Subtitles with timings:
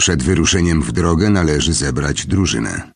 [0.00, 2.92] Przed wyruszeniem w drogę należy zebrać drużynę.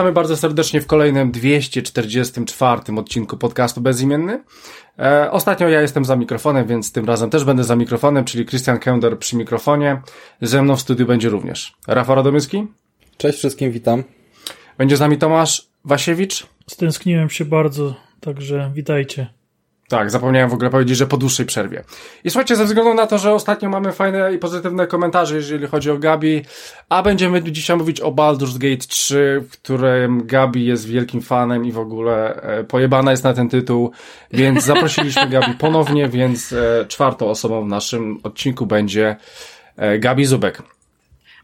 [0.00, 4.44] Witamy bardzo serdecznie w kolejnym 244 odcinku podcastu Bezimienny.
[4.98, 8.78] E, ostatnio ja jestem za mikrofonem, więc tym razem też będę za mikrofonem, czyli Christian
[8.78, 10.00] Kender przy mikrofonie.
[10.40, 12.66] Ze mną w studiu będzie również Rafał Radomyski.
[13.16, 14.04] Cześć wszystkim, witam.
[14.78, 16.46] Będzie z nami Tomasz Wasiewicz.
[16.66, 19.39] Stęskniłem się bardzo, także witajcie.
[19.90, 21.84] Tak, zapomniałem w ogóle powiedzieć, że po dłuższej przerwie.
[22.24, 25.90] I słuchajcie, ze względu na to, że ostatnio mamy fajne i pozytywne komentarze, jeżeli chodzi
[25.90, 26.42] o Gabi,
[26.88, 31.72] a będziemy dzisiaj mówić o Baldur's Gate 3, w którym Gabi jest wielkim fanem i
[31.72, 33.90] w ogóle e, pojebana jest na ten tytuł,
[34.32, 39.16] więc zaprosiliśmy Gabi ponownie, więc e, czwartą osobą w naszym odcinku będzie
[39.76, 40.62] e, Gabi Zubek.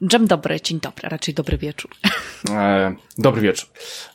[0.02, 1.90] Dzień dobry, dzień dobry, raczej dobry wieczór.
[2.50, 3.68] E, dobry wieczór.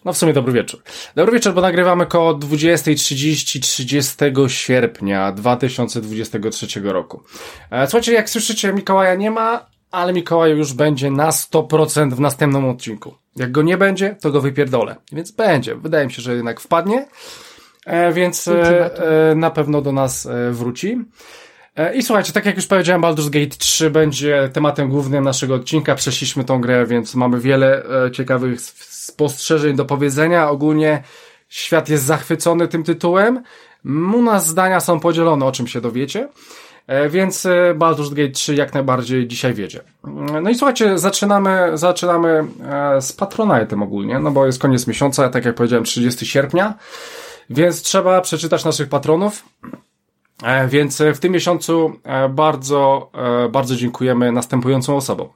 [0.05, 0.81] No w sumie dobry wieczór.
[1.15, 4.15] Dobry wieczór, bo nagrywamy koło 20.30 30
[4.47, 7.23] sierpnia 2023 roku.
[7.71, 12.65] E, słuchajcie, jak słyszycie, Mikołaja nie ma, ale Mikołaj już będzie na 100% w następnym
[12.65, 13.15] odcinku.
[13.35, 14.95] Jak go nie będzie, to go wypierdolę.
[15.11, 15.75] Więc będzie.
[15.75, 17.07] Wydaje mi się, że jednak wpadnie.
[17.85, 21.05] E, więc e, e, na pewno do nas e, wróci.
[21.75, 25.95] E, I słuchajcie, tak jak już powiedziałem, Baldur's Gate 3 będzie tematem głównym naszego odcinka.
[25.95, 30.49] Przeszliśmy tą grę, więc mamy wiele e, ciekawych spostrzeżeń do powiedzenia.
[30.49, 31.03] Ogólnie
[31.49, 33.43] świat jest zachwycony tym tytułem.
[33.85, 36.29] U nas zdania są podzielone, o czym się dowiecie.
[36.87, 39.79] E, więc Baldur's Gate 3 jak najbardziej dzisiaj wiedzie.
[40.43, 42.45] No i słuchajcie, zaczynamy, zaczynamy
[42.99, 46.73] z Patronite'em ogólnie, no bo jest koniec miesiąca, tak jak powiedziałem, 30 sierpnia,
[47.49, 49.43] więc trzeba przeczytać naszych patronów.
[50.43, 53.11] E, więc w tym miesiącu e, bardzo,
[53.45, 55.27] e, bardzo dziękujemy następującym osobom.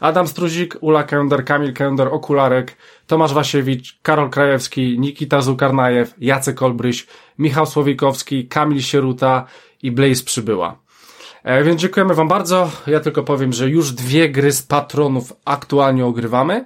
[0.00, 7.06] Adam Struzik, Ula Kender, Kamil Kender, Okularek, Tomasz Wasiewicz, Karol Krajewski, Nikita Zukarnajew, Jacek Olbryś,
[7.38, 9.46] Michał Słowikowski, Kamil Sieruta
[9.82, 10.82] i Blaze Przybyła.
[11.64, 12.70] Więc dziękujemy Wam bardzo.
[12.86, 16.64] Ja tylko powiem, że już dwie gry z patronów aktualnie ogrywamy.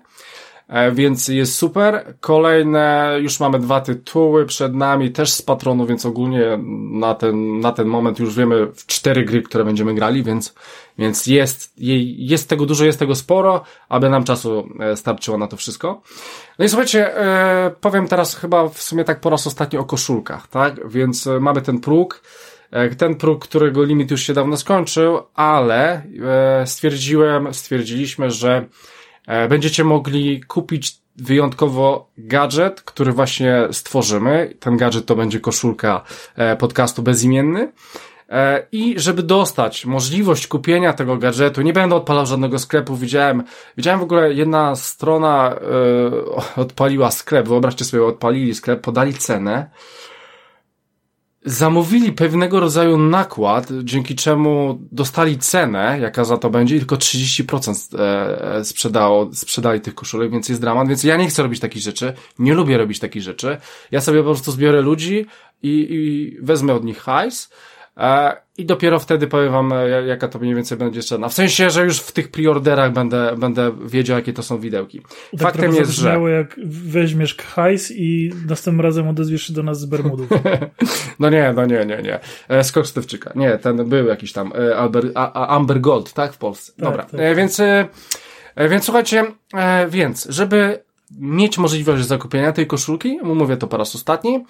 [0.68, 2.14] E, więc jest super.
[2.20, 6.58] Kolejne, już mamy dwa tytuły przed nami, też z patronu, więc ogólnie
[6.90, 10.54] na ten, na ten moment już wiemy w cztery gry, które będziemy grali, więc,
[10.98, 11.72] więc jest,
[12.16, 16.02] jest tego dużo, jest tego sporo, aby nam czasu e, starczyło na to wszystko.
[16.58, 20.46] No i słuchajcie, e, powiem teraz chyba w sumie tak po raz ostatni o koszulkach,
[20.46, 20.88] tak?
[20.88, 22.22] Więc mamy ten próg,
[22.98, 26.02] ten próg, którego limit już się dawno skończył, ale
[26.64, 28.66] stwierdziłem, stwierdziliśmy, że
[29.48, 34.54] będziecie mogli kupić wyjątkowo gadżet, który właśnie stworzymy.
[34.60, 36.04] Ten gadżet to będzie koszulka
[36.36, 37.72] e, podcastu bezimienny.
[38.28, 43.42] E, I żeby dostać możliwość kupienia tego gadżetu, nie będę odpalał żadnego sklepu, widziałem,
[43.76, 45.56] widziałem w ogóle jedna strona
[46.56, 49.70] odpaliła sklep, wyobraźcie sobie, odpalili sklep, podali cenę,
[51.46, 57.98] zamówili pewnego rodzaju nakład, dzięki czemu dostali cenę, jaka za to będzie, i tylko 30%
[57.98, 62.12] e, sprzedało, sprzedali tych koszulek, więc jest dramat, więc ja nie chcę robić takich rzeczy,
[62.38, 63.56] nie lubię robić takich rzeczy.
[63.90, 65.26] Ja sobie po prostu zbiorę ludzi
[65.62, 67.50] i, i wezmę od nich hajs,
[67.96, 71.28] e, i dopiero wtedy powiem wam, e, jaka to mniej więcej będzie cena.
[71.28, 75.00] W sensie, że już w tych preorderach będę, będę wiedział, jakie to są widełki.
[75.30, 76.20] Tak Faktem jest, że...
[76.36, 80.28] jak weźmiesz hajs i następnym razem odezwiesz się do nas z Bermudów.
[81.20, 82.20] no nie, no nie, nie, nie.
[82.48, 83.32] E, skok Stewczyka.
[83.34, 86.32] Nie, ten był jakiś tam e, Albert, Amber Gold, tak?
[86.32, 86.72] W Polsce.
[86.72, 87.02] Tak, Dobra.
[87.02, 87.20] Tak.
[87.20, 87.88] E, więc, e,
[88.68, 89.24] więc słuchajcie,
[89.54, 90.86] e, więc, żeby
[91.18, 94.44] mieć możliwość zakupienia tej koszulki, mówię to po raz ostatni,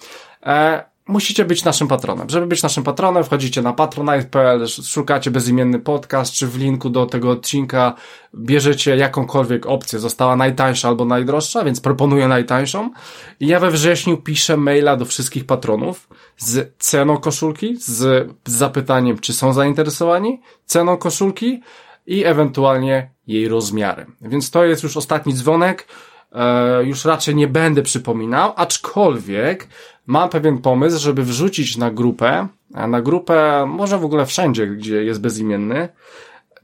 [0.45, 2.29] e, musicie być naszym patronem.
[2.29, 7.31] Żeby być naszym patronem, wchodzicie na patronite.pl, szukacie bezimienny podcast, czy w linku do tego
[7.31, 7.93] odcinka
[8.35, 9.99] bierzecie jakąkolwiek opcję.
[9.99, 12.91] Została najtańsza albo najdroższa, więc proponuję najtańszą.
[13.39, 19.33] I ja we wrześniu piszę maila do wszystkich patronów z ceną koszulki, z zapytaniem, czy
[19.33, 21.61] są zainteresowani ceną koszulki
[22.07, 24.15] i ewentualnie jej rozmiarem.
[24.21, 25.87] Więc to jest już ostatni dzwonek.
[26.31, 29.67] E, już raczej nie będę przypominał, aczkolwiek
[30.07, 35.21] mam pewien pomysł, żeby wrzucić na grupę, na grupę, może w ogóle wszędzie, gdzie jest
[35.21, 35.89] bezimienny,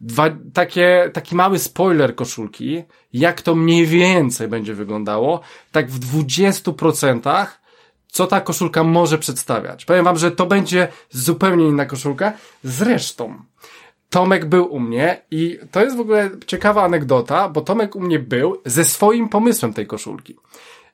[0.01, 5.41] dwa, takie, taki mały spoiler koszulki, jak to mniej więcej będzie wyglądało,
[5.71, 7.47] tak w 20%
[8.07, 9.85] co ta koszulka może przedstawiać.
[9.85, 12.33] Powiem wam, że to będzie zupełnie inna koszulka.
[12.63, 13.35] Zresztą,
[14.09, 18.19] Tomek był u mnie i to jest w ogóle ciekawa anegdota, bo Tomek u mnie
[18.19, 20.35] był ze swoim pomysłem tej koszulki.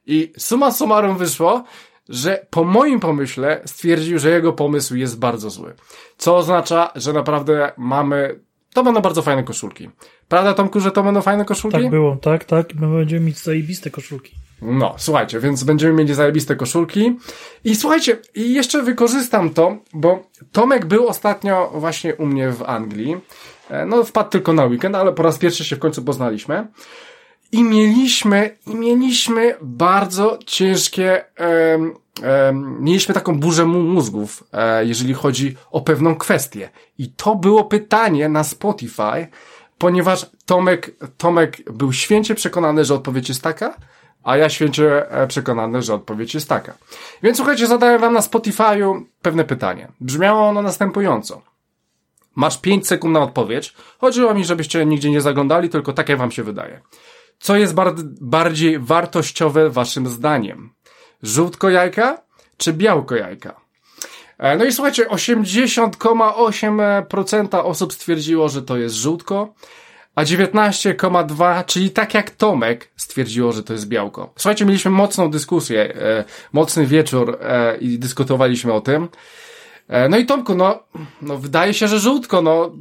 [0.05, 1.63] I suma summarum wyszło,
[2.09, 5.73] że po moim pomyśle stwierdził, że jego pomysł jest bardzo zły.
[6.17, 8.39] Co oznacza, że naprawdę mamy,
[8.73, 9.89] to będą bardzo fajne koszulki.
[10.27, 11.81] Prawda Tomku, że to będą fajne koszulki?
[11.81, 12.75] Tak było, tak, tak.
[12.75, 14.35] My będziemy mieć zajebiste koszulki.
[14.61, 17.17] No, słuchajcie, więc będziemy mieli zajebiste koszulki.
[17.63, 23.17] I słuchajcie, i jeszcze wykorzystam to, bo Tomek był ostatnio właśnie u mnie w Anglii.
[23.69, 26.67] E, no, wpadł tylko na weekend, ale po raz pierwszy się w końcu poznaliśmy.
[27.51, 31.25] I mieliśmy, i mieliśmy bardzo ciężkie,
[31.71, 31.93] um,
[32.23, 36.69] um, mieliśmy taką burzę mózgów, e, jeżeli chodzi o pewną kwestię.
[36.97, 39.27] I to było pytanie na Spotify,
[39.77, 43.75] ponieważ Tomek, Tomek był święcie przekonany, że odpowiedź jest taka,
[44.23, 46.73] a ja święcie e, przekonany, że odpowiedź jest taka.
[47.23, 49.87] Więc słuchajcie, zadałem wam na Spotify'u pewne pytanie.
[50.01, 51.41] Brzmiało ono następująco.
[52.35, 53.73] Masz 5 sekund na odpowiedź.
[53.99, 56.81] Chodziło mi, żebyście nigdzie nie zaglądali, tylko tak jak wam się wydaje.
[57.39, 60.73] Co jest bar bardziej wartościowe waszym zdaniem?
[61.23, 62.21] Żółtko jajka
[62.57, 63.61] czy białko jajka?
[64.37, 69.53] E, no i słuchajcie, 80,8% osób stwierdziło, że to jest żółtko,
[70.15, 74.33] a 19,2, czyli tak jak Tomek stwierdziło, że to jest białko.
[74.35, 79.07] Słuchajcie, mieliśmy mocną dyskusję, e, mocny wieczór e, i dyskutowaliśmy o tym.
[79.89, 80.83] E, no i Tomku, no,
[81.21, 82.71] no wydaje się, że żółtko, no.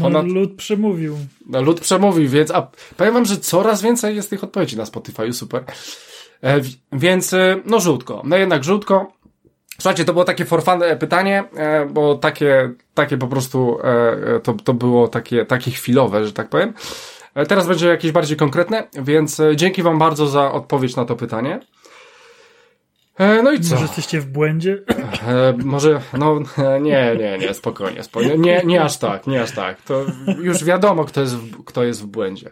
[0.00, 0.26] Ponad...
[0.26, 1.16] No, lud przemówił.
[1.48, 5.32] No, lud przemówił, więc, a powiem wam, że coraz więcej jest tych odpowiedzi na Spotify,
[5.32, 5.64] super.
[6.42, 6.60] E,
[6.92, 8.22] więc, e, no żółtko.
[8.24, 9.12] No jednak żółtko.
[9.78, 14.40] Słuchajcie, to było takie for fun e, pytanie, e, bo takie, takie po prostu, e,
[14.40, 16.74] to, to było takie, takie chwilowe, że tak powiem.
[17.48, 21.60] Teraz będzie jakieś bardziej konkretne, więc dzięki wam bardzo za odpowiedź na to pytanie.
[23.18, 23.74] No i co?
[23.74, 24.82] Może jesteście w błędzie?
[25.26, 26.40] E, może, no
[26.80, 28.38] nie, nie, nie, spokojnie, spokojnie.
[28.38, 29.82] Nie, nie aż tak, nie aż tak.
[29.82, 30.04] To
[30.38, 32.50] już wiadomo, kto jest w, kto jest w błędzie.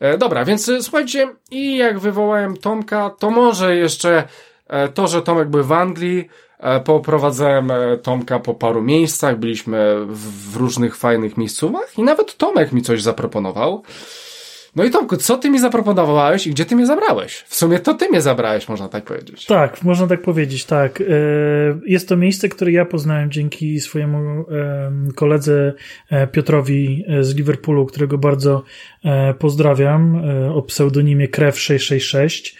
[0.00, 4.24] E, dobra, więc słuchajcie, i jak wywołałem Tomka, to może jeszcze
[4.66, 6.28] e, to, że Tomek był w Anglii,
[6.58, 12.72] E, poprowadzałem e, Tomka po paru miejscach, byliśmy w różnych fajnych miejscówach i nawet Tomek
[12.72, 13.82] mi coś zaproponował.
[14.78, 17.44] No i Tomku, co ty mi zaproponowałeś i gdzie ty mnie zabrałeś?
[17.48, 19.46] W sumie to ty mnie zabrałeś, można tak powiedzieć.
[19.46, 21.00] Tak, można tak powiedzieć, tak.
[21.00, 21.04] E,
[21.86, 24.44] jest to miejsce, które ja poznałem dzięki swojemu
[25.14, 25.74] koledze
[26.32, 28.62] Piotrowi z Liverpoolu, którego bardzo
[29.38, 30.22] pozdrawiam,
[30.54, 32.54] o pseudonimie Krew666.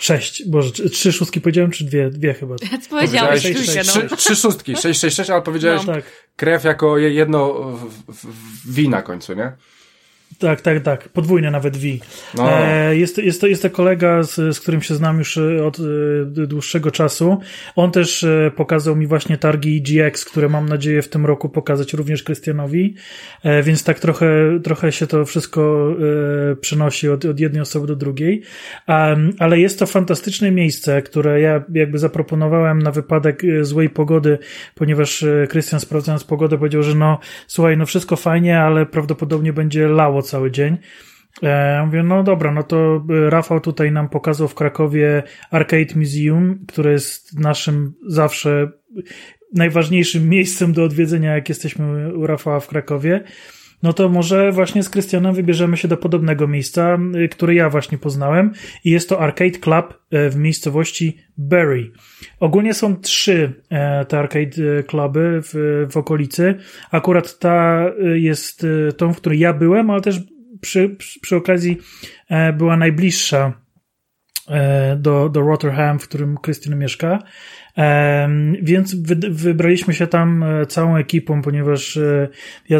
[0.00, 2.10] Sześć, boże, trzy szóstki powiedziałem, czy dwie?
[2.10, 2.56] Dwie chyba.
[2.90, 5.92] Powiedziałeś trzy, trzy, trzy, trzy szóstki, sześć, sześć, sześć, ale powiedziałeś no.
[5.92, 6.04] tak.
[6.36, 9.52] krew jako jedno w, w, w, na końcu, nie?
[10.38, 11.08] Tak, tak, tak.
[11.08, 11.86] Podwójne nawet V.
[12.34, 12.50] No.
[12.50, 15.78] E, jest, jest, to, jest to kolega, z, z którym się znam już e, od
[15.78, 17.38] e, dłuższego czasu.
[17.76, 18.26] On też
[18.56, 22.94] pokazał mi właśnie targi GX, które mam nadzieję w tym roku pokazać również Krystianowi.
[23.62, 25.94] Więc tak trochę, trochę się to wszystko
[26.60, 28.42] przenosi od, od jednej osoby do drugiej.
[29.38, 34.38] ale jest to fantastyczne miejsce, które ja jakby zaproponowałem na wypadek złej pogody,
[34.74, 40.22] ponieważ Krystian sprawdzając pogodę powiedział, że no słuchaj, no wszystko fajnie, ale prawdopodobnie będzie lało
[40.24, 40.78] cały dzień.
[41.42, 46.64] Ja mówię, no dobra, no to y, Rafał tutaj nam pokazał w Krakowie Arcade Museum,
[46.68, 48.70] które jest naszym zawsze
[49.54, 53.24] najważniejszym miejscem do odwiedzenia, jak jesteśmy u Rafała w Krakowie.
[53.84, 57.98] No to może właśnie z Krystianem wybierzemy się do podobnego miejsca, y, które ja właśnie
[57.98, 58.52] poznałem
[58.84, 61.92] i jest to Arcade Club y, w miejscowości Bury.
[62.40, 66.54] Ogólnie są trzy e, te arcade cluby w, w okolicy.
[66.90, 70.20] Akurat ta jest tą, w której ja byłem, ale też
[70.60, 71.78] przy, przy okazji
[72.28, 73.64] e, była najbliższa
[74.96, 77.18] do, do Rotterdam, w którym Krystyna mieszka.
[77.78, 78.28] E,
[78.62, 81.98] więc wy, wybraliśmy się tam całą ekipą, ponieważ
[82.68, 82.78] ja,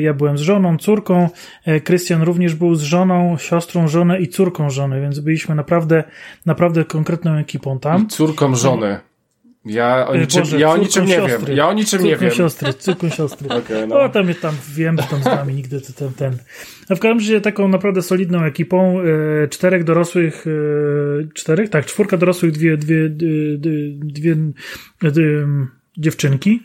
[0.00, 1.28] ja byłem z żoną, córką.
[1.84, 6.04] Krystian również był z żoną, siostrą żony i córką żony, więc byliśmy naprawdę,
[6.46, 8.02] naprawdę konkretną ekipą tam.
[8.02, 9.11] I córką żony.
[9.64, 11.46] Ja o niczym, Boże, ja o niczym nie siostry.
[11.46, 11.56] wiem.
[11.56, 12.30] Ja o niczym nie wiem.
[12.30, 13.48] Siostry, córką siostry.
[13.58, 14.00] okay, no.
[14.00, 16.38] O, tam, tam wiem, że tam z nami nigdy ten, ten.
[16.88, 21.70] A w każdym razie taką naprawdę solidną ekipą, e, czterech dorosłych, e, czterech?
[21.70, 23.58] Tak, czwórka dorosłych, dwie, dwie, dwie,
[23.98, 24.36] dwie,
[25.02, 25.46] dwie
[25.98, 26.60] dziewczynki.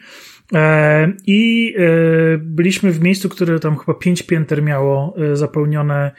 [0.53, 6.11] E, I e, byliśmy w miejscu, które tam chyba pięć pięter miało e, zapełnione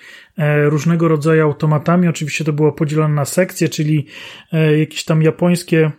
[0.64, 2.08] różnego rodzaju automatami.
[2.08, 4.06] Oczywiście to było podzielone na sekcje, czyli
[4.78, 5.90] jakieś tam japońskie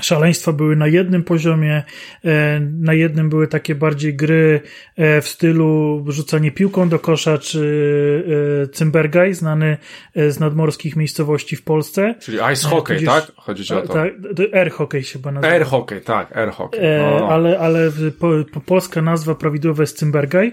[0.00, 1.82] szaleństwa były na jednym poziomie,
[2.24, 4.60] e, na jednym były takie bardziej gry
[4.96, 8.24] e, w stylu rzucanie piłką do kosza, czy
[8.62, 9.76] e, Cymbergaj, znany
[10.14, 12.14] z nadmorskich miejscowości w Polsce.
[12.20, 13.32] Czyli ice hockey, Tudzież, tak?
[13.36, 13.92] Chodzi ci o to?
[13.94, 14.12] Tak,
[14.52, 15.54] air hockey się chyba nazywa.
[15.54, 16.80] Air hockey, tak, air hockey.
[16.98, 17.28] No, no.
[17.28, 20.52] Ale, ale po, po polska nazwa prawidłowa jest Cymbergaj.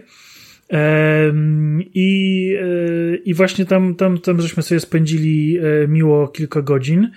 [1.93, 2.55] I,
[3.25, 7.11] I właśnie tam, tam, tam żeśmy sobie spędzili miło kilka godzin.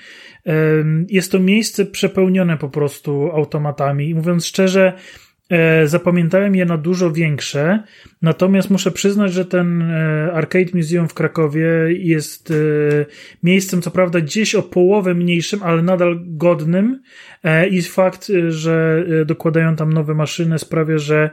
[1.08, 4.08] Jest to miejsce przepełnione po prostu automatami.
[4.08, 4.92] I mówiąc szczerze,
[5.50, 7.82] e, zapamiętałem je na dużo większe,
[8.22, 12.54] natomiast muszę przyznać, że ten e, Arcade Museum w Krakowie jest e,
[13.42, 17.02] miejscem, co prawda, gdzieś o połowę mniejszym, ale nadal godnym.
[17.70, 21.30] I fakt, że dokładają tam nowe maszyny, sprawia, że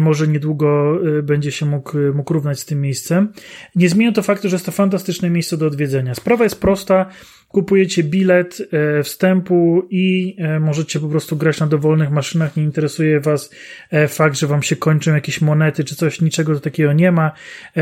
[0.00, 3.32] może niedługo będzie się mógł, mógł równać z tym miejscem.
[3.76, 6.14] Nie zmienia to faktu, że jest to fantastyczne miejsce do odwiedzenia.
[6.14, 7.06] Sprawa jest prosta
[7.52, 12.56] kupujecie bilet e, wstępu i e, możecie po prostu grać na dowolnych maszynach.
[12.56, 13.50] Nie interesuje Was
[13.90, 17.32] e, fakt, że Wam się kończą jakieś monety czy coś, niczego takiego nie ma.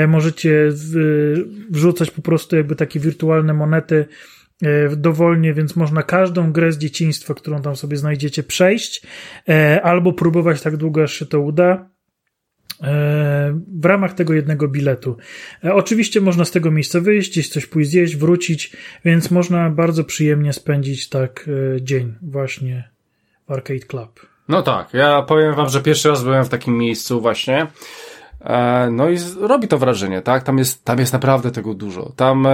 [0.09, 0.69] Możecie
[1.71, 4.07] wrzucać po prostu jakby takie wirtualne monety
[4.97, 9.02] dowolnie, więc można każdą grę z dzieciństwa, którą tam sobie znajdziecie, przejść
[9.83, 11.89] albo próbować tak długo, aż się to uda
[13.81, 15.17] w ramach tego jednego biletu.
[15.65, 20.05] E, oczywiście można z tego miejsca wyjść, gdzieś coś pójść zjeść, wrócić, więc można bardzo
[20.05, 22.89] przyjemnie spędzić tak e, dzień właśnie
[23.49, 24.27] w Arcade Club.
[24.49, 27.67] No tak, ja powiem wam, że pierwszy raz byłem w takim miejscu właśnie.
[28.41, 30.43] E, no i robi to wrażenie, tak?
[30.43, 32.13] Tam jest, tam jest naprawdę tego dużo.
[32.17, 32.47] Tam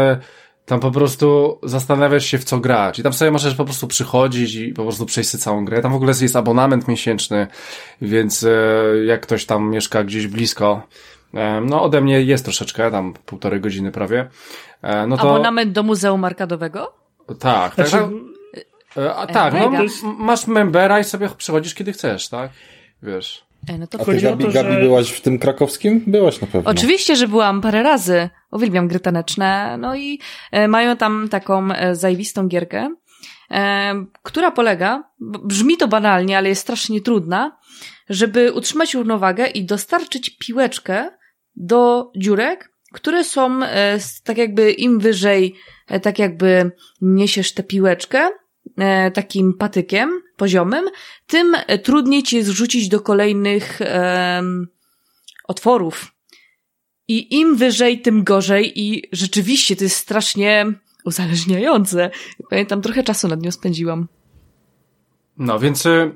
[0.66, 4.54] tam po prostu zastanawiasz się w co grać i tam sobie możesz po prostu przychodzić
[4.54, 5.82] i po prostu przejść sobie całą grę.
[5.82, 7.46] Tam w ogóle jest abonament miesięczny,
[8.02, 8.50] więc e,
[9.04, 10.82] jak ktoś tam mieszka gdzieś blisko,
[11.34, 14.28] e, no ode mnie jest troszeczkę, tam półtorej godziny prawie.
[14.82, 15.22] E, no to...
[15.22, 16.92] Abonament do Muzeum Arkadowego?
[17.38, 17.88] Tak, tak.
[17.88, 18.08] Znaczy...
[19.16, 19.70] A, tak, no,
[20.18, 22.50] masz membera i sobie przychodzisz kiedy chcesz, tak?
[23.02, 23.45] Wiesz.
[23.68, 24.80] E, no to A ty, Gabi, to, Gabi że...
[24.80, 26.02] byłaś w tym krakowskim?
[26.06, 26.70] Byłaś na pewno.
[26.70, 28.28] Oczywiście, że byłam parę razy.
[28.52, 29.76] Uwielbiam gry taneczne.
[29.78, 30.20] No i
[30.52, 32.94] e, mają tam taką e, zajwistą gierkę,
[34.22, 37.58] która polega, brzmi to banalnie, ale jest strasznie trudna,
[38.08, 41.10] żeby utrzymać równowagę i dostarczyć piłeczkę
[41.56, 43.60] do dziurek, które są
[44.24, 45.54] tak jakby im wyżej,
[46.02, 46.70] tak jakby
[47.00, 48.28] niesiesz tę piłeczkę,
[49.14, 50.84] takim patykiem poziomym,
[51.26, 54.42] tym trudniej ci jest rzucić do kolejnych e,
[55.44, 56.12] otworów.
[57.08, 60.66] I im wyżej, tym gorzej i rzeczywiście to jest strasznie
[61.04, 62.10] uzależniające.
[62.50, 64.08] Pamiętam, trochę czasu nad nią spędziłam.
[65.38, 66.10] No, więc e,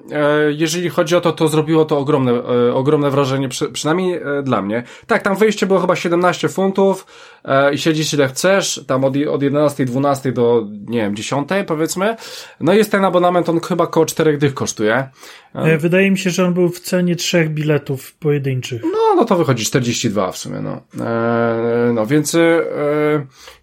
[0.51, 4.63] jeżeli chodzi o to, to zrobiło to ogromne, e, ogromne wrażenie, przy, przynajmniej e, dla
[4.63, 4.83] mnie.
[5.07, 7.07] Tak, tam wejście było chyba 17 funtów
[7.45, 12.17] e, i siedzisz ile chcesz, tam od, od 11, 12 do, nie wiem, 10 powiedzmy.
[12.61, 15.09] No i jest ten abonament, on chyba koło 4 dych kosztuje.
[15.55, 18.83] E, wydaje mi się, że on był w cenie trzech biletów pojedynczych.
[18.83, 20.83] No, no to wychodzi 42 w sumie, no.
[21.07, 22.61] E, no, więc e,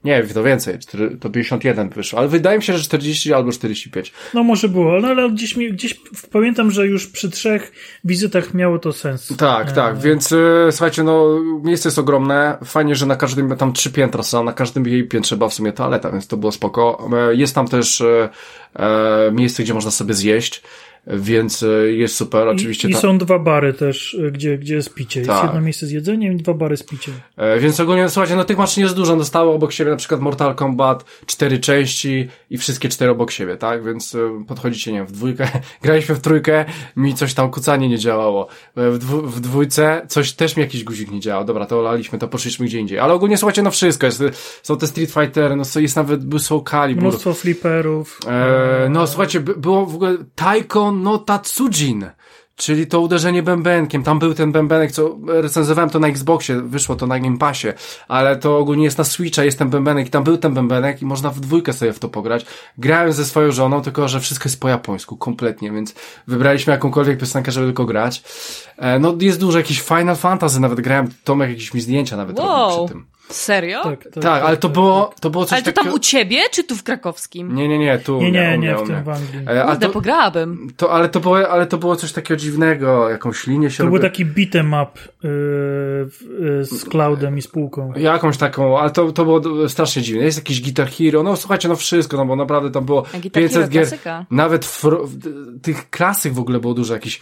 [0.04, 0.78] nie to więcej,
[1.20, 4.14] to 51 wyszło, ale wydaje mi się, że 40 albo 45.
[4.34, 6.00] No może było, no ale gdzieś, mi, gdzieś
[6.32, 7.72] pamiętam, że już przy trzech
[8.04, 9.34] wizytach miało to sens.
[9.38, 9.72] Tak, e...
[9.72, 14.24] tak, więc e, słuchajcie, no miejsce jest ogromne, fajnie, że na każdym, tam trzy piętra
[14.24, 17.10] są, na każdym jej piętrze była w sumie toaleta, więc to było spoko.
[17.14, 18.30] E, jest tam też e,
[19.32, 20.64] miejsce, gdzie można sobie zjeść
[21.08, 22.48] więc e, jest super.
[22.48, 25.20] Oczywiście I, i są dwa bary też, e, gdzie, gdzie jest picie.
[25.20, 25.44] Jest tak.
[25.44, 27.14] jedno miejsce z jedzeniem i dwa bary z piciem.
[27.38, 29.16] E, więc ogólnie, słuchajcie, no tych maszyn jest dużo.
[29.16, 33.86] Dostało obok siebie na przykład Mortal Kombat, cztery części i wszystkie cztery obok siebie, tak?
[33.86, 35.48] Więc e, podchodzicie, nie wiem, w dwójkę,
[35.84, 38.48] graliśmy w trójkę, mi coś tam kucanie nie działało.
[38.76, 41.46] W, dwu, w dwójce coś też mi jakiś guzik nie działał.
[41.46, 43.00] Dobra, to olaliśmy, to poszliśmy gdzie indziej.
[43.00, 44.24] Ale ogólnie, słuchajcie, no wszystko jest.
[44.64, 47.04] Są te Street Fightery, no jest nawet, był Soul Calibur.
[47.04, 48.20] Mnóstwo flipperów.
[48.28, 52.10] E, no słuchajcie, było w ogóle Taikon no Tatsujin.
[52.58, 54.04] Czyli to uderzenie bębenkiem.
[54.04, 57.68] Tam był ten bębenek, co recenzowałem to na Xboxie, wyszło to na Game Passie,
[58.08, 61.06] ale to ogólnie jest na Switcha, jest ten bębenek i tam był ten bębenek i
[61.06, 62.46] można w dwójkę sobie w to pograć.
[62.78, 65.96] Grałem ze swoją żoną, tylko że wszystko jest po japońsku, kompletnie, więc
[66.28, 68.24] wybraliśmy jakąkolwiek piosenkę, żeby tylko grać.
[68.78, 72.48] E, no jest dużo jakiś Final Fantasy, nawet grałem, Tomek jakieś mi zdjęcia nawet wow.
[72.48, 73.17] robił przy tym.
[73.30, 73.84] Serio?
[73.84, 75.84] Tak, tak, tak ale to było, to było coś Ale to takiego...
[75.84, 77.56] tam u ciebie, czy tu w krakowskim?
[77.56, 78.22] Nie, nie, nie, tu.
[78.22, 79.46] Nie, nie, nie, w tym w Anglii.
[79.48, 80.70] E, a to, pograłabym.
[80.78, 83.94] To, ale, to było, ale to było coś takiego dziwnego, jakąś linię się To robi...
[83.94, 85.30] był taki beat'em up yy,
[86.40, 87.94] yy, z Cloudem i spółką.
[87.96, 90.24] Jakąś taką, ale to, to było strasznie dziwne.
[90.24, 93.04] Jest jakiś Guitar Hero, no słuchajcie, no wszystko, no bo naprawdę tam było
[93.34, 93.88] 500 gier.
[94.32, 95.06] Nawet fro,
[95.62, 97.22] tych klasyk w ogóle było dużo, jakiś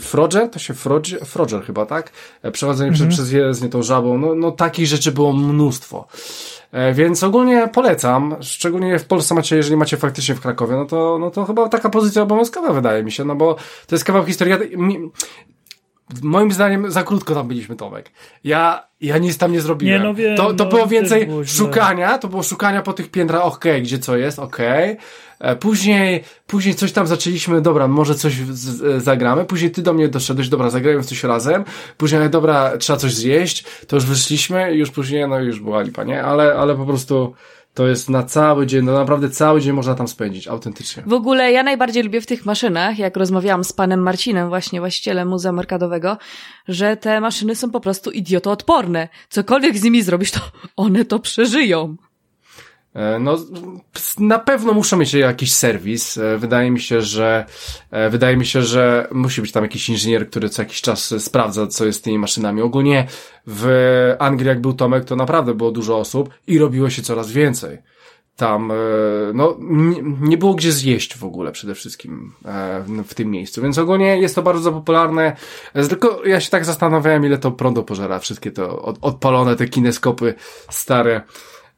[0.00, 2.10] Froger, to się Froger, Froger chyba, tak?
[2.42, 3.06] E, przechodzenie mm -hmm.
[3.06, 6.06] przez, przez jezdnię tą żabą, no, no takich rzeczy było było mnóstwo.
[6.72, 11.18] E, więc ogólnie polecam, szczególnie w Polsce macie, jeżeli macie faktycznie w Krakowie, no to,
[11.20, 13.54] no to chyba taka pozycja obowiązkowa wydaje mi się, no bo
[13.86, 14.54] to jest kawał historii.
[16.22, 18.10] Moim zdaniem za krótko tam byliśmy, Tomek.
[18.44, 20.02] Ja, ja nic tam nie zrobiłem.
[20.02, 23.10] Nie, no wiem, to, to no, było więcej było szukania, to było szukania po tych
[23.10, 24.92] piętrach, okej, okay, gdzie co jest, okej.
[24.92, 25.56] Okay.
[25.56, 29.44] Później, później coś tam zaczęliśmy, dobra, może coś z, z, zagramy.
[29.44, 31.64] Później ty do mnie doszedłeś, dobra, zagrajmy w coś razem.
[31.96, 33.64] Później, dobra, trzeba coś zjeść.
[33.86, 36.22] To już wyszliśmy i już później, no już była lipa, nie?
[36.22, 37.34] Ale, ale po prostu
[37.74, 41.02] to jest na cały dzień, no naprawdę cały dzień można tam spędzić, autentycznie.
[41.06, 45.28] W ogóle ja najbardziej lubię w tych maszynach, jak rozmawiałam z panem Marcinem, właśnie właścicielem
[45.28, 46.16] Muzeum Arkadowego,
[46.68, 49.08] że te maszyny są po prostu idiotoodporne.
[49.28, 50.40] Cokolwiek z nimi zrobisz, to
[50.76, 51.96] one to przeżyją.
[52.94, 53.38] E, no,
[54.18, 56.18] na pewno muszą mieć jakiś serwis.
[56.18, 57.44] E, wydaje mi się, że
[57.90, 61.66] e, wydaje mi się, że musi być tam jakiś inżynier, który co jakiś czas sprawdza,
[61.66, 62.62] co jest z tymi maszynami.
[62.62, 63.06] Ogólnie
[63.46, 63.66] w
[64.18, 67.78] Anglii, jak był Tomek, to naprawdę było dużo osób i robiło się coraz więcej.
[68.36, 68.72] Tam,
[69.34, 69.56] no,
[70.20, 72.32] nie było gdzie zjeść w ogóle przede wszystkim
[73.06, 75.36] w tym miejscu, więc ogólnie jest to bardzo popularne.
[75.88, 80.34] Tylko ja się tak zastanawiałem, ile to prądu pożera, wszystkie to odpalone, te kineskopy
[80.70, 81.22] stare.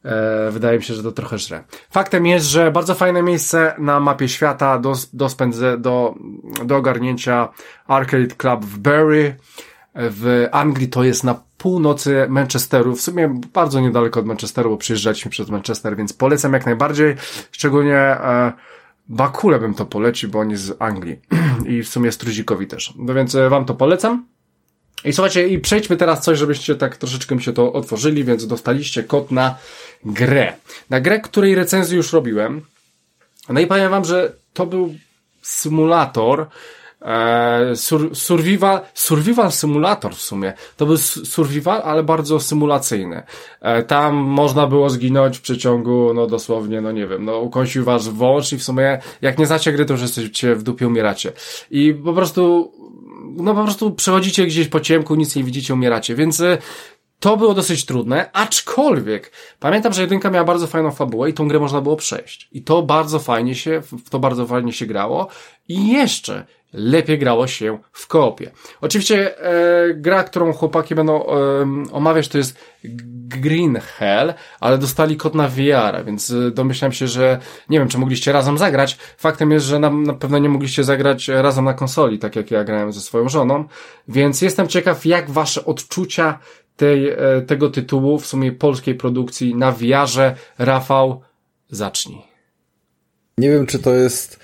[0.05, 1.63] E, wydaje mi się, że to trochę żre.
[1.89, 6.15] Faktem jest, że bardzo fajne miejsce na mapie świata do, do, spędze, do,
[6.65, 7.49] do ogarnięcia
[7.87, 9.35] Arcade Club w Bury.
[9.95, 15.31] W Anglii to jest na północy Manchesteru, w sumie bardzo niedaleko od Manchesteru, bo przyjeżdżaliśmy
[15.31, 17.15] przez Manchester, więc polecam jak najbardziej,
[17.51, 18.53] szczególnie e,
[19.09, 21.19] Bakule bym to polecił, bo on jest z Anglii
[21.77, 22.93] i w sumie Struzikowi też.
[22.97, 24.25] No więc e, wam to polecam.
[25.05, 29.31] I słuchajcie, i przejdźmy teraz coś, żebyście tak troszeczkę się to otworzyli, więc dostaliście kod
[29.31, 29.55] na
[30.05, 30.53] grę.
[30.89, 32.61] Na grę, której recenzję już robiłem.
[33.49, 34.95] No i powiem wam, że to był
[35.41, 36.47] symulator,
[37.01, 40.53] e, sur, survival, survival simulator w sumie.
[40.77, 43.23] To był survival, ale bardzo symulacyjny.
[43.61, 48.07] E, tam można było zginąć w przeciągu, no dosłownie, no nie wiem, no ukąsił was
[48.07, 51.31] wąż i w sumie jak nie znacie gry, to już jesteście w dupie umieracie.
[51.71, 52.71] I po prostu
[53.37, 56.57] no po prostu przechodzicie gdzieś po ciemku, nic nie widzicie, umieracie, więc y,
[57.19, 61.59] to było dosyć trudne, aczkolwiek pamiętam, że jedynka miała bardzo fajną fabułę i tą grę
[61.59, 62.49] można było przejść.
[62.51, 65.27] I to bardzo fajnie się, w to bardzo fajnie się grało.
[65.67, 68.51] I jeszcze lepiej grało się w koopie.
[68.81, 71.31] Oczywiście e, gra, którą chłopaki będą e,
[71.91, 72.57] omawiać, to jest
[73.27, 77.97] Green Hell, ale dostali kod na VR, więc e, domyślam się, że nie wiem, czy
[77.97, 78.97] mogliście razem zagrać.
[79.17, 82.63] Faktem jest, że na, na pewno nie mogliście zagrać razem na konsoli, tak jak ja
[82.63, 83.65] grałem ze swoją żoną,
[84.07, 86.39] więc jestem ciekaw, jak wasze odczucia
[86.75, 90.35] tej, e, tego tytułu, w sumie polskiej produkcji na VR-ze.
[90.57, 91.21] Rafał,
[91.69, 92.21] zacznij.
[93.37, 94.39] Nie wiem, czy to jest...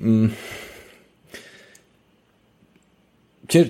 [0.00, 0.30] Mm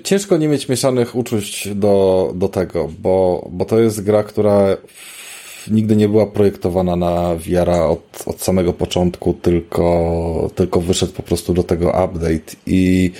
[0.03, 4.77] ciężko nie mieć mieszanych uczuć do, do tego, bo, bo to jest gra, która
[5.71, 11.53] nigdy nie była projektowana na wiara od, od samego początku, tylko, tylko wyszedł po prostu
[11.53, 12.55] do tego update.
[12.67, 13.11] I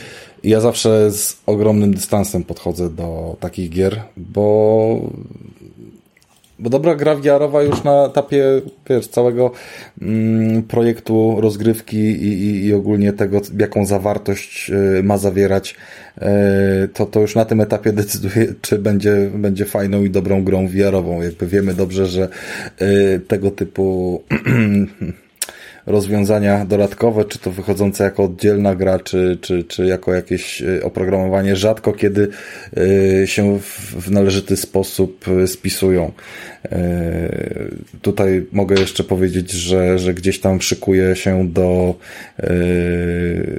[0.43, 4.99] ja zawsze z ogromnym dystansem podchodzę do takich gier, bo
[6.63, 9.52] bo dobra gra wiarowa już na etapie wiesz, całego
[10.02, 15.76] mm, projektu rozgrywki i, i, i, ogólnie tego, jaką zawartość y, ma zawierać,
[16.17, 16.23] y,
[16.88, 21.21] to, to już na tym etapie decyduje, czy będzie, będzie fajną i dobrą grą wiarową.
[21.21, 22.30] Jakby wiemy dobrze, że
[22.82, 24.21] y, tego typu
[25.86, 31.56] rozwiązania dodatkowe, czy to wychodzące jako oddzielna gra, czy, czy, czy jako jakieś e, oprogramowanie,
[31.56, 32.28] rzadko kiedy
[33.24, 33.60] e, się
[34.00, 36.12] w należyty sposób e, spisują.
[38.02, 41.96] Tutaj mogę jeszcze powiedzieć, że, że gdzieś tam szykuje się do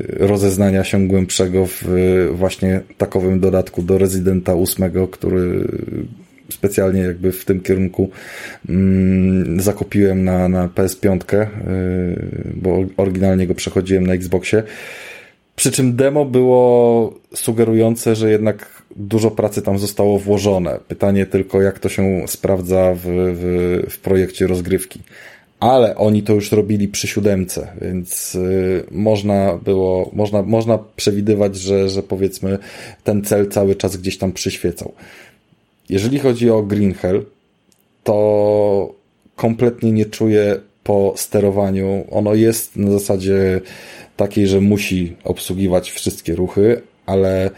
[0.08, 1.84] rozeznania się głębszego w
[2.32, 5.68] właśnie takowym dodatku do Rezydenta 8, który
[6.50, 8.10] specjalnie jakby w tym kierunku
[8.68, 11.46] mm, zakupiłem na, na PS5, yy,
[12.54, 14.62] bo oryginalnie go przechodziłem na Xboxie.
[15.56, 20.78] Przy czym demo było sugerujące, że jednak dużo pracy tam zostało włożone.
[20.88, 25.00] Pytanie tylko, jak to się sprawdza w, w, w projekcie rozgrywki.
[25.60, 31.88] Ale oni to już robili przy siódemce, więc y, można było, można, można przewidywać, że,
[31.88, 32.58] że powiedzmy
[33.04, 34.92] ten cel cały czas gdzieś tam przyświecał.
[35.88, 37.24] Jeżeli chodzi o Green Hell,
[38.04, 38.94] to
[39.36, 42.04] kompletnie nie czuję po sterowaniu.
[42.10, 43.60] Ono jest na zasadzie
[44.16, 47.50] takiej, że musi obsługiwać wszystkie ruchy, ale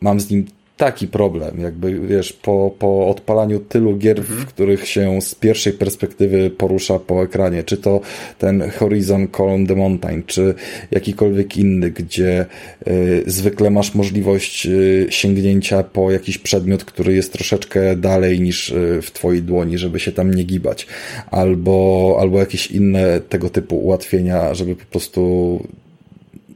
[0.00, 0.46] mam z nim
[0.80, 4.40] taki problem, jakby wiesz, po, po odpalaniu tylu gier, mhm.
[4.40, 8.00] w których się z pierwszej perspektywy porusza po ekranie, czy to
[8.38, 10.54] ten Horizon Call on the Mountain, czy
[10.90, 12.46] jakikolwiek inny, gdzie
[12.88, 19.02] y, zwykle masz możliwość y, sięgnięcia po jakiś przedmiot, który jest troszeczkę dalej niż y,
[19.02, 20.86] w twojej dłoni, żeby się tam nie gibać,
[21.30, 25.20] albo, albo jakieś inne tego typu ułatwienia, żeby po prostu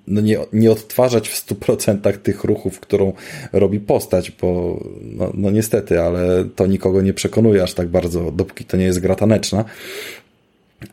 [0.09, 3.13] no nie, nie odtwarzać w 100% tych ruchów, którą
[3.53, 8.65] robi postać, bo no, no niestety, ale to nikogo nie przekonuje aż tak bardzo, dopóki
[8.65, 9.65] to nie jest gra taneczna.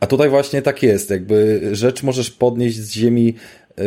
[0.00, 3.34] A tutaj właśnie tak jest, jakby rzecz możesz podnieść z ziemi
[3.78, 3.84] yy,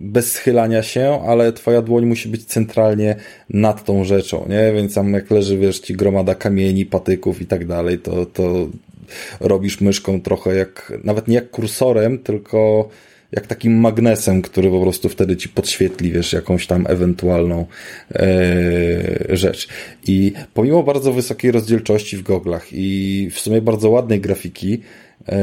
[0.00, 3.16] bez schylania się, ale twoja dłoń musi być centralnie
[3.50, 4.72] nad tą rzeczą, nie?
[4.74, 8.68] Więc tam jak leży, wiesz, ci gromada kamieni, patyków i tak dalej, to, to
[9.40, 12.88] robisz myszką trochę jak, nawet nie jak kursorem, tylko
[13.36, 17.66] jak takim magnesem, który po prostu wtedy ci podświetli, wiesz, jakąś tam ewentualną
[18.14, 19.68] e, rzecz.
[20.06, 24.80] I pomimo bardzo wysokiej rozdzielczości w goglach i w sumie bardzo ładnej grafiki,
[25.28, 25.38] e,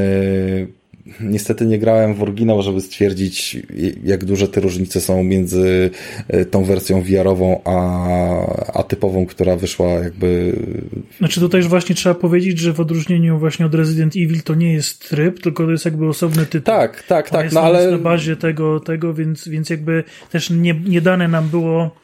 [1.22, 3.58] Niestety nie grałem w oryginał, żeby stwierdzić,
[4.04, 5.90] jak duże te różnice są między
[6.28, 10.56] e, tą wersją VR-ową, a, a typową, która wyszła jakby.
[11.18, 14.74] Znaczy tutaj już właśnie trzeba powiedzieć, że w odróżnieniu właśnie od Resident Evil to nie
[14.74, 16.74] jest tryb, tylko to jest jakby osobny tytuł.
[16.74, 17.44] Tak, tak, tak.
[17.44, 17.92] Jest no ale.
[17.92, 22.02] na bazie tego, tego więc, więc jakby też nie, nie dane nam było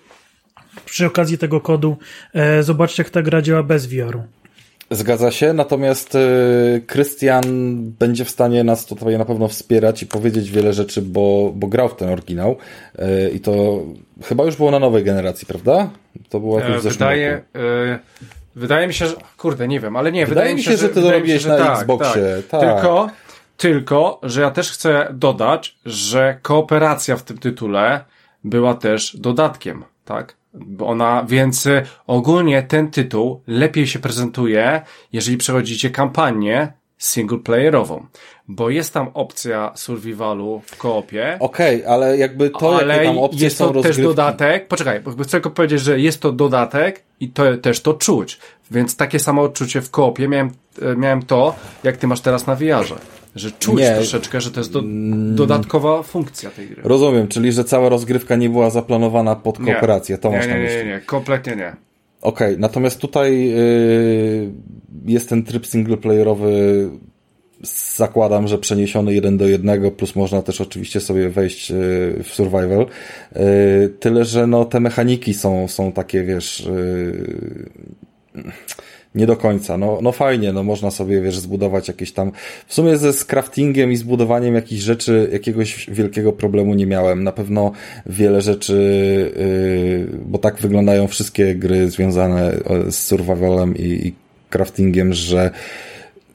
[0.86, 1.98] przy okazji tego kodu
[2.34, 4.24] e, zobaczcie, jak ta gra działa bez VR-u.
[4.92, 7.44] Zgadza się, natomiast y, Krystian
[8.00, 11.90] będzie w stanie nas tutaj na pewno wspierać i powiedzieć wiele rzeczy, bo, bo grał
[11.90, 12.56] w ten oryginał
[13.00, 13.84] y, i to
[14.24, 15.90] chyba już było na nowej generacji, prawda?
[16.30, 18.00] To było jakoś e, wydaje, e,
[18.56, 20.90] wydaje mi się, że kurde, nie wiem, ale nie, wydaje, wydaje mi się, że, że
[20.90, 22.24] ty to robiłeś na tak, Xboxie.
[22.50, 22.62] Tak.
[22.62, 22.76] tak.
[22.76, 23.10] Tylko,
[23.58, 28.02] tylko, że ja też chcę dodać, że kooperacja w tym tytule
[28.44, 30.37] była też dodatkiem, tak?
[30.60, 34.82] Bo ona, więc y, ogólnie ten tytuł lepiej się prezentuje,
[35.14, 38.06] jeżeli przechodzicie kampanię singleplayerową,
[38.48, 41.38] bo jest tam opcja survivalu w koopie.
[41.40, 45.12] Okej, okay, ale jakby to, ale jakie tam opcje jest to też dodatek, poczekaj, bo
[45.12, 48.40] chcę tylko powiedzieć, że jest to dodatek i to też to czuć,
[48.72, 52.56] więc takie samo odczucie w koopie miałem, e, miałem to, jak ty masz teraz na
[52.56, 53.17] VR-ze.
[53.38, 53.96] Że czuć nie.
[53.96, 54.84] troszeczkę, że to jest do,
[55.36, 56.82] dodatkowa funkcja tej gry.
[56.84, 60.16] Rozumiem, czyli że cała rozgrywka nie była zaplanowana pod kooperację.
[60.16, 60.20] Nie.
[60.20, 60.78] To nie, masz nie, na myśli.
[60.78, 61.76] Nie, nie, nie, kompletnie nie.
[62.22, 64.52] Okej, okay, natomiast tutaj yy,
[65.06, 66.90] jest ten tryb singleplayerowy
[67.96, 72.86] zakładam, że przeniesiony jeden do jednego, plus można też oczywiście sobie wejść yy, w survival.
[73.36, 78.52] Yy, tyle, że no, te mechaniki są, są takie, wiesz, yy,
[79.16, 79.78] nie do końca.
[79.78, 82.32] No, no fajnie, no można sobie, wiesz, zbudować jakieś tam...
[82.68, 87.24] W sumie ze craftingiem i zbudowaniem jakichś rzeczy jakiegoś wielkiego problemu nie miałem.
[87.24, 87.72] Na pewno
[88.06, 88.78] wiele rzeczy,
[90.12, 92.58] yy, bo tak wyglądają wszystkie gry związane
[92.90, 94.14] z survivalem i, i
[94.50, 95.52] craftingiem, że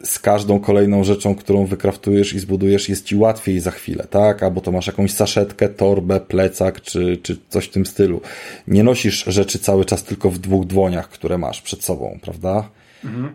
[0.03, 4.43] z każdą kolejną rzeczą, którą wykraftujesz i zbudujesz, jest ci łatwiej za chwilę, tak?
[4.43, 8.21] Albo to masz jakąś saszetkę, torbę, plecak, czy, czy coś w tym stylu.
[8.69, 12.69] Nie nosisz rzeczy cały czas tylko w dwóch dłoniach, które masz przed sobą, prawda?
[13.05, 13.35] Mhm.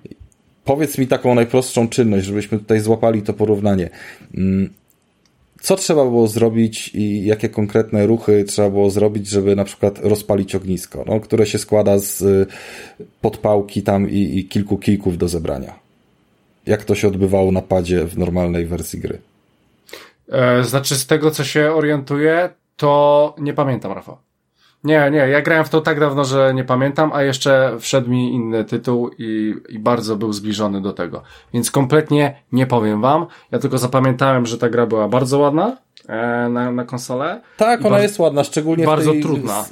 [0.65, 3.89] Powiedz mi taką najprostszą czynność, żebyśmy tutaj złapali to porównanie.
[4.37, 4.69] Mm,
[5.61, 10.55] co trzeba było zrobić i jakie konkretne ruchy trzeba było zrobić, żeby na przykład rozpalić
[10.55, 12.45] ognisko, no, które się składa z y,
[13.21, 15.86] podpałki tam i, i kilku kijków do zebrania?
[16.67, 19.19] Jak to się odbywało na padzie w normalnej wersji gry?
[20.31, 24.17] E, znaczy, z tego co się orientuję, to nie pamiętam, Rafał.
[24.83, 28.33] Nie, nie, ja grałem w to tak dawno, że nie pamiętam, a jeszcze wszedł mi
[28.33, 31.23] inny tytuł i, i bardzo był zbliżony do tego.
[31.53, 33.25] Więc kompletnie nie powiem wam.
[33.51, 35.77] Ja tylko zapamiętałem, że ta gra była bardzo ładna
[36.07, 37.41] e, na, na konsolę.
[37.57, 39.65] Tak, ona jest ładna, szczególnie bardzo w tej, trudna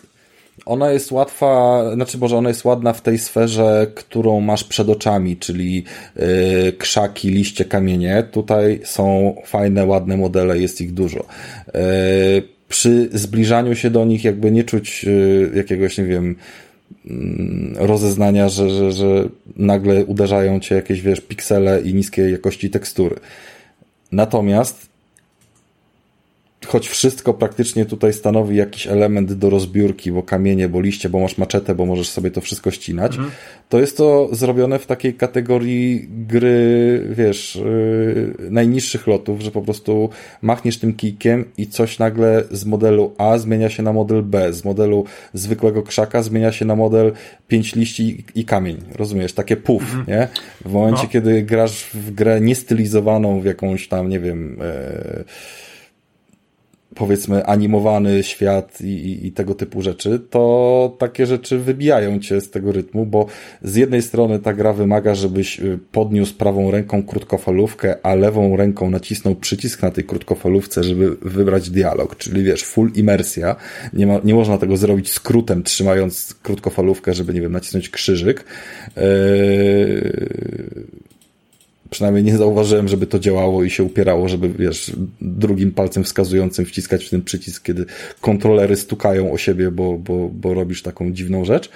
[0.66, 5.38] ona jest łatwa, znaczy Boże, ona jest ładna w tej sferze, którą masz przed oczami,
[5.38, 5.84] czyli
[6.16, 8.24] yy, krzaki, liście, kamienie.
[8.32, 11.26] Tutaj są fajne, ładne modele, jest ich dużo.
[11.74, 11.82] Yy,
[12.70, 16.36] przy zbliżaniu się do nich jakby nie czuć yy, jakiegoś, nie wiem,
[17.06, 23.16] mm, rozeznania, że, że, że nagle uderzają cię jakieś, wiesz, piksele i niskiej jakości tekstury.
[24.12, 24.95] Natomiast
[26.66, 31.38] choć wszystko praktycznie tutaj stanowi jakiś element do rozbiórki, bo kamienie, bo liście, bo masz
[31.38, 33.32] maczetę, bo możesz sobie to wszystko ścinać, mhm.
[33.70, 40.10] to jest to zrobione w takiej kategorii gry, wiesz, yy, najniższych lotów, że po prostu
[40.42, 44.66] machniesz tym kijkiem i coś nagle z modelu A zmienia się na model B, z
[44.66, 47.12] modelu zwykłego krzaka zmienia się na model
[47.48, 48.04] pięć liści
[48.36, 49.34] i, i kamień, rozumiesz?
[49.34, 50.06] Takie puf, mhm.
[50.08, 50.28] nie?
[50.66, 51.10] W momencie, no.
[51.10, 55.26] kiedy grasz w grę niestylizowaną w jakąś tam, nie wiem, yy,
[56.96, 62.50] powiedzmy animowany świat i, i, i, tego typu rzeczy, to takie rzeczy wybijają cię z
[62.50, 63.26] tego rytmu, bo
[63.62, 68.90] z jednej strony ta gra wymaga, żebyś y, podniósł prawą ręką krótkofalówkę, a lewą ręką
[68.90, 73.56] nacisnął przycisk na tej krótkofalówce, żeby wybrać dialog, czyli wiesz, full imersja.
[73.94, 78.46] Nie, ma, nie można tego zrobić skrótem, trzymając krótkofalówkę, żeby, nie wiem, nacisnąć krzyżyk.
[78.98, 81.05] Yy
[81.90, 87.06] przynajmniej nie zauważyłem, żeby to działało i się upierało, żeby, wiesz, drugim palcem wskazującym wciskać
[87.06, 87.86] w ten przycisk, kiedy
[88.22, 91.70] kontrolery stukają o siebie, bo, bo, bo robisz taką dziwną rzecz.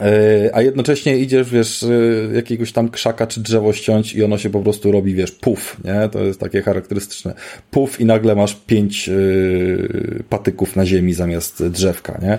[0.00, 4.50] E, a jednocześnie idziesz, wiesz, e, jakiegoś tam krzaka czy drzewo ściąć i ono się
[4.50, 6.08] po prostu robi, wiesz, puf, nie?
[6.08, 7.34] To jest takie charakterystyczne.
[7.70, 12.28] Puf i nagle masz pięć yy, patyków na ziemi zamiast drzewka, nie?
[12.28, 12.38] nie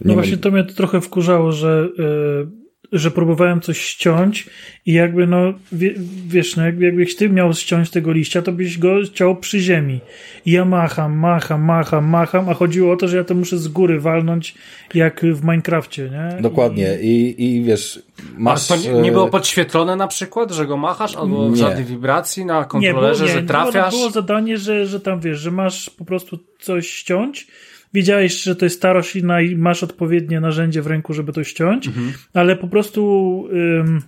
[0.00, 2.63] no właśnie to mnie trochę wkurzało, że yy
[2.94, 4.46] że próbowałem coś ściąć
[4.86, 5.94] i jakby no, wie,
[6.26, 10.00] wiesz, no jakby, jakbyś ty miał ściąć tego liścia, to byś go chciał przy ziemi.
[10.46, 13.68] I ja macham, macham, macham, macham, a chodziło o to, że ja to muszę z
[13.68, 14.54] góry walnąć
[14.94, 16.42] jak w Minecrafcie, nie?
[16.42, 18.02] Dokładnie i, i wiesz,
[18.36, 18.70] masz...
[18.70, 21.56] A to nie, było podświetlone na przykład, że go machasz, albo nie.
[21.56, 23.90] żadnej wibracji na kontrolerze, nie, było, nie, że trafiasz?
[23.90, 27.46] Było, było zadanie, że, że tam wiesz, że masz po prostu coś ściąć
[27.94, 31.86] wiedziałeś, że to jest ta roślina i masz odpowiednie narzędzie w ręku, żeby to ściąć,
[31.86, 32.12] mhm.
[32.34, 33.44] ale po prostu...
[33.52, 34.02] Ym,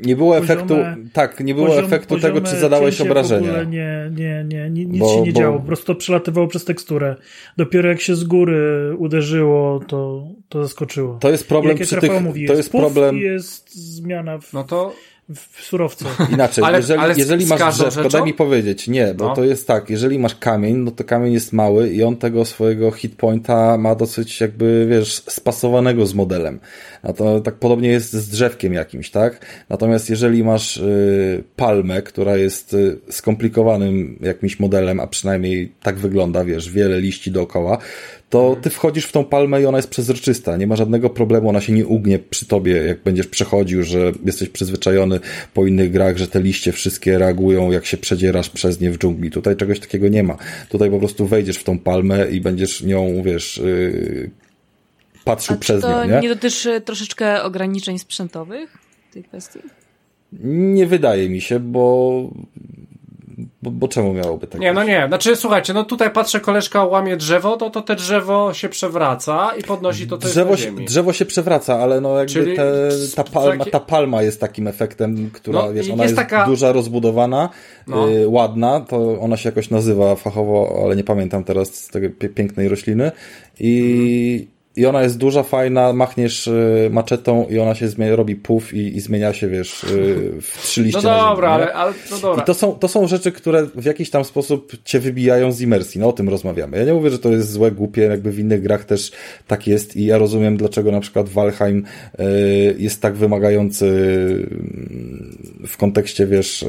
[0.00, 0.74] nie było poziome, efektu,
[1.12, 3.46] tak, nie było poziom, efektu tego, czy zadałeś obrażenia.
[3.46, 5.40] W ogóle nie, nie, nie, nie nic bo, się nie bo...
[5.40, 7.16] działo, po prostu przelatywało przez teksturę.
[7.56, 11.18] Dopiero jak się z góry uderzyło, to, to zaskoczyło.
[11.20, 13.18] To jest problem przy tych, mówi, to jest problem.
[13.18, 14.52] jest zmiana w...
[14.52, 14.92] No to
[15.34, 16.04] w surowce.
[16.32, 19.34] Inaczej, ale, jeżeli, ale jeżeli masz drzewko, daj mi powiedzieć, nie, bo no.
[19.34, 22.90] to jest tak, jeżeli masz kamień, no to kamień jest mały i on tego swojego
[22.90, 26.60] hitpointa ma dosyć jakby, wiesz, spasowanego z modelem.
[27.02, 29.46] A to tak podobnie jest z drzewkiem jakimś, tak?
[29.68, 36.44] Natomiast jeżeli masz y, palmę, która jest y, skomplikowanym jakimś modelem, a przynajmniej tak wygląda,
[36.44, 37.78] wiesz, wiele liści dookoła,
[38.30, 40.56] to ty wchodzisz w tą palmę i ona jest przezroczysta.
[40.56, 44.48] Nie ma żadnego problemu, ona się nie ugnie przy tobie, jak będziesz przechodził, że jesteś
[44.48, 45.20] przyzwyczajony
[45.54, 49.30] po innych grach, że te liście wszystkie reagują, jak się przedzierasz przez nie w dżungli.
[49.30, 50.36] Tutaj czegoś takiego nie ma.
[50.68, 54.30] Tutaj po prostu wejdziesz w tą palmę i będziesz nią, wiesz, yy,
[55.24, 55.90] patrzył A przez nią.
[55.90, 56.20] To nie?
[56.20, 58.78] nie dotyczy troszeczkę ograniczeń sprzętowych
[59.10, 59.58] w tej kwestii?
[60.42, 62.30] Nie wydaje mi się, bo
[63.62, 65.04] bo, bo czemu miałoby tak Nie, no nie.
[65.08, 69.62] Znaczy, słuchajcie, no tutaj patrzę, koleżka łamie drzewo, to, to te drzewo się przewraca i
[69.62, 70.84] podnosi to też drzewo, ziemi.
[70.84, 75.30] Drzewo się przewraca, ale no jakby Czyli te, ta, palma, ta palma jest takim efektem,
[75.32, 76.46] która, no, wiesz, ona jest, jest taka...
[76.46, 77.48] duża, rozbudowana,
[77.86, 78.10] no.
[78.10, 82.68] y, ładna, to ona się jakoś nazywa fachowo, ale nie pamiętam teraz z tej pięknej
[82.68, 83.12] rośliny
[83.60, 88.36] i mhm i ona jest duża, fajna, machniesz y, maczetą i ona się zmienia, robi
[88.36, 92.18] puf i, i zmienia się, wiesz, y, w trzy liście No dobra, ale, ale no
[92.18, 92.42] dobra.
[92.42, 96.00] I to są, to są rzeczy, które w jakiś tam sposób cię wybijają z imersji,
[96.00, 96.78] no o tym rozmawiamy.
[96.78, 99.12] Ja nie mówię, że to jest złe, głupie, jakby w innych grach też
[99.46, 101.84] tak jest i ja rozumiem, dlaczego na przykład Valheim
[102.20, 102.24] y,
[102.78, 103.88] jest tak wymagający
[105.66, 106.64] w kontekście, wiesz,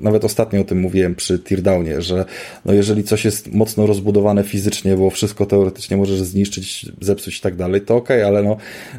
[0.00, 2.24] nawet ostatnio o tym mówiłem przy Teardownie, że
[2.64, 7.58] no jeżeli coś jest mocno rozbudowane fizycznie, bo wszystko teoretycznie możesz zniszczyć, zepsuć tak tak
[7.58, 8.56] dalej, to ok, ale no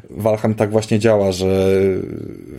[0.10, 1.78] Valheim tak właśnie działa, że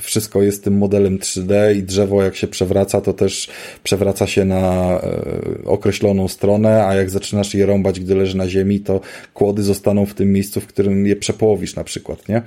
[0.00, 3.48] wszystko jest tym modelem 3D i drzewo jak się przewraca, to też
[3.82, 5.00] przewraca się na e,
[5.64, 9.00] określoną stronę, a jak zaczynasz je rąbać, gdy leży na ziemi, to
[9.34, 12.42] kłody zostaną w tym miejscu, w którym je przepołowisz na przykład, nie?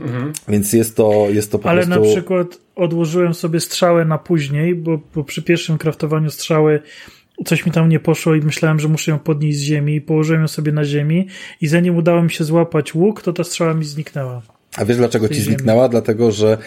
[0.00, 0.32] Mhm.
[0.48, 2.04] Więc jest to, jest to po Ale prostu...
[2.04, 6.80] na przykład odłożyłem sobie strzałę na później, bo, bo przy pierwszym kraftowaniu strzały
[7.44, 10.42] coś mi tam nie poszło i myślałem, że muszę ją podnieść z ziemi i położyłem
[10.42, 11.26] ją sobie na ziemi
[11.60, 14.42] i zanim udało mi się złapać łuk, to ta strzała mi zniknęła.
[14.76, 15.88] A wiesz dlaczego ci zniknęła?
[15.88, 16.58] Dlatego, że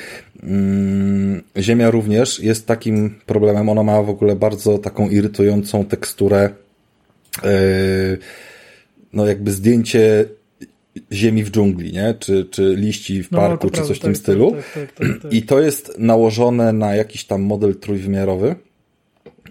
[0.43, 3.69] mm, Ziemia również jest takim problemem.
[3.69, 6.49] Ona ma w ogóle bardzo taką irytującą teksturę.
[7.43, 7.49] Yy,
[9.13, 10.25] no jakby zdjęcie
[11.11, 12.15] ziemi w dżungli, nie?
[12.19, 14.51] Czy, czy liści w no, parku, no, czy coś w tym tak, stylu.
[14.51, 18.55] Tak, tak, tak, I to jest nałożone na jakiś tam model trójwymiarowy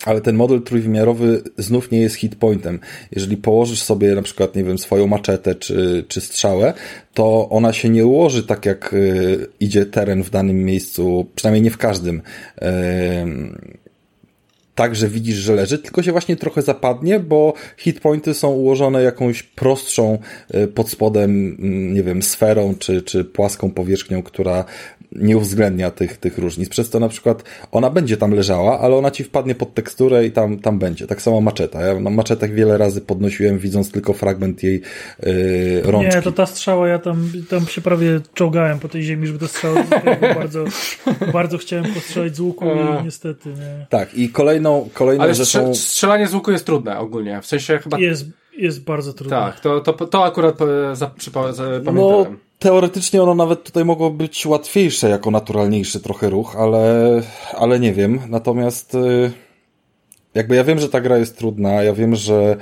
[0.05, 2.81] ale ten model trójwymiarowy znów nie jest hitpointem.
[3.13, 6.75] Jeżeli położysz sobie na przykład, nie wiem, swoją maczetę czy, czy strzałę,
[7.15, 11.71] to ona się nie ułoży tak, jak y, idzie teren w danym miejscu, przynajmniej nie
[11.71, 12.23] w każdym.
[14.77, 19.43] Tak, że widzisz, że leży, tylko się właśnie trochę zapadnie, bo hitpointy są ułożone jakąś
[19.43, 20.19] prostszą
[20.55, 24.65] y, pod spodem, mm, nie wiem, sferą czy, czy płaską powierzchnią, która
[25.13, 26.69] nie uwzględnia tych, tych różnic.
[26.69, 27.43] Przez to na przykład
[27.73, 31.07] ona będzie tam leżała, ale ona ci wpadnie pod teksturę i tam, tam będzie.
[31.07, 31.81] Tak samo maczeta.
[31.81, 34.83] Ja na maczetach wiele razy podnosiłem, widząc tylko fragment jej
[35.23, 36.17] yy, rączki.
[36.17, 39.49] Nie, to ta strzała, ja tam, tam się prawie czołgałem po tej ziemi, żeby to
[39.49, 39.85] strzała
[40.35, 40.65] bardzo,
[41.33, 43.87] bardzo chciałem postrzelać z łuku i niestety nie.
[43.89, 45.75] Tak, i kolejną, kolejną Ale rzeczą...
[45.75, 47.43] strzelanie z łuku jest trudne ogólnie.
[47.43, 47.99] W sensie chyba...
[47.99, 48.27] Jest,
[48.59, 49.37] jest bardzo trudne.
[49.37, 50.59] Tak, to, to, to akurat
[50.93, 51.95] za, za, za, pamiętałem.
[51.95, 52.27] No,
[52.59, 57.23] teoretycznie ono nawet tutaj mogło być łatwiejsze jako naturalniejszy trochę ruch, ale,
[57.55, 58.21] ale nie wiem.
[58.29, 59.31] Natomiast y,
[60.35, 62.57] jakby ja wiem, że ta gra jest trudna, ja wiem, że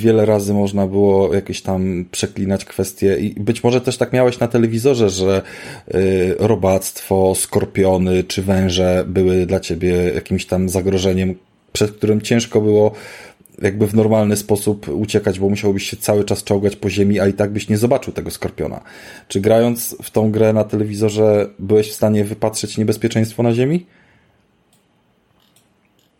[0.00, 4.48] wiele razy można było jakieś tam przeklinać kwestie i być może też tak miałeś na
[4.48, 5.42] telewizorze, że
[5.94, 11.34] y, robactwo, skorpiony czy węże były dla ciebie jakimś tam zagrożeniem,
[11.72, 12.92] przed którym ciężko było
[13.62, 17.32] jakby w normalny sposób uciekać, bo musiałbyś się cały czas czołgać po ziemi, a i
[17.32, 18.80] tak byś nie zobaczył tego skorpiona.
[19.28, 23.86] Czy grając w tą grę na telewizorze byłeś w stanie wypatrzeć niebezpieczeństwo na ziemi?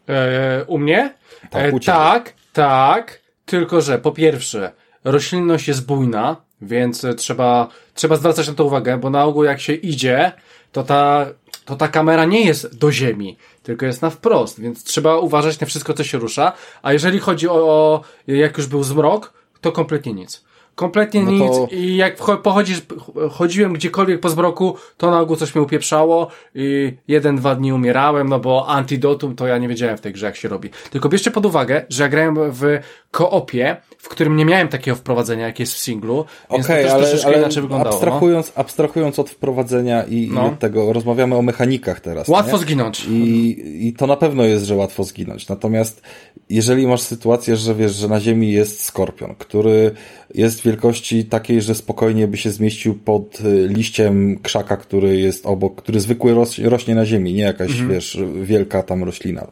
[0.09, 1.15] E, u mnie?
[1.51, 4.73] Tak, e, tak, tak, tylko że po pierwsze,
[5.05, 9.73] roślinność jest bujna, więc trzeba, trzeba zwracać na to uwagę, bo na ogół jak się
[9.73, 10.33] idzie,
[10.73, 11.27] to ta,
[11.65, 15.67] to ta kamera nie jest do ziemi, tylko jest na wprost, więc trzeba uważać na
[15.67, 16.53] wszystko, co się rusza.
[16.83, 20.45] A jeżeli chodzi o, o jak już był zmrok, to kompletnie nic.
[20.75, 21.69] Kompletnie no nic to...
[21.71, 22.83] i jak pochodzisz,
[23.31, 28.29] chodziłem gdziekolwiek po zmroku, to na ogół coś mnie upieprzało i jeden, dwa dni umierałem,
[28.29, 30.71] no bo antidotum to ja nie wiedziałem w tej grze jak się robi.
[30.91, 32.79] Tylko bierzcie pod uwagę, że ja grałem w
[33.11, 36.93] koopie, w którym nie miałem takiego wprowadzenia jak jest w singlu, więc okay, to też
[36.93, 37.95] ale, troszeczkę ale inaczej wyglądało.
[37.95, 38.61] Abstrahując, no.
[38.61, 40.45] abstrahując od wprowadzenia i, no.
[40.45, 42.29] i od tego, rozmawiamy o mechanikach teraz.
[42.29, 42.63] Łatwo nie?
[42.63, 43.07] zginąć.
[43.11, 45.49] I, I to na pewno jest, że łatwo zginąć.
[45.49, 46.03] Natomiast
[46.51, 49.91] jeżeli masz sytuację, że wiesz, że na ziemi jest skorpion, który
[50.35, 55.83] jest wielkości takiej, że spokojnie by się zmieścił pod y, liściem krzaka, który jest obok,
[55.83, 57.91] który zwykły rośnie na ziemi, nie jakaś, mhm.
[57.91, 59.47] wiesz, wielka tam roślina.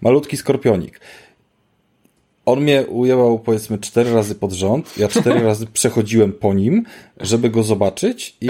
[0.00, 1.00] Malutki skorpionik
[2.48, 4.98] on mnie ujęłał powiedzmy cztery razy pod rząd.
[4.98, 6.84] Ja cztery razy przechodziłem po nim,
[7.20, 8.48] żeby go zobaczyć i,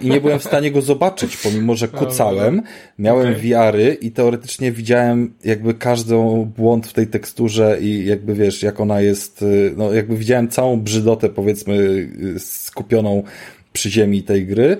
[0.00, 2.62] i nie byłem w stanie go zobaczyć, pomimo że kucałem.
[2.98, 3.40] Miałem okay.
[3.40, 6.14] wiary i teoretycznie widziałem jakby każdy
[6.56, 10.80] błąd w tej teksturze i jakby wiesz, jak ona jest, y, no jakby widziałem całą
[10.80, 13.22] brzydotę powiedzmy y, skupioną
[13.72, 14.76] przy ziemi tej gry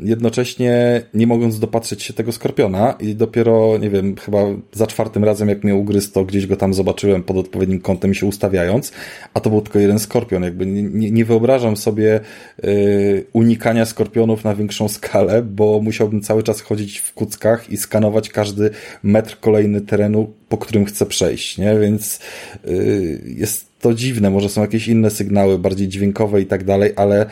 [0.00, 4.38] jednocześnie nie mogąc dopatrzeć się tego skorpiona i dopiero, nie wiem, chyba
[4.72, 8.26] za czwartym razem jak mnie ugryzł, to gdzieś go tam zobaczyłem pod odpowiednim kątem się
[8.26, 8.92] ustawiając,
[9.34, 10.42] a to był tylko jeden skorpion.
[10.42, 12.20] Jakby nie, nie wyobrażam sobie
[12.62, 18.28] yy, unikania skorpionów na większą skalę, bo musiałbym cały czas chodzić w kuckach i skanować
[18.28, 18.70] każdy
[19.02, 21.78] metr kolejny terenu, po którym chcę przejść, nie?
[21.78, 22.20] Więc
[22.64, 27.26] yy, jest to dziwne, może są jakieś inne sygnały, bardziej dźwiękowe i tak dalej, ale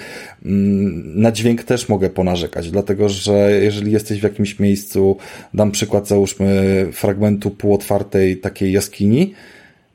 [0.45, 5.17] mm, na dźwięk też mogę ponarzekać, dlatego że jeżeli jesteś w jakimś miejscu,
[5.55, 9.35] dam przykład, załóżmy fragmentu półotwartej takiej jaskini,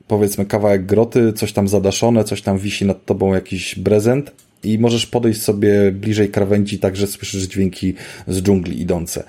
[0.07, 4.31] powiedzmy kawałek groty, coś tam zadaszone, coś tam wisi nad tobą jakiś prezent
[4.63, 7.93] i możesz podejść sobie bliżej krawędzi, tak że słyszysz dźwięki
[8.27, 9.23] z dżungli idące.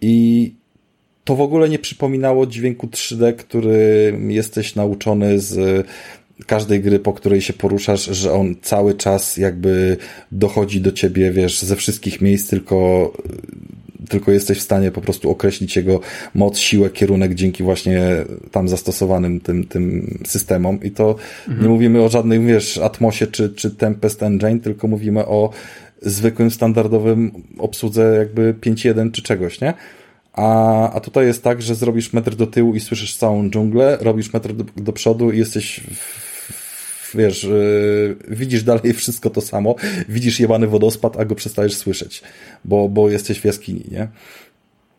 [0.00, 0.54] I
[1.24, 5.86] to w ogóle nie przypominało dźwięku 3D, który jesteś nauczony z
[6.46, 9.96] każdej gry, po której się poruszasz, że on cały czas jakby
[10.32, 13.12] dochodzi do ciebie, wiesz, ze wszystkich miejsc, tylko
[14.08, 16.00] tylko jesteś w stanie po prostu określić jego
[16.34, 18.02] moc, siłę, kierunek dzięki właśnie
[18.50, 21.16] tam zastosowanym tym, tym systemom i to
[21.48, 21.62] mhm.
[21.62, 25.50] nie mówimy o żadnym, wiesz, Atmosie czy, czy Tempest Engine, tylko mówimy o
[26.02, 29.74] zwykłym, standardowym obsłudze jakby 5.1 czy czegoś, nie?
[30.32, 34.32] A, a tutaj jest tak, że zrobisz metr do tyłu i słyszysz całą dżunglę, robisz
[34.32, 36.25] metr do, do przodu i jesteś w
[37.14, 39.74] wiesz, yy, widzisz dalej wszystko to samo,
[40.08, 42.22] widzisz jebany wodospad, a go przestajesz słyszeć,
[42.64, 44.08] bo, bo jesteś w jaskini, nie?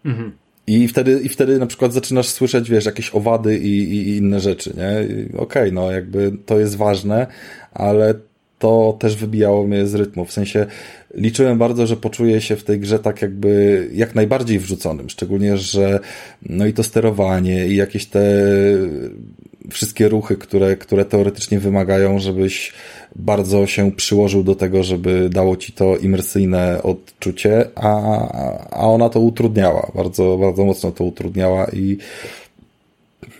[0.06, 0.32] Mhm.
[0.68, 4.74] I wtedy, I wtedy na przykład zaczynasz słyszeć, wiesz, jakieś owady i, i inne rzeczy,
[4.78, 5.18] nie?
[5.28, 7.28] Okej, okay, no jakby to jest ważne,
[7.74, 8.14] ale
[8.60, 10.26] to też wybijało mnie z rytmu.
[10.26, 10.66] W sensie
[11.16, 15.10] liczyłem bardzo, że poczuję się w tej grze tak jakby jak najbardziej wrzuconym.
[15.10, 16.00] Szczególnie, że
[16.42, 18.22] no i to sterowanie i jakieś te
[19.70, 22.74] wszystkie ruchy, które, które teoretycznie wymagają, żebyś
[23.16, 27.92] bardzo się przyłożył do tego, żeby dało ci to imersyjne odczucie, a,
[28.70, 29.92] a ona to utrudniała.
[29.96, 31.98] Bardzo, bardzo mocno to utrudniała i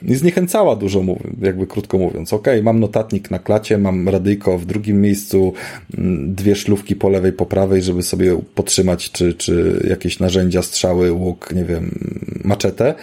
[0.02, 1.04] i zniechęcała dużo,
[1.42, 2.34] jakby krótko mówiąc.
[2.34, 5.54] Ok, mam notatnik na klacie, mam radyjko w drugim miejscu,
[5.98, 11.12] mm, dwie szlówki po lewej, po prawej, żeby sobie podtrzymać, czy, czy jakieś narzędzia, strzały,
[11.12, 12.00] łuk, nie wiem,
[12.44, 12.96] maczetę,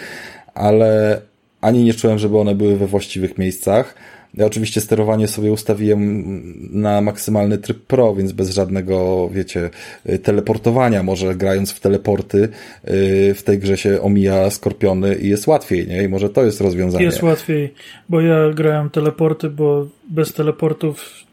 [0.55, 1.21] ale
[1.61, 3.95] ani nie czułem, żeby one były we właściwych miejscach.
[4.37, 6.25] Ja oczywiście sterowanie sobie ustawiłem
[6.71, 9.71] na maksymalny tryb pro, więc bez żadnego, wiecie,
[10.23, 11.03] teleportowania.
[11.03, 12.49] Może grając w teleporty
[12.89, 16.03] y, w tej grze się omija skorpiony i jest łatwiej, nie?
[16.03, 17.05] I może to jest rozwiązanie.
[17.05, 17.75] Jest łatwiej,
[18.09, 21.25] bo ja grałem teleporty, bo bez teleportów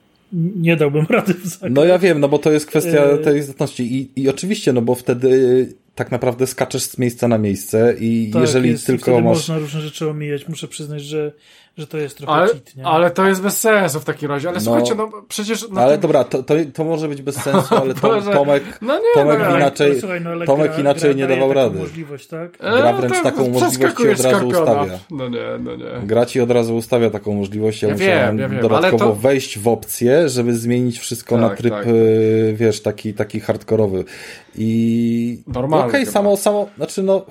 [0.55, 3.95] nie dałbym rady w No ja wiem, no bo to jest kwestia y- tej zdatności
[3.95, 8.41] I, i oczywiście, no bo wtedy tak naprawdę skaczesz z miejsca na miejsce i tak,
[8.41, 9.23] jeżeli jest, tylko masz...
[9.23, 10.47] można różne rzeczy omijać.
[10.47, 11.31] Muszę przyznać, że
[11.77, 12.85] że to jest trochę ale, cheat, nie?
[12.85, 14.49] Ale to jest bez sensu w takim razie.
[14.49, 15.69] Ale no, słuchajcie, no przecież...
[15.69, 16.01] No ale tym...
[16.01, 19.57] dobra, to, to, to, może być bez sensu, ale to, Tomek, no nie, Tomek no,
[19.57, 21.79] inaczej, słuchaj, no, Tomek gra, inaczej gra nie dawał rady.
[21.79, 22.57] Możliwość, tak?
[22.57, 24.99] Gra wręcz e, taką możliwość ci od razu ustawia.
[25.11, 25.85] No nie, no nie.
[26.03, 27.81] Gra ci od razu ustawia taką możliwość.
[27.81, 29.15] Ja, ja musiałem wiem, ja wiem, dodatkowo to...
[29.15, 31.87] wejść w opcję, żeby zmienić wszystko tak, na tryb, tak.
[31.87, 34.03] Y, wiesz, taki, taki hardkorowy.
[34.55, 35.43] I...
[35.47, 35.87] Normalnie.
[35.87, 37.25] Okej, okay, samo, samo, znaczy no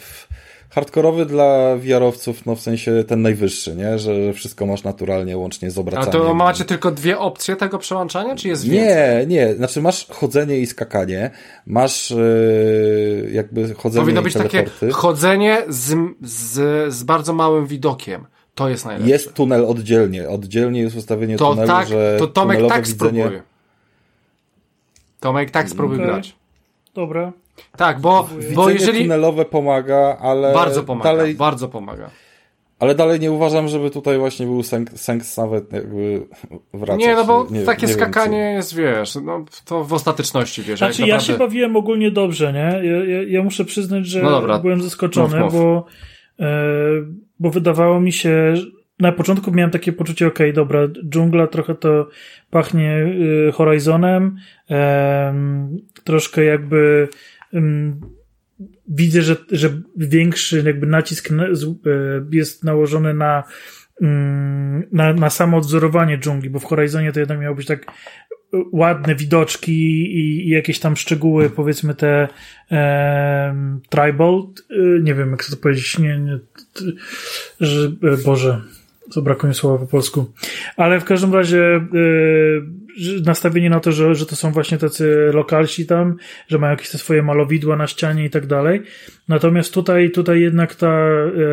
[0.70, 3.98] hardkorowy dla wiarowców, no w sensie ten najwyższy, nie?
[3.98, 6.22] Że wszystko masz naturalnie, łącznie z obracaniem.
[6.22, 8.88] A to macie tylko dwie opcje tego przełączania, czy jest więcej?
[8.88, 9.54] Nie, nie.
[9.54, 11.30] Znaczy masz chodzenie i skakanie,
[11.66, 18.26] masz yy, jakby chodzenie Powinno być takie chodzenie z, z, z bardzo małym widokiem.
[18.54, 19.10] To jest najlepsze.
[19.10, 20.28] Jest tunel oddzielnie.
[20.28, 23.22] Oddzielnie jest ustawienie to tunelu, tak, że To Tomek tak widzenie...
[23.22, 23.42] spróbuj.
[25.20, 26.06] Tomek tak spróbuj okay.
[26.06, 26.36] grać.
[26.94, 27.32] Dobra.
[27.76, 29.02] Tak, bo, bo jeżeli...
[29.02, 30.52] tunelowe pomaga, ale...
[30.54, 31.34] Bardzo pomaga, dalej...
[31.34, 32.10] bardzo pomaga.
[32.80, 34.62] Ale dalej nie uważam, żeby tutaj właśnie był
[34.94, 36.26] sens nawet jakby
[36.74, 37.00] wracać.
[37.00, 40.78] Nie, no bo nie, takie nie skakanie wiem, jest, wiesz, no to w ostateczności, wiesz.
[40.78, 41.12] Znaczy naprawdę...
[41.12, 42.88] ja się bawiłem ogólnie dobrze, nie?
[42.88, 45.62] Ja, ja, ja muszę przyznać, że no byłem zaskoczony, mów, mów.
[45.62, 45.86] Bo,
[46.40, 46.50] e,
[47.40, 48.54] bo wydawało mi się,
[49.00, 52.08] na początku miałem takie poczucie, okej, okay, dobra, dżungla trochę to
[52.50, 53.06] pachnie
[53.48, 54.36] y, Horizonem,
[54.70, 55.34] e,
[56.04, 57.08] troszkę jakby
[58.88, 61.36] widzę, że, że większy jakby nacisk e,
[62.32, 63.44] jest nałożony na,
[64.00, 67.86] mm, na, na samo odzorowanie dżungli, bo w Horizonie to jednak miało być tak
[68.72, 69.72] ładne widoczki
[70.02, 72.28] i, i jakieś tam szczegóły, powiedzmy te
[72.70, 74.42] e, tribal,
[75.02, 76.38] nie wiem jak to powiedzieć, nie, nie
[77.60, 78.60] że, e, Boże,
[79.16, 80.32] brakuje słowa po polsku.
[80.76, 82.80] Ale w każdym razie yy,
[83.26, 86.16] nastawienie na to, że, że to są właśnie tacy lokalsi tam,
[86.48, 88.82] że mają jakieś te swoje malowidła na ścianie i tak dalej.
[89.28, 90.92] Natomiast tutaj, tutaj jednak ta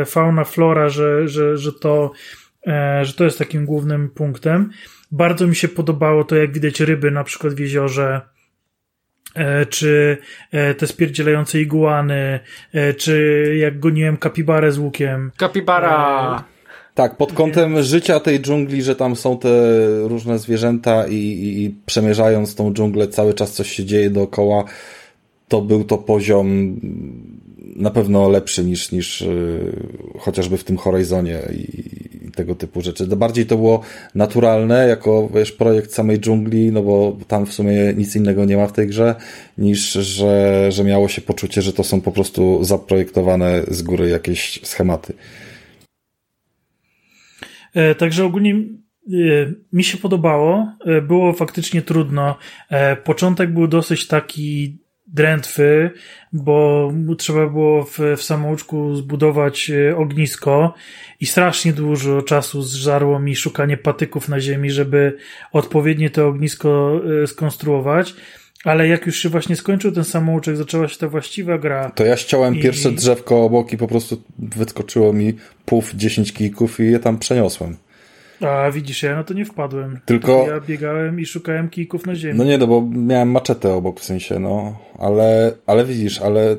[0.02, 2.12] e, fauna, flora, że, że, że to
[2.68, 4.70] e, że to jest takim głównym punktem.
[5.12, 8.22] Bardzo mi się podobało to, jak widać ryby na przykład w jeziorze,
[9.70, 10.18] czy
[10.78, 12.40] te spierdzielające iguany,
[12.98, 15.32] czy jak goniłem kapibarę z łukiem.
[15.38, 16.44] Kapibara!
[16.98, 19.50] Tak, pod kątem życia tej dżungli, że tam są te
[20.08, 24.64] różne zwierzęta i, i, i przemierzając tą dżunglę cały czas coś się dzieje dookoła,
[25.48, 26.80] to był to poziom
[27.76, 29.74] na pewno lepszy niż, niż yy,
[30.20, 31.80] chociażby w tym Horizonie i,
[32.26, 33.08] i, tego typu rzeczy.
[33.08, 33.82] Bardziej to było
[34.16, 38.68] naturalne jako wiesz, projekt samej dżungli, no bo tam w sumie nic innego nie ma
[38.68, 39.16] w tej grze,
[39.58, 44.60] niż że, że miało się poczucie, że to są po prostu zaprojektowane z góry jakieś
[44.64, 45.14] schematy.
[47.78, 48.60] E, także ogólnie e,
[49.74, 50.74] mi się podobało.
[50.86, 52.38] E, było faktycznie trudno.
[53.04, 55.92] Początek był dosyć taki drętwy,
[56.34, 60.74] bo trzeba było w, w samouczku zbudować ognisko
[61.20, 65.18] i strasznie dużo czasu zżarło mi szukanie patyków na ziemi, żeby
[65.52, 68.16] odpowiednio to ognisko skonstruować.
[68.68, 71.92] Ale jak już się właśnie skończył ten samouczek, zaczęła się ta właściwa gra.
[71.96, 72.62] To ja ściąłem i...
[72.62, 75.34] pierwsze drzewko obok i po prostu wyskoczyło mi
[75.66, 77.78] puf 10 kijków i je tam przeniosłem.
[78.42, 80.00] A widzisz, ja na to nie wpadłem.
[80.06, 80.48] Tylko.
[80.48, 82.38] Ja biegałem i szukałem kijków na ziemi.
[82.38, 84.80] No nie, no bo miałem maczetę obok w sensie, no.
[85.00, 86.56] Ale, ale widzisz, ale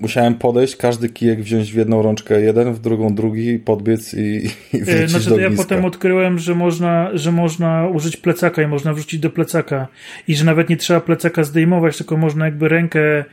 [0.00, 4.80] musiałem podejść, każdy kijek wziąć w jedną rączkę jeden, w drugą drugi, podbiec i, i
[4.80, 9.20] wrzucić znaczy, do ja potem odkryłem, że można, że można użyć plecaka i można wrzucić
[9.20, 9.88] do plecaka.
[10.28, 13.24] I że nawet nie trzeba plecaka zdejmować, tylko można jakby rękę E,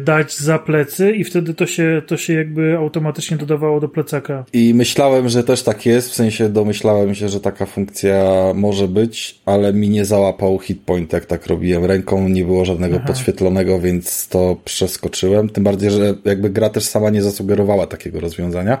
[0.00, 4.44] dać za plecy i wtedy to się, to się jakby automatycznie dodawało do plecaka.
[4.52, 8.24] I myślałem, że też tak jest, w sensie domyślałem się, że taka funkcja
[8.54, 13.06] może być, ale mi nie załapał hitpoint, jak tak robiłem ręką, nie było żadnego Aha.
[13.06, 18.78] podświetlonego, więc to przeskoczyłem, tym bardziej, że jakby gra też sama nie zasugerowała takiego rozwiązania.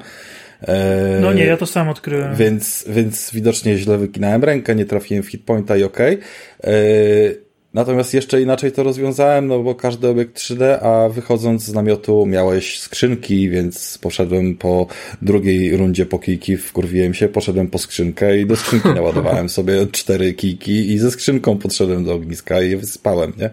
[0.68, 2.36] E, no nie, ja to sam odkryłem.
[2.36, 6.18] Więc, więc widocznie źle wykinałem rękę, nie trafiłem w hitpointa i okej.
[6.58, 7.47] Okay.
[7.78, 12.80] Natomiast jeszcze inaczej to rozwiązałem, no bo każdy obiekt 3D, a wychodząc z namiotu miałeś
[12.80, 14.86] skrzynki, więc poszedłem po
[15.22, 20.34] drugiej rundzie po kijki, wkurwiłem się, poszedłem po skrzynkę i do skrzynki naładowałem sobie cztery
[20.34, 23.50] kijki i ze skrzynką podszedłem do ogniska i je wyspałem, nie?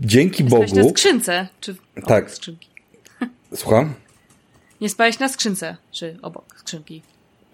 [0.00, 0.76] Dzięki Bogu...
[0.76, 1.74] na skrzynce, czy
[2.06, 2.30] tak.
[2.30, 2.68] skrzynki?
[3.54, 3.94] Słucham?
[4.80, 7.02] Nie spałeś na skrzynce, czy obok skrzynki?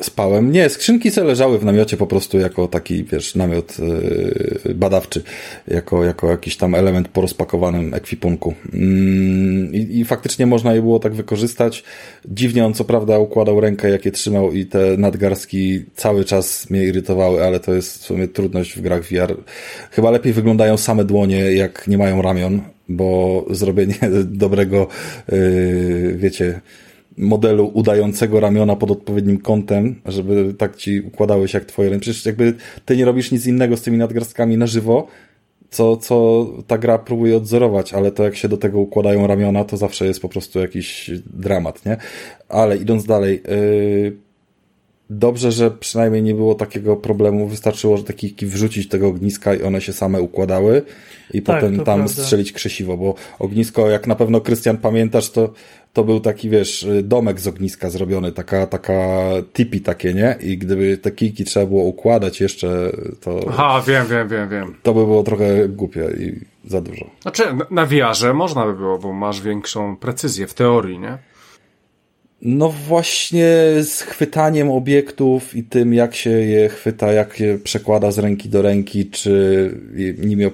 [0.03, 0.53] Spałem.
[0.53, 5.23] Nie, skrzynki se leżały w namiocie po prostu jako taki, wiesz, namiot yy, badawczy,
[5.69, 8.55] jako, jako jakiś tam element po rozpakowanym ekwipunku.
[8.73, 8.81] Yy,
[9.79, 11.85] i, faktycznie można je było tak wykorzystać.
[12.25, 17.45] Dziwnie on co prawda układał rękę, jakie trzymał i te nadgarstki cały czas mnie irytowały,
[17.45, 19.37] ale to jest w sumie trudność w grach VR.
[19.91, 24.89] Chyba lepiej wyglądają same dłonie, jak nie mają ramion, bo zrobienie dobrego,
[25.33, 26.61] yy, wiecie,
[27.21, 32.03] modelu udającego ramiona pod odpowiednim kątem, żeby tak ci układały się jak twoje ręce.
[32.03, 32.55] Przecież jakby
[32.85, 35.07] ty nie robisz nic innego z tymi nadgarstkami na żywo,
[35.71, 39.77] co, co ta gra próbuje odzorować, ale to jak się do tego układają ramiona, to
[39.77, 41.97] zawsze jest po prostu jakiś dramat, nie?
[42.49, 44.17] Ale idąc dalej, yy,
[45.11, 49.81] dobrze, że przynajmniej nie było takiego problemu, wystarczyło, że taki wrzucić tego ogniska i one
[49.81, 50.83] się same układały
[51.33, 52.23] i tak, potem tam prawda.
[52.23, 55.53] strzelić krzesiwo, bo ognisko, jak na pewno Krystian pamiętasz, to
[55.93, 58.93] to był taki, wiesz, domek z ogniska zrobiony, taka, taka
[59.53, 60.37] tipi takie, nie?
[60.41, 63.41] I gdyby te kijki trzeba było układać jeszcze, to...
[63.49, 64.75] Aha, wiem, wiem, wiem, wiem.
[64.83, 67.07] To by było trochę głupie i za dużo.
[67.23, 71.19] Znaczy, na VR można by było, bo masz większą precyzję w teorii, nie?
[72.43, 73.47] No właśnie
[73.83, 78.63] z chwytaniem obiektów i tym, jak się je chwyta, jak je przekłada z ręki do
[78.63, 79.75] ręki, czy
[80.19, 80.45] nimi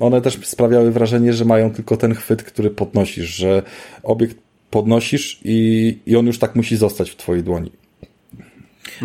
[0.00, 3.62] one też sprawiały wrażenie, że mają tylko ten chwyt, który podnosisz, że
[4.02, 4.36] obiekt
[4.70, 7.72] podnosisz i, i on już tak musi zostać w twojej dłoni.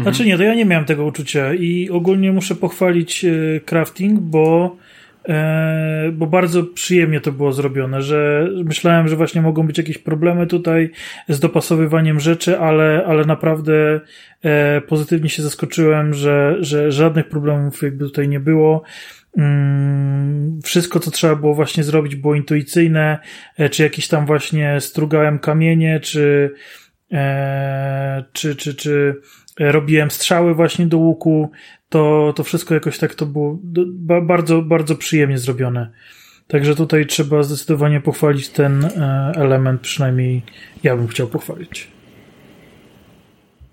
[0.02, 4.76] Znaczy nie, to ja nie miałem tego uczucia i ogólnie muszę pochwalić e, crafting, bo
[6.14, 10.92] bo bardzo przyjemnie to było zrobione, że myślałem, że właśnie mogą być jakieś problemy tutaj
[11.30, 14.00] z dopasowywaniem rzeczy, ale, ale naprawdę
[14.44, 18.84] e, pozytywnie się zaskoczyłem, że, że żadnych problemów jakby tutaj nie było.
[19.38, 23.20] Mm, wszystko, co trzeba było właśnie zrobić, było intuicyjne,
[23.58, 26.54] e, czy jakieś tam właśnie strugałem kamienie, czy,
[27.12, 29.22] e, czy, czy, czy
[29.60, 31.50] robiłem strzały właśnie do łuku,
[31.90, 33.60] to, to wszystko jakoś tak to było
[34.22, 35.90] bardzo, bardzo przyjemnie zrobione.
[36.48, 40.42] Także tutaj trzeba zdecydowanie pochwalić ten e, element, przynajmniej
[40.84, 41.88] ja bym chciał pochwalić.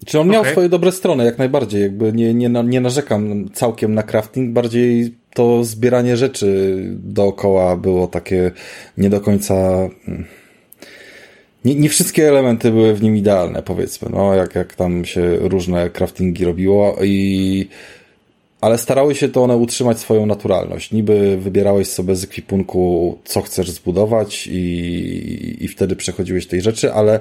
[0.06, 0.52] Czy on miał okay.
[0.52, 1.82] swoje dobre strony, jak najbardziej.
[1.82, 8.50] Jakby nie, nie, nie narzekam całkiem na crafting, bardziej to zbieranie rzeczy dookoła było takie
[8.98, 9.54] nie do końca.
[11.64, 14.08] Nie, nie wszystkie elementy były w nim idealne, powiedzmy.
[14.12, 17.68] No, jak, jak tam się różne craftingi robiło i
[18.64, 20.92] ale starały się to one utrzymać swoją naturalność.
[20.92, 27.20] Niby wybierałeś sobie z ekwipunku, co chcesz zbudować i, i wtedy przechodziłeś tej rzeczy, ale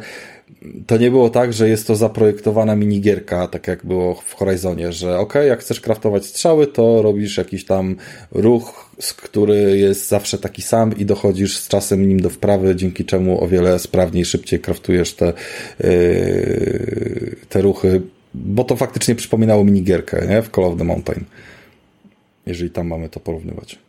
[0.87, 5.17] to nie było tak, że jest to zaprojektowana minigierka, tak jak było w Horizonie, że
[5.17, 7.95] ok, jak chcesz kraftować strzały, to robisz jakiś tam
[8.31, 13.43] ruch, który jest zawsze taki sam i dochodzisz z czasem nim do wprawy, dzięki czemu
[13.43, 15.33] o wiele sprawniej, szybciej kraftujesz te,
[15.79, 18.01] yy, te ruchy
[18.33, 20.41] bo to faktycznie przypominało minigierkę, nie?
[20.41, 21.25] W Call of the Mountain.
[22.45, 23.79] Jeżeli tam mamy to porównywać.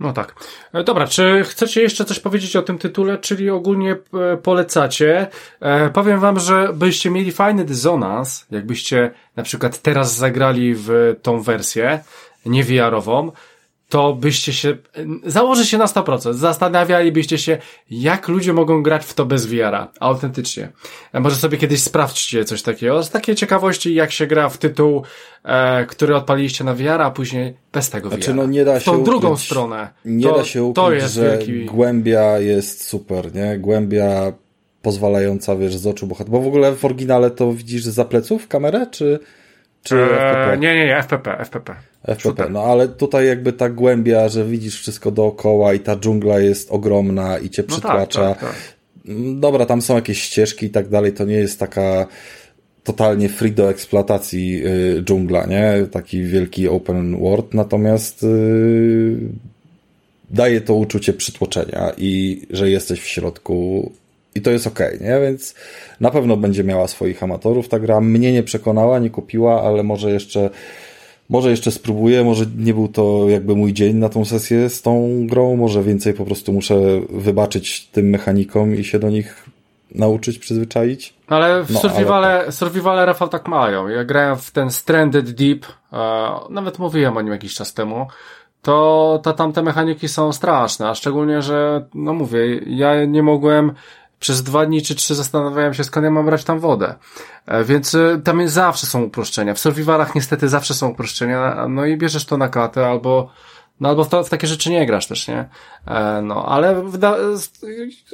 [0.00, 0.34] No tak.
[0.72, 3.92] E, dobra, czy chcecie jeszcze coś powiedzieć o tym tytule, czyli ogólnie
[4.32, 5.26] e, polecacie?
[5.60, 11.40] E, powiem wam, że byście mieli fajny dysonans, jakbyście na przykład teraz zagrali w tą
[11.40, 12.00] wersję,
[12.46, 13.32] nie VR-ową,
[13.88, 14.76] to byście się,
[15.26, 17.58] założy się na 100%, zastanawialibyście się,
[17.90, 20.68] jak ludzie mogą grać w to bez VR-a, autentycznie.
[21.12, 25.02] E, może sobie kiedyś sprawdźcie coś takiego, z takiej ciekawości, jak się gra w tytuł,
[25.44, 28.16] e, który odpaliliście na VR, a później bez tego VR.
[28.16, 29.88] Znaczy, no nie da się tą ukryć, drugą stronę.
[30.04, 31.64] Nie to, da się ukryć, to jest że wielki...
[31.64, 33.58] głębia jest super, nie?
[33.58, 34.32] Głębia
[34.82, 36.30] pozwalająca, wiesz, z oczu bohatera.
[36.30, 39.18] Bo w ogóle w oryginale to widzisz za pleców kamerę, czy...
[39.88, 40.58] Czy eee, FPP?
[40.58, 41.74] Nie, nie, nie, FPP, FPP.
[42.06, 46.70] FPP, no ale tutaj jakby ta głębia, że widzisz wszystko dookoła i ta dżungla jest
[46.70, 48.28] ogromna i cię no tak, przytłacza.
[48.28, 48.78] Tak, tak, tak.
[49.34, 52.06] Dobra, tam są jakieś ścieżki i tak dalej, to nie jest taka
[52.84, 55.86] totalnie free do eksploatacji y, dżungla, nie?
[55.90, 59.16] Taki wielki open world, natomiast y,
[60.30, 63.92] daje to uczucie przytłoczenia i że jesteś w środku
[64.38, 65.20] i to jest ok, nie?
[65.20, 65.54] Więc
[66.00, 67.68] na pewno będzie miała swoich amatorów.
[67.68, 70.50] Ta gra mnie nie przekonała, nie kupiła, ale może jeszcze
[71.28, 75.26] może jeszcze spróbuję, może nie był to jakby mój dzień na tą sesję z tą
[75.26, 79.44] grą, może więcej po prostu muszę wybaczyć tym mechanikom i się do nich
[79.94, 81.14] nauczyć, przyzwyczaić.
[81.26, 82.52] Ale w no, survivale, ale...
[82.52, 83.88] survivale Rafał tak mają.
[83.88, 88.06] Ja grałem w ten Stranded Deep, e, nawet mówiłem o nim jakiś czas temu,
[88.62, 93.72] to, to tamte mechaniki są straszne, a szczególnie, że, no mówię, ja nie mogłem
[94.20, 96.94] przez dwa dni czy trzy zastanawiałem się, skąd ja mam brać tam wodę.
[97.46, 99.54] E, więc e, tam zawsze są uproszczenia.
[99.54, 103.30] W survivalach niestety zawsze są uproszczenia, no i bierzesz to na klatę albo
[103.80, 105.48] no albo w, to, w takie rzeczy nie grasz też, nie?
[105.86, 106.82] E, no, ale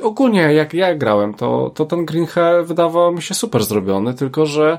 [0.03, 4.47] ogólnie jak ja grałem, to, to ten Green Hell wydawał mi się super zrobiony, tylko
[4.47, 4.79] że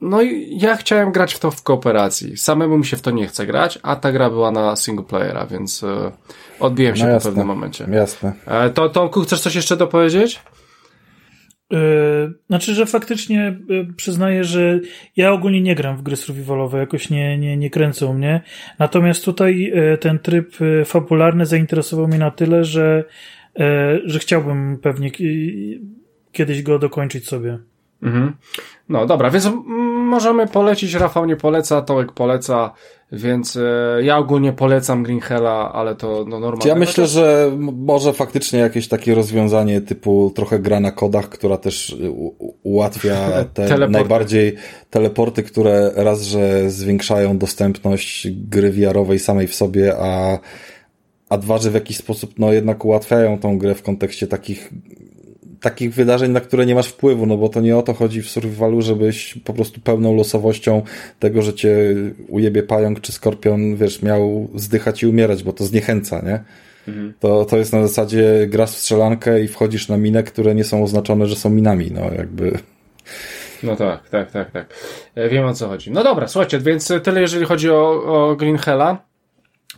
[0.00, 2.36] no i ja chciałem grać w to w kooperacji.
[2.36, 5.46] Samemu mi się w to nie chce grać, a ta gra była na single playera,
[5.46, 6.12] więc e,
[6.60, 7.30] odbiłem się No po jasne.
[7.30, 7.86] pewnym momencie.
[7.92, 8.32] Jasne.
[8.46, 10.40] E, to Tomku, chcesz coś jeszcze dopowiedzieć?
[11.70, 11.78] Yy,
[12.48, 14.80] znaczy, że faktycznie yy, przyznaję, że
[15.16, 18.40] ja ogólnie nie gram w gry survivalowe, jakoś nie, nie, nie kręcą mnie.
[18.78, 23.04] Natomiast tutaj yy, ten tryb fabularny zainteresował mnie na tyle, że,
[23.58, 23.64] yy,
[24.04, 25.10] że chciałbym pewnie
[26.32, 27.58] kiedyś go dokończyć sobie.
[28.02, 28.32] Mhm.
[28.88, 29.66] No dobra, więc mm,
[30.06, 32.72] możemy polecić, Rafał nie poleca, Tołek poleca,
[33.12, 36.68] więc e, ja ogólnie polecam Green Hella, ale to no normalnie.
[36.68, 41.96] Ja myślę, że może faktycznie jakieś takie rozwiązanie typu trochę gra na kodach, która też
[42.10, 43.14] u- ułatwia
[43.54, 43.92] te Teleporty.
[43.92, 44.54] najbardziej
[44.90, 50.38] teleporty, które raz, że zwiększają dostępność gry VR-owej samej w sobie, a,
[51.28, 54.72] a dwa, że w jakiś sposób no jednak ułatwiają tą grę w kontekście takich
[55.60, 58.30] takich wydarzeń, na które nie masz wpływu, no bo to nie o to chodzi w
[58.30, 60.82] survivalu, żebyś po prostu pełną losowością
[61.18, 61.76] tego, że cię
[62.28, 66.40] ujebie pająk czy skorpion, wiesz, miał zdychać i umierać, bo to zniechęca, nie?
[67.20, 70.82] To, to jest na zasadzie grasz w strzelankę i wchodzisz na minę, które nie są
[70.84, 72.58] oznaczone, że są minami, no jakby.
[73.62, 74.74] No tak, tak, tak, tak.
[75.14, 75.90] E, Wiem o co chodzi.
[75.90, 78.98] No dobra, słuchajcie, więc tyle jeżeli chodzi o, o Green Hella.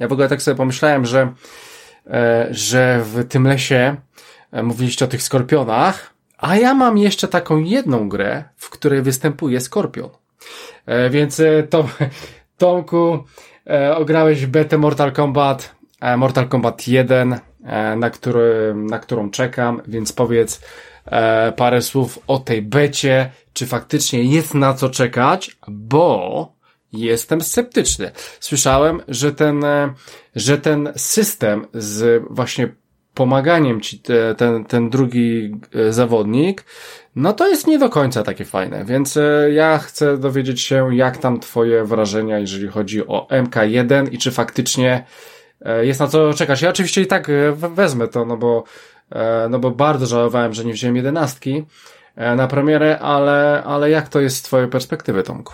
[0.01, 1.33] Ja w ogóle tak sobie pomyślałem, że,
[2.07, 3.97] e, że w tym lesie
[4.53, 10.11] mówiliście o tych skorpionach, a ja mam jeszcze taką jedną grę, w której występuje skorpion.
[10.86, 11.88] E, więc e, to,
[12.59, 13.24] Tomku,
[13.66, 19.82] e, ograłeś betę Mortal Kombat, e, Mortal Kombat 1, e, na, który, na którą czekam,
[19.88, 20.61] więc powiedz
[21.05, 26.53] e, parę słów o tej becie, czy faktycznie jest na co czekać, bo
[26.92, 28.11] jestem sceptyczny.
[28.40, 29.94] Słyszałem, że ten, e,
[30.36, 32.68] że ten system z właśnie
[33.18, 36.64] pomaganiem ci te, ten, ten drugi e, zawodnik,
[37.16, 41.16] no to jest nie do końca takie fajne, więc e, ja chcę dowiedzieć się, jak
[41.16, 45.04] tam twoje wrażenia, jeżeli chodzi o MK1 i czy faktycznie
[45.62, 46.62] e, jest na co czekać.
[46.62, 48.64] Ja oczywiście i tak we- wezmę to, no bo,
[49.50, 51.64] no bo bardzo żałowałem, że nie wziąłem jedenastki
[52.36, 55.52] na premierę, ale, ale jak to jest z twojej perspektywy, Tomku?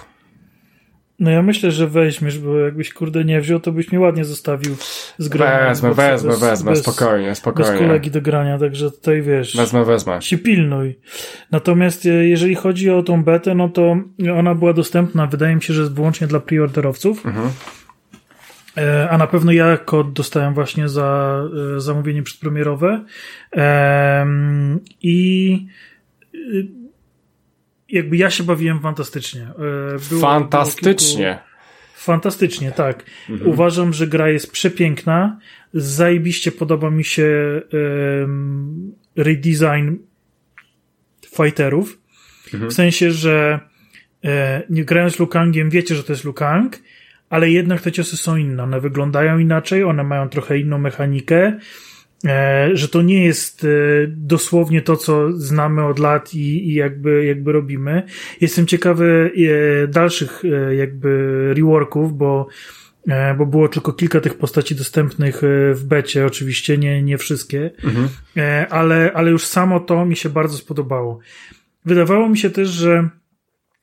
[1.21, 4.77] No ja myślę, że weźmiesz, bo jakbyś kurde nie wziął, to byś mnie ładnie zostawił
[5.19, 5.47] z grą.
[5.47, 7.79] Wezmę, Bez- wezmę, bez- wezmę, bez- spokojnie, Bez spokojnie.
[7.79, 9.57] kolegi do grania, także tutaj wiesz.
[9.57, 10.23] Wezmę, wezmę.
[10.23, 10.99] się pilnuj.
[11.51, 13.97] Natomiast e, jeżeli chodzi o tą betę, no to
[14.37, 17.27] ona była dostępna, wydaje mi się, że wyłącznie dla preorderowców.
[17.27, 17.49] Mhm.
[18.79, 21.41] E, A na pewno ja kod dostałem właśnie za
[21.77, 23.05] e, zamówienie przedpremierowe.
[23.53, 25.67] Em, I
[27.95, 29.43] jakby ja się bawiłem fantastycznie.
[29.43, 31.25] E, Było, Fantastycznie.
[31.25, 31.55] Było kilku...
[31.95, 33.05] Fantastycznie, tak.
[33.31, 33.51] Mhm.
[33.51, 35.39] Uważam, że gra jest przepiękna.
[35.75, 37.61] Zajebiście podoba mi się
[38.23, 39.95] em, redesign
[41.37, 41.99] fighterów.
[42.55, 42.71] Mhm.
[42.71, 43.61] W sensie, że
[44.25, 46.79] e, grając Lukangiem wiecie, że to jest Lukang,
[47.31, 48.63] ale jednak te ciosy są inne.
[48.63, 51.59] One wyglądają inaczej, one mają trochę inną mechanikę,
[52.73, 53.69] że to nie jest e,
[54.09, 58.03] dosłownie to, co znamy od lat i, i jakby, jakby robimy.
[58.41, 59.33] Jestem ciekawy
[59.85, 62.47] e, dalszych e, jakby reworków, bo
[63.09, 67.71] e, bo było tylko kilka tych postaci dostępnych e, w becie, oczywiście nie, nie wszystkie,
[68.37, 71.19] E, ale, ale już samo to mi się bardzo spodobało.
[71.85, 73.09] Wydawało mi się też, że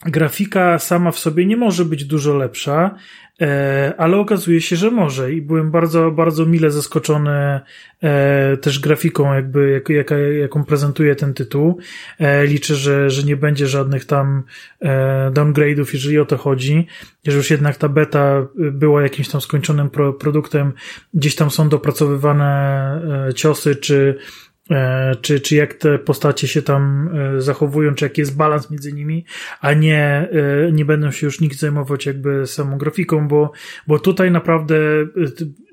[0.06, 2.96] grafika sama w sobie nie może być dużo lepsza,
[3.42, 5.34] e, ale okazuje się, że może.
[5.34, 7.60] I byłem bardzo, bardzo mile zaskoczony
[8.04, 11.78] e, też grafiką, jakby, jak, jaka, jaką prezentuje ten tytuł.
[12.20, 14.44] E, liczę, że, że nie będzie żadnych tam
[15.32, 16.88] downgrade'ów, jeżeli o to chodzi,
[17.28, 20.74] że już jednak ta beta była jakimś tam skończonym pro, produktem,
[21.14, 23.02] gdzieś tam są dopracowywane
[23.36, 24.18] ciosy, czy
[25.22, 29.26] czy, czy jak te postacie się tam e, zachowują, czy jaki jest balans między nimi,
[29.62, 30.30] a nie,
[30.68, 33.52] e, nie będą się już nikt zajmować jakby samą grafiką, bo,
[33.88, 35.08] bo tutaj naprawdę e,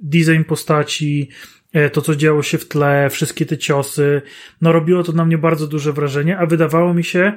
[0.02, 1.28] design postaci,
[1.72, 4.22] e, to co działo się w tle, wszystkie te ciosy,
[4.60, 7.32] no robiło to na mnie bardzo duże wrażenie, a wydawało mi się,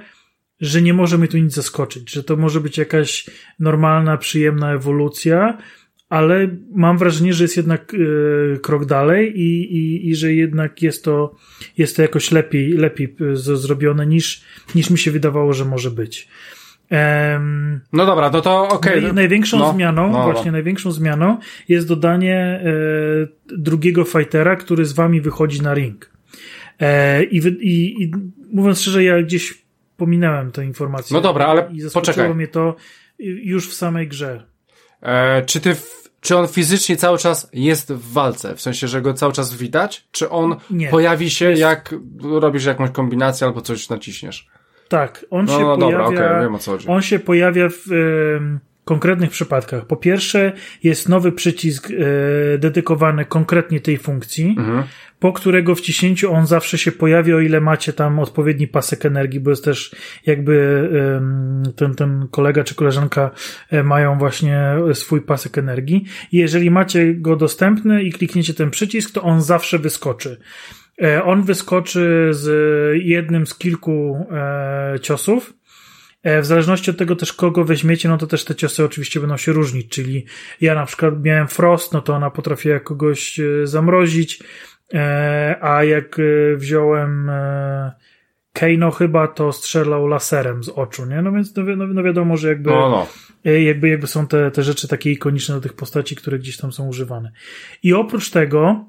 [0.61, 5.57] że nie może mnie tu nic zaskoczyć, że to może być jakaś normalna, przyjemna ewolucja,
[6.11, 11.03] ale mam wrażenie, że jest jednak e, krok dalej i, i, i że jednak jest
[11.05, 11.35] to,
[11.77, 14.43] jest to jakoś lepiej, lepiej e, zrobione niż,
[14.75, 16.27] niż mi się wydawało, że może być.
[16.89, 19.01] Em, No dobra, no to okej.
[19.01, 21.37] naj, największą No, zmianą, no, właśnie największą zmianą
[21.69, 26.11] jest dodanie e, drugiego fightera, który z wami wychodzi na ring.
[26.79, 28.11] E, i, i, I
[28.53, 29.63] mówiąc szczerze, ja gdzieś
[29.97, 31.13] pominąłem tę informację.
[31.13, 32.35] No dobra, ale I zaskoczyło poczekaj.
[32.35, 32.75] mnie to
[33.19, 34.43] już w samej grze.
[35.01, 35.75] E, czy ty,
[36.21, 38.55] czy on fizycznie cały czas jest w walce?
[38.55, 40.07] W sensie, że go cały czas widać?
[40.11, 40.87] Czy on Nie.
[40.89, 44.47] pojawi się, Jest- jak robisz jakąś kombinację albo coś naciśniesz?
[44.89, 45.97] Tak, on No, się no, pojawia.
[45.97, 46.87] dobra, okej, wiem, o co chodzi.
[46.87, 47.91] On się pojawia w
[48.37, 49.85] em, konkretnych przypadkach.
[49.85, 50.51] Po pierwsze,
[50.83, 54.83] jest nowy przycisk e, dedykowany konkretnie tej funkcji, Mhm.
[55.19, 59.49] po którego wciśnięciu on zawsze się pojawia, o ile macie tam odpowiedni pasek energii, bo
[59.49, 63.31] jest też jakby em, ten, ten kolega czy koleżanka
[63.69, 66.05] e, mają właśnie swój pasek energii.
[66.31, 70.37] I jeżeli macie go dostępny i klikniecie ten przycisk, to on zawsze wyskoczy.
[71.03, 72.47] E, On wyskoczy z
[73.03, 75.53] jednym z kilku e, ciosów.
[76.23, 79.37] E, W zależności od tego też kogo weźmiecie, no to też te ciosy oczywiście będą
[79.37, 80.25] się różnić, czyli
[80.61, 84.43] ja na przykład miałem Frost, no to ona potrafiła kogoś e, zamrozić,
[84.93, 86.17] e, a jak
[86.55, 87.31] wziąłem
[88.53, 91.21] Keino chyba, to strzelał laserem z oczu, nie?
[91.21, 93.07] No więc no, wi- no, no wiadomo, że jakby No, no.
[93.51, 96.87] Jakby, jakby są te, te rzeczy takie ikoniczne do tych postaci, które gdzieś tam są
[96.87, 97.31] używane.
[97.83, 98.85] I oprócz tego,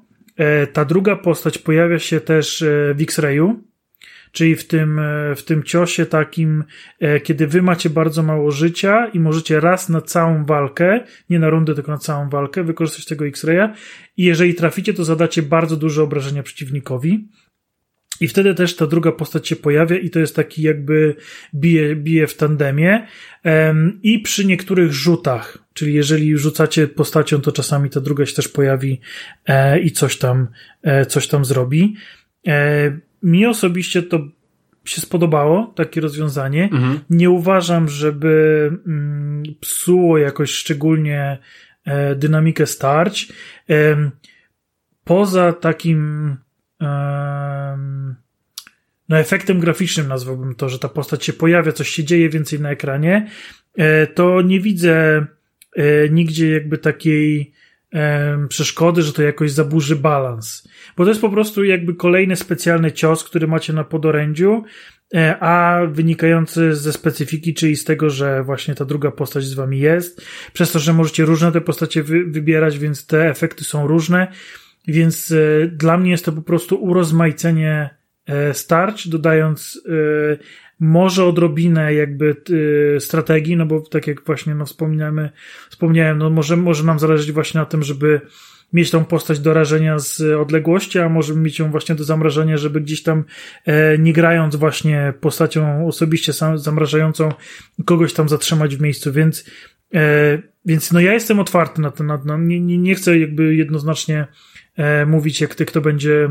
[0.73, 2.63] ta druga postać pojawia się też
[2.95, 3.63] w X-Rayu,
[4.33, 6.63] czyli w tym, e, w tym ciosie takim,
[6.99, 11.49] e, kiedy wy macie bardzo mało życia i możecie raz na całą walkę, nie na
[11.49, 13.73] rundę, tylko na całą walkę, wykorzystać tego X-Raya
[14.17, 17.27] i jeżeli traficie, to zadacie bardzo duże obrażenia przeciwnikowi.
[18.21, 21.15] I wtedy też ta druga postać się pojawia i to jest taki jakby
[21.55, 23.07] bije, bije w tandemie.
[23.43, 28.47] Em, I przy niektórych rzutach, czyli jeżeli rzucacie postacią, to czasami ta druga się też
[28.47, 29.01] pojawi
[29.45, 30.47] e, i coś tam,
[30.83, 31.95] e, coś tam zrobi.
[32.47, 34.19] E, mi osobiście to
[34.85, 36.63] się spodobało, takie rozwiązanie.
[36.63, 36.99] Mhm.
[37.09, 41.37] Nie uważam, żeby mm, psuło jakoś szczególnie
[41.85, 43.33] e, dynamikę starć.
[43.67, 44.11] Em,
[45.03, 46.29] poza takim
[46.81, 48.15] em,
[49.09, 52.71] no efektem graficznym nazwałbym to, że ta postać się pojawia, coś się dzieje więcej na
[52.71, 53.29] ekranie,
[53.77, 55.25] e, to nie widzę
[55.75, 57.53] e, nigdzie jakby takiej
[58.49, 60.67] przeszkody, że to jakoś zaburzy balans.
[60.97, 64.63] Bo to jest po prostu jakby kolejny specjalny cios, który macie na podorędziu,
[65.15, 69.79] e, a wynikający ze specyfiki, czyli z tego, że właśnie ta druga postać z wami
[69.79, 70.21] jest,
[70.53, 74.27] przez to, że możecie różne te postacie wy, wybierać, więc te efekty są różne,
[74.87, 77.89] więc e, dla mnie jest to po prostu urozmaicenie
[78.25, 79.81] e, starć, dodając
[80.83, 82.35] może odrobinę jakby
[82.95, 85.29] e, strategii, no bo tak jak właśnie no wspominamy,
[85.69, 88.21] wspomniałem, no może, może nam zależeć właśnie na tym, żeby
[88.73, 92.81] mieć tą postać do rażenia z odległości, a może mieć ją właśnie do zamrażania, żeby
[92.81, 93.23] gdzieś tam
[93.65, 97.29] e, nie grając właśnie postacią osobiście sam, zamrażającą
[97.85, 99.45] kogoś tam zatrzymać w miejscu, więc
[99.93, 104.27] e, więc no ja jestem otwarty na to, na, na, nie, nie chcę jakby jednoznacznie
[104.77, 106.29] e, mówić, jak ty, kto będzie e,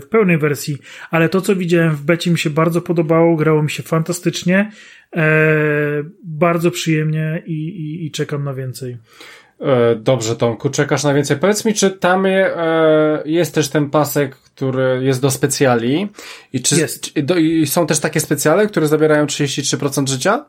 [0.00, 0.78] w pełnej wersji,
[1.10, 4.70] ale to, co widziałem w becie mi się bardzo podobało, grało mi się fantastycznie,
[5.16, 5.22] e,
[6.24, 8.96] bardzo przyjemnie i, i, i czekam na więcej.
[9.96, 11.36] Dobrze, Tomku, czekasz na więcej.
[11.36, 12.26] Powiedz mi, czy tam
[13.24, 16.08] jest też ten pasek, który jest do specjali
[16.52, 17.12] i czy, Jest.
[17.14, 20.44] czy do, i są też takie specjale, które zabierają 33% życia?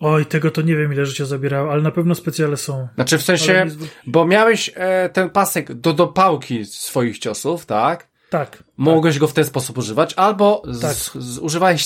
[0.00, 2.88] Oj, tego to nie wiem, ile życia zabierało, ale na pewno specjale są.
[2.94, 8.08] Znaczy w sensie, nie bo miałeś e, ten pasek do dopałki swoich ciosów, tak?
[8.30, 8.64] Tak.
[8.76, 10.96] Mogłeś go w ten sposób używać, albo Tak.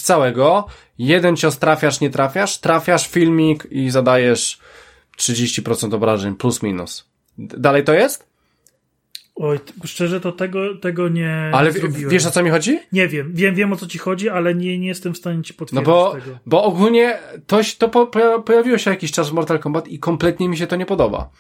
[0.01, 0.67] całego,
[0.99, 4.59] jeden cios trafiasz, nie trafiasz, trafiasz filmik i zadajesz
[5.19, 7.09] 30% obrażeń, plus minus.
[7.39, 8.27] Dalej to jest?
[9.37, 12.11] Oj, szczerze to tego, tego nie Ale zrobiłem.
[12.11, 12.79] wiesz o co mi chodzi?
[12.93, 15.53] Nie wiem, wiem, wiem o co ci chodzi, ale nie, nie jestem w stanie ci
[15.55, 16.39] No potwierdzić bo, tego.
[16.47, 20.49] bo ogólnie to, to po, po, pojawiło się jakiś czas w Mortal Kombat i kompletnie
[20.49, 21.31] mi się to nie podoba.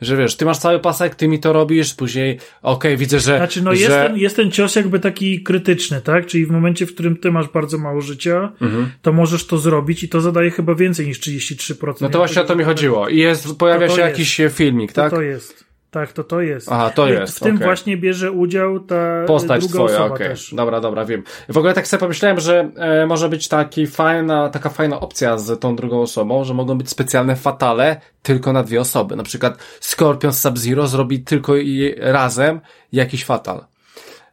[0.00, 3.36] Że wiesz, ty masz cały pasek, ty mi to robisz, później okej, widzę, że...
[3.36, 3.80] Znaczy, no że...
[3.80, 6.26] jest, ten, jest ten cios jakby taki krytyczny, tak?
[6.26, 8.90] Czyli w momencie, w którym ty masz bardzo mało życia, Mhm.
[9.02, 11.94] to możesz to zrobić i to zadaje chyba więcej niż 33%.
[12.00, 13.08] No to właśnie o to mi chodziło.
[13.08, 14.18] I jest, pojawia To to się jest.
[14.18, 15.10] jakiś filmik, To tak?
[15.10, 15.64] to jest.
[15.94, 16.72] Tak, to to jest.
[16.72, 17.64] Aha, to jest, W tym okej.
[17.66, 20.28] właśnie bierze udział ta Postać druga twoja, osoba okej.
[20.28, 20.54] też.
[20.54, 21.22] Dobra, dobra, wiem.
[21.48, 25.60] W ogóle tak sobie pomyślałem, że e, może być taki fajna, taka fajna opcja z
[25.60, 29.16] tą drugą osobą, że mogą być specjalne fatale tylko na dwie osoby.
[29.16, 32.60] Na przykład Scorpion z Sub-Zero zrobi tylko i razem
[32.92, 33.64] jakiś fatal.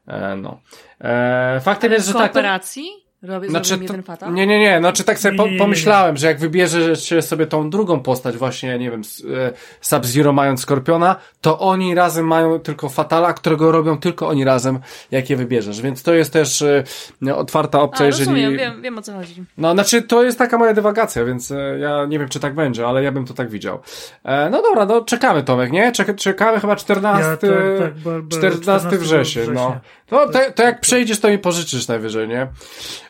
[0.07, 0.59] E, no.
[1.01, 2.22] E, faktem jest, w że tak.
[2.22, 2.84] to- kooperacji?
[3.24, 4.34] Robię Znaczy, to, jeden fatal?
[4.34, 5.59] nie, nie, nie, znaczy tak sobie Nie, po, nie, nie, nie.
[5.59, 9.51] pomyślałem, że jak wybierzesz sobie tą drugą postać, właśnie, nie wiem, e,
[9.82, 14.80] Sub-Zero mając Skorpiona, to oni razem mają tylko Fatala, którego robią tylko oni razem,
[15.11, 18.26] jak je wybierzesz, więc to jest też e, otwarta opcja, A, jeżeli...
[18.30, 19.43] rozumiem, wiem, wiem o co chodzi.
[19.57, 22.88] No, znaczy, to jest taka moja dywagacja, więc e, ja nie wiem, czy tak będzie,
[22.88, 23.80] ale ja bym to tak widział.
[24.24, 25.91] E, no dobra, no czekamy, Tomek, nie?
[25.91, 27.49] Czek, czekamy chyba 14, Ja tak,
[27.80, 29.53] tak, ba- ba- 14, 14 wrzesień, września.
[29.63, 29.80] No,
[30.20, 32.47] to, to jak przejdziesz, to mi pożyczysz najwyżej, nie?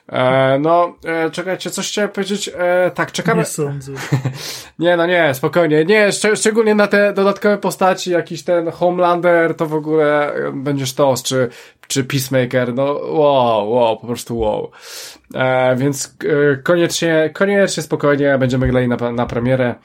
[0.09, 3.39] E, no, e, czekajcie, coś chciałem powiedzieć, e, tak, czekamy...
[3.39, 3.91] Nie sądzę.
[4.79, 5.85] Nie, no nie, spokojnie.
[5.85, 10.93] Nie, szcz szczególnie na te dodatkowe postaci, jakiś ten Homelander, to w ogóle e, będziesz
[10.93, 11.49] to, czy
[11.91, 14.71] czy Peacemaker, no wow, wow, po prostu wow.
[15.35, 16.15] E, więc
[16.53, 19.75] e, koniecznie, koniecznie spokojnie będziemy grali na, na premierę.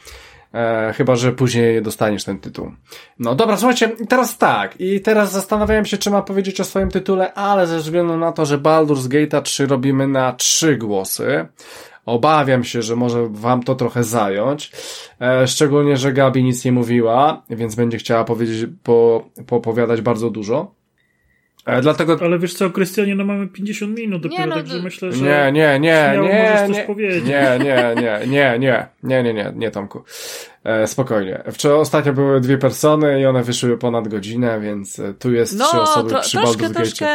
[0.56, 2.72] E, chyba, że później dostaniesz ten tytuł.
[3.18, 4.80] No dobra, słuchajcie, teraz tak.
[4.80, 8.46] I teraz zastanawiałem się, czy ma powiedzieć o swoim tytule, ale ze względu na to,
[8.46, 11.46] że Baldur's Gate 3 robimy na trzy głosy,
[12.06, 14.72] Obawiam się, że może wam to trochę zająć.
[15.20, 20.74] E, szczególnie, że Gabi nic nie mówiła, więc będzie chciała powiedzieć, po, poopowiadać bardzo dużo.
[21.66, 22.18] E, dlatego...
[22.20, 25.52] Ale wiesz co, Krystianie, no mamy 50 minut dopiero, nie, no, także myślę, że nie,
[25.52, 30.02] nie, nie, nie, nie, nie, nie, nie, nie, nie, nie, nie, nie, nie, nie, Tomku.
[30.64, 31.42] E, spokojnie.
[31.52, 35.66] Wczoraj ostatnio były dwie persony i one wyszły ponad godzinę, więc e, tu jest no,
[35.66, 37.06] trzy osoby to, przy troszkę, troszkę...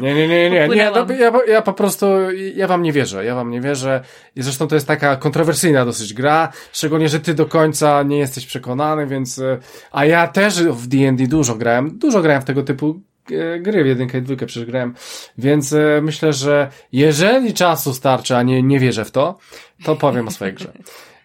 [0.00, 2.06] Nie, nie, nie, nie, nie, no, ja, ja po prostu,
[2.54, 4.00] ja wam nie wierzę, ja wam nie wierzę
[4.36, 8.46] i zresztą to jest taka kontrowersyjna dosyć gra, szczególnie, że ty do końca nie jesteś
[8.46, 9.58] przekonany, więc, e,
[9.92, 13.07] a ja też w D&D dużo grałem, dużo grałem w tego typu e,
[13.60, 14.68] gry w jedynkę i dwójkę przecież
[15.38, 19.38] więc e, myślę, że jeżeli czasu starczy, a nie, nie wierzę w to,
[19.84, 20.72] to powiem o swojej grze.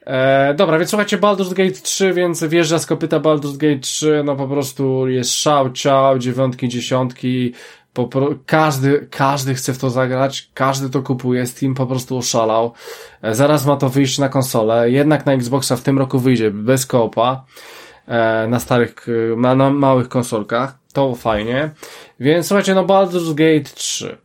[0.06, 4.36] E, dobra, więc słuchajcie, Baldur's Gate 3, więc wjeżdża z kopyta Baldur's Gate 3, no
[4.36, 7.54] po prostu jest szał, ciał, dziewiątki, dziesiątki,
[7.94, 8.10] po,
[8.46, 12.74] każdy, każdy chce w to zagrać, każdy to kupuje, Steam po prostu oszalał.
[13.22, 16.86] E, zaraz ma to wyjść na konsolę, jednak na Xboxa w tym roku wyjdzie bez
[16.86, 17.46] koopa,
[18.08, 21.70] e, na starych, na, na małych konsolkach, to fajnie.
[22.20, 24.18] Więc słuchajcie, no Baldur's Gate 3.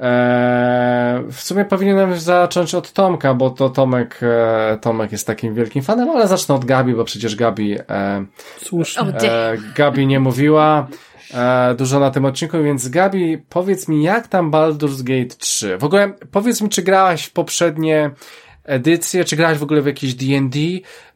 [0.00, 5.82] Eee, w sumie powinienem zacząć od Tomka, bo to Tomek, e, Tomek jest takim wielkim
[5.82, 8.24] fanem, ale zacznę od Gabi, bo przecież Gabi, e,
[8.58, 9.02] Słusznie.
[9.02, 10.88] E, Gabi nie mówiła
[11.34, 15.78] e, dużo na tym odcinku, więc Gabi, powiedz mi, jak tam Baldur's Gate 3?
[15.78, 18.10] W ogóle powiedz mi, czy grałaś w poprzednie
[18.70, 20.58] edycję, czy grałaś w ogóle w jakiś D&D,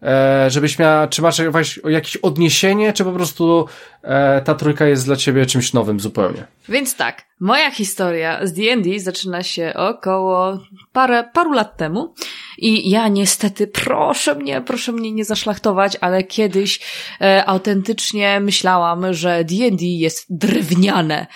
[0.03, 1.43] e, żebyś miała, czy masz
[1.89, 3.67] jakieś odniesienie, czy po prostu
[4.03, 6.47] e, ta trójka jest dla ciebie czymś nowym zupełnie?
[6.69, 10.61] Więc tak, moja historia z D&D zaczyna się około
[10.93, 12.15] parę, paru lat temu
[12.59, 16.81] i ja niestety, proszę mnie, proszę mnie nie zaszlachtować, ale kiedyś
[17.21, 21.27] e, autentycznie myślałam, że D&D jest drewniane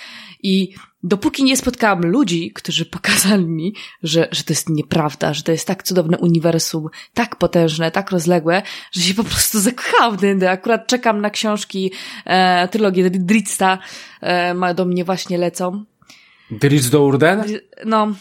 [0.42, 5.52] i dopóki nie spotkałam ludzi, którzy pokazali mi, że, że to jest nieprawda, że to
[5.52, 10.50] jest tak cudowne uniwersum, tak potężne, tak rozległe, że się po prostu zakochałam w D&D.
[10.50, 11.92] Akurat czekam na książki,
[12.24, 13.78] e, trylogię Dritsta,
[14.20, 15.84] e, do mnie właśnie lecą.
[16.50, 17.44] Dritz do Urden?
[17.86, 18.12] No,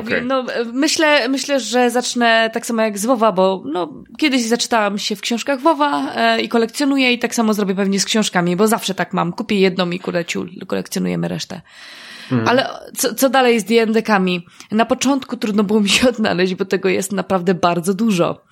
[0.00, 0.22] okay.
[0.22, 5.16] No, myślę, myślę, że zacznę tak samo jak z WoWa, bo no, kiedyś zaczytałam się
[5.16, 8.94] w książkach WoWa e, i kolekcjonuję i tak samo zrobię pewnie z książkami, bo zawsze
[8.94, 9.32] tak mam.
[9.32, 10.24] Kupię jedną i kurde
[10.66, 11.60] kolekcjonujemy resztę.
[12.28, 12.48] Hmm.
[12.48, 14.46] Ale co, co dalej z D&D-kami?
[14.70, 18.44] Na początku trudno było mi się odnaleźć, bo tego jest naprawdę bardzo dużo.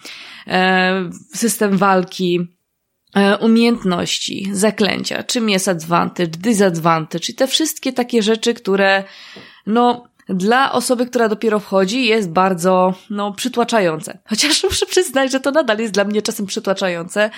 [0.46, 2.40] E, system walki,
[3.14, 9.04] e, umiejętności, zaklęcia, czym jest advantage, disadvantage i te wszystkie takie rzeczy, które
[9.66, 14.18] no dla osoby, która dopiero wchodzi, jest bardzo, no, przytłaczające.
[14.28, 17.30] Chociaż muszę przyznać, że to nadal jest dla mnie czasem przytłaczające,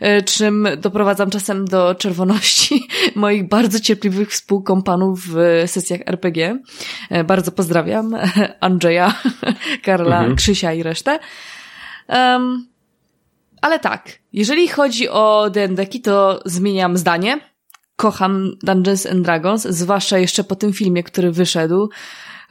[0.00, 6.58] e, czym doprowadzam czasem do czerwoności moich bardzo cierpliwych współkompanów w sesjach RPG.
[7.10, 8.16] E, bardzo pozdrawiam
[8.60, 9.14] Andrzeja,
[9.82, 10.36] Karla, mhm.
[10.36, 11.18] Krzysia i resztę.
[12.08, 12.68] Um,
[13.62, 17.40] ale tak, jeżeli chodzi o D&D-ki, to zmieniam zdanie.
[17.96, 21.90] Kocham Dungeons and Dragons, zwłaszcza jeszcze po tym filmie, który wyszedł.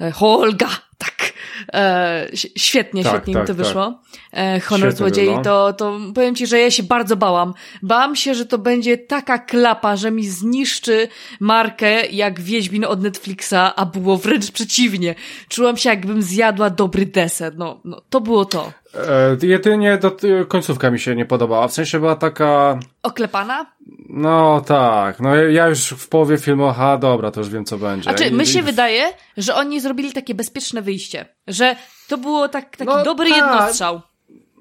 [0.01, 1.33] E, Holga, tak.
[1.73, 2.27] E,
[2.57, 3.65] świetnie, tak, świetnie tak, mi to tak.
[3.65, 3.99] wyszło.
[4.33, 5.41] E, Honor Świetnie Złodziei, było.
[5.41, 7.53] to, to powiem ci, że ja się bardzo bałam.
[7.83, 11.07] Bałam się, że to będzie taka klapa, że mi zniszczy
[11.39, 15.15] markę jak Wiedźmin od Netflixa, a było wręcz przeciwnie.
[15.49, 17.57] Czułam się, jakbym zjadła dobry deser.
[17.57, 18.71] No, no to było to.
[18.97, 20.17] E, jedynie do,
[20.47, 21.67] końcówka mi się nie podobała.
[21.67, 22.79] W sensie była taka...
[23.03, 23.65] Oklepana?
[24.09, 25.19] No tak.
[25.19, 28.03] No ja już w połowie filmu, aha, dobra, to już wiem co będzie.
[28.03, 28.63] Znaczy, my się I...
[28.63, 31.25] wydaje, że oni zrobili takie bezpieczne wyjście.
[31.47, 31.75] Że
[32.07, 33.37] to było tak, taki no, dobry tak.
[33.37, 34.01] jednostrzał.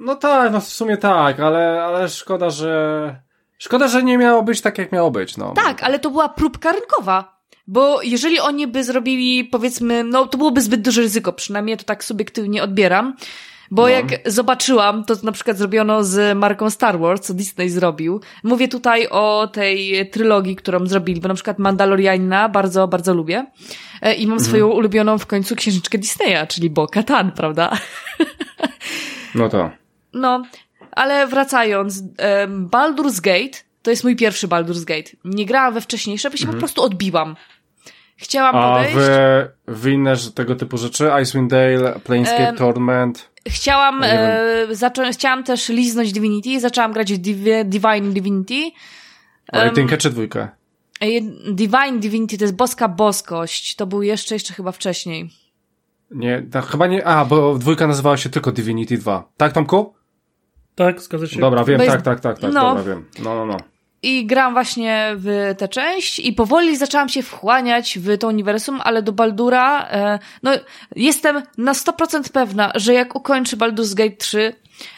[0.01, 3.25] No tak, no w sumie tak, ale, ale szkoda, że...
[3.59, 5.53] Szkoda, że nie miało być tak, jak miało być, no.
[5.57, 7.35] Tak, ale to była próbka rynkowa.
[7.67, 12.05] Bo jeżeli oni by zrobili, powiedzmy, no to byłoby zbyt duże ryzyko, przynajmniej to tak
[12.05, 13.17] subiektywnie odbieram,
[13.71, 13.89] bo no.
[13.89, 18.21] jak zobaczyłam, to na przykład zrobiono z marką Star Wars, co Disney zrobił.
[18.43, 23.47] Mówię tutaj o tej trylogii, którą zrobili, bo na przykład Mandalorianina bardzo, bardzo lubię.
[24.03, 24.49] E, I mam mhm.
[24.49, 27.71] swoją ulubioną w końcu księżniczkę Disneya, czyli Bo Katan, prawda?
[29.35, 29.71] No to.
[30.13, 30.43] No,
[30.91, 32.03] ale wracając,
[32.71, 35.11] Baldur's Gate to jest mój pierwszy Baldur's Gate.
[35.25, 36.57] Nie grałam we wcześniejsze, bo się mhm.
[36.57, 37.37] po prostu odbiłam.
[38.17, 38.97] Chciałam A podejść.
[38.97, 41.11] A w, w inne tego typu rzeczy?
[41.23, 43.31] Icewind Dale, Planescape um, Torment?
[43.49, 48.71] Chciałam, e, zacząć, chciałam też liznąć Divinity, zaczęłam grać w Div Divine Divinity.
[49.49, 50.49] Ale jedynkę czy dwójkę?
[51.53, 53.77] Divine Divinity to jest boska boskość.
[53.77, 55.31] To był jeszcze, jeszcze chyba wcześniej.
[56.11, 57.07] Nie, tak, chyba nie.
[57.07, 59.33] A, bo dwójka nazywała się tylko Divinity 2.
[59.37, 59.95] Tak, Tomku?
[60.75, 61.41] Tak, zgadza się.
[61.41, 62.75] Dobra, wiem, jest- tak, tak, tak, tak, no.
[62.75, 63.05] dobra, wiem.
[63.19, 63.57] No, no, no.
[64.05, 69.03] I gram właśnie w tę część i powoli zaczęłam się wchłaniać w to uniwersum, ale
[69.03, 70.53] do Baldura, e, no
[70.97, 74.55] jestem na 100% pewna, że jak ukończę Baldur's Gate 3,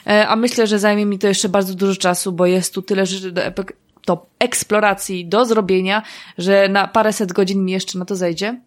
[0.06, 3.06] e, a myślę, że zajmie mi to jeszcze bardzo dużo czasu, bo jest tu tyle
[3.06, 3.72] rzeczy do, epek-
[4.06, 6.02] do eksploracji, do zrobienia,
[6.38, 8.60] że na paręset godzin mi jeszcze na to zejdzie.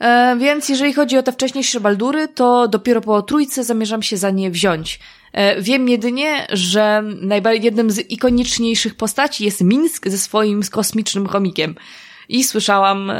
[0.00, 4.30] E, więc jeżeli chodzi o te wcześniejsze Baldury, to dopiero po trójce zamierzam się za
[4.30, 5.00] nie wziąć.
[5.32, 11.74] E, wiem jedynie, że najbardziej jednym z ikoniczniejszych postaci jest Minsk ze swoim kosmicznym chomikiem.
[12.28, 13.12] I słyszałam,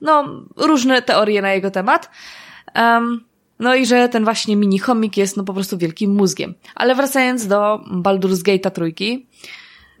[0.00, 2.10] no, różne teorie na jego temat.
[2.74, 3.24] Em,
[3.58, 6.54] no i że ten właśnie mini chomik jest no po prostu wielkim mózgiem.
[6.74, 9.26] Ale wracając do Baldur's Gate'a trójki,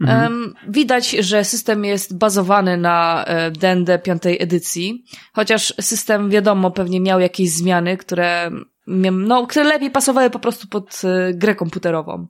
[0.06, 7.00] Em, widać, że system jest bazowany na e, D&D piątej edycji, chociaż system wiadomo pewnie
[7.00, 8.50] miał jakieś zmiany, które,
[9.12, 12.26] no, które lepiej pasowały po prostu pod e, grę komputerową.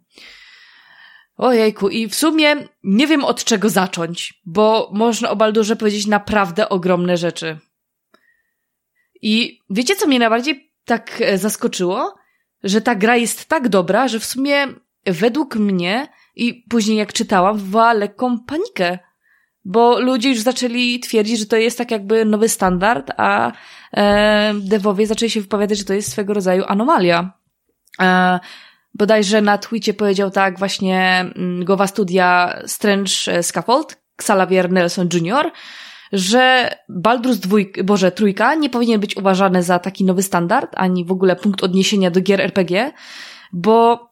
[1.36, 6.68] Ojejku, i w sumie nie wiem od czego zacząć, bo można o Baldurze powiedzieć naprawdę
[6.68, 7.58] ogromne rzeczy.
[9.22, 12.14] I wiecie, co mnie najbardziej tak e, zaskoczyło?
[12.62, 14.66] Że ta gra jest tak dobra, że w sumie
[15.06, 18.98] według mnie i później jak czytałam, wywołała lekką panikę.
[19.68, 23.52] Bo ludzie już zaczęli twierdzić, że to jest tak jakby nowy standard, a
[23.96, 27.32] e, devowie zaczęli się wypowiadać, że to jest swego rodzaju anomalia.
[28.00, 28.40] E,
[28.94, 35.50] bodajże na Twitcie powiedział tak właśnie mm, głowa studia Strange Scaffold, Xavier Nelson Jr.,
[36.12, 41.12] że Baldur's dwójk, Boże, trójka nie powinien być uważany za taki nowy standard, ani w
[41.12, 42.92] ogóle punkt odniesienia do gier RPG,
[43.52, 44.08] bo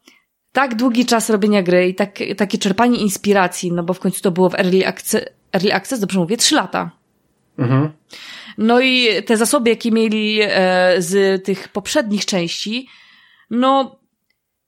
[0.53, 4.31] tak długi czas robienia gry i tak, takie czerpanie inspiracji, no bo w końcu to
[4.31, 4.87] było w Early
[5.53, 6.91] early access dobrze mówię, trzy lata.
[7.59, 7.93] Mhm.
[8.59, 10.49] No i te zasoby, jakie mieli e,
[10.99, 12.89] z tych poprzednich części,
[13.51, 14.01] no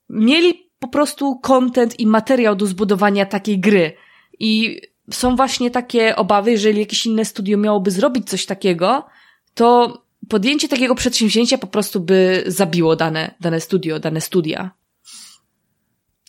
[0.09, 3.93] mieli po prostu content i materiał do zbudowania takiej gry.
[4.39, 9.07] I są właśnie takie obawy, jeżeli jakieś inne studio miałoby zrobić coś takiego,
[9.55, 9.99] to
[10.29, 14.71] podjęcie takiego przedsięwzięcia po prostu by zabiło dane, dane studio, dane studia.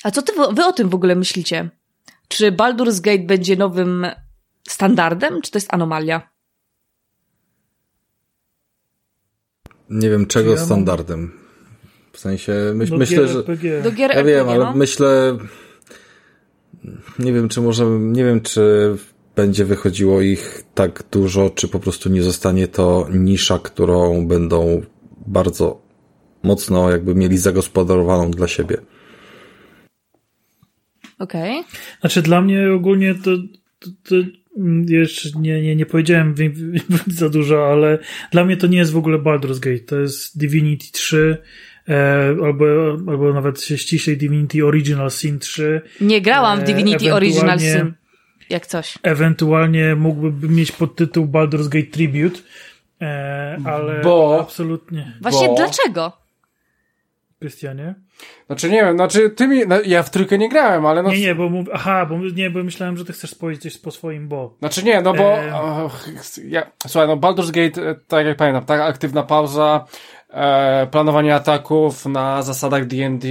[0.04, 1.70] A co ty, wy o tym w ogóle myślicie?
[2.28, 4.08] Czy Baldur's Gate będzie nowym
[4.72, 6.30] standardem, czy to jest anomalia?
[9.90, 11.32] Nie wiem czego standardem.
[12.14, 13.40] W sensie myśl, myślę, gier że.
[13.40, 13.82] RPG.
[13.82, 14.74] Do gier Ja RPG, wiem, ale no?
[14.74, 15.38] myślę.
[17.20, 17.86] Nie wiem, czy może.
[17.86, 18.96] Nie wiem, czy
[19.36, 24.82] będzie wychodziło ich tak dużo, czy po prostu nie zostanie to nisza, którą będą
[25.28, 25.82] bardzo
[26.44, 28.78] mocno jakby mieli zagospodarowaną dla siebie.
[31.20, 31.64] Okej.
[32.02, 33.32] Znaczy dla mnie ogólnie to,
[33.80, 34.16] to, to
[34.88, 38.00] jeszcze nie, nie, nie powiedziałem wi- wi- za dużo, ale
[38.32, 39.80] dla mnie to nie jest w ogóle Baldur's Gate.
[39.86, 41.38] To jest Divinity 3
[41.90, 42.66] e, albo,
[43.08, 45.82] albo nawet się ściślej Divinity Original Sin 3.
[46.02, 47.94] Nie grałam w E, Divinity Original ewentualnie- Sin.
[48.50, 48.98] Jak coś.
[49.04, 52.40] Ewentualnie mógłby mieć podtytuł Baldur's Gate Tribute,
[53.02, 55.14] e, ale Bo- absolutnie.
[55.22, 56.19] Właśnie Bo- dlaczego?
[57.40, 57.96] Krystianie?
[58.48, 61.10] Znaczy nie wiem, znaczy ty mi, no, ja w trójkę nie grałem, ale no...
[61.10, 63.92] Nie, nie, bo mów, aha, bo nie, bo myślałem, że ty chcesz powiedzieć coś po
[63.92, 64.56] swoim, bo.
[64.60, 65.34] Znaczy nie, no bo
[65.86, 66.08] och,
[66.48, 69.86] ja, słuchaj, no Baldur's Gate, e, tak jak pamiętam, tak, aktywna pauza,
[70.30, 73.28] e, planowanie ataków na zasadach D&D,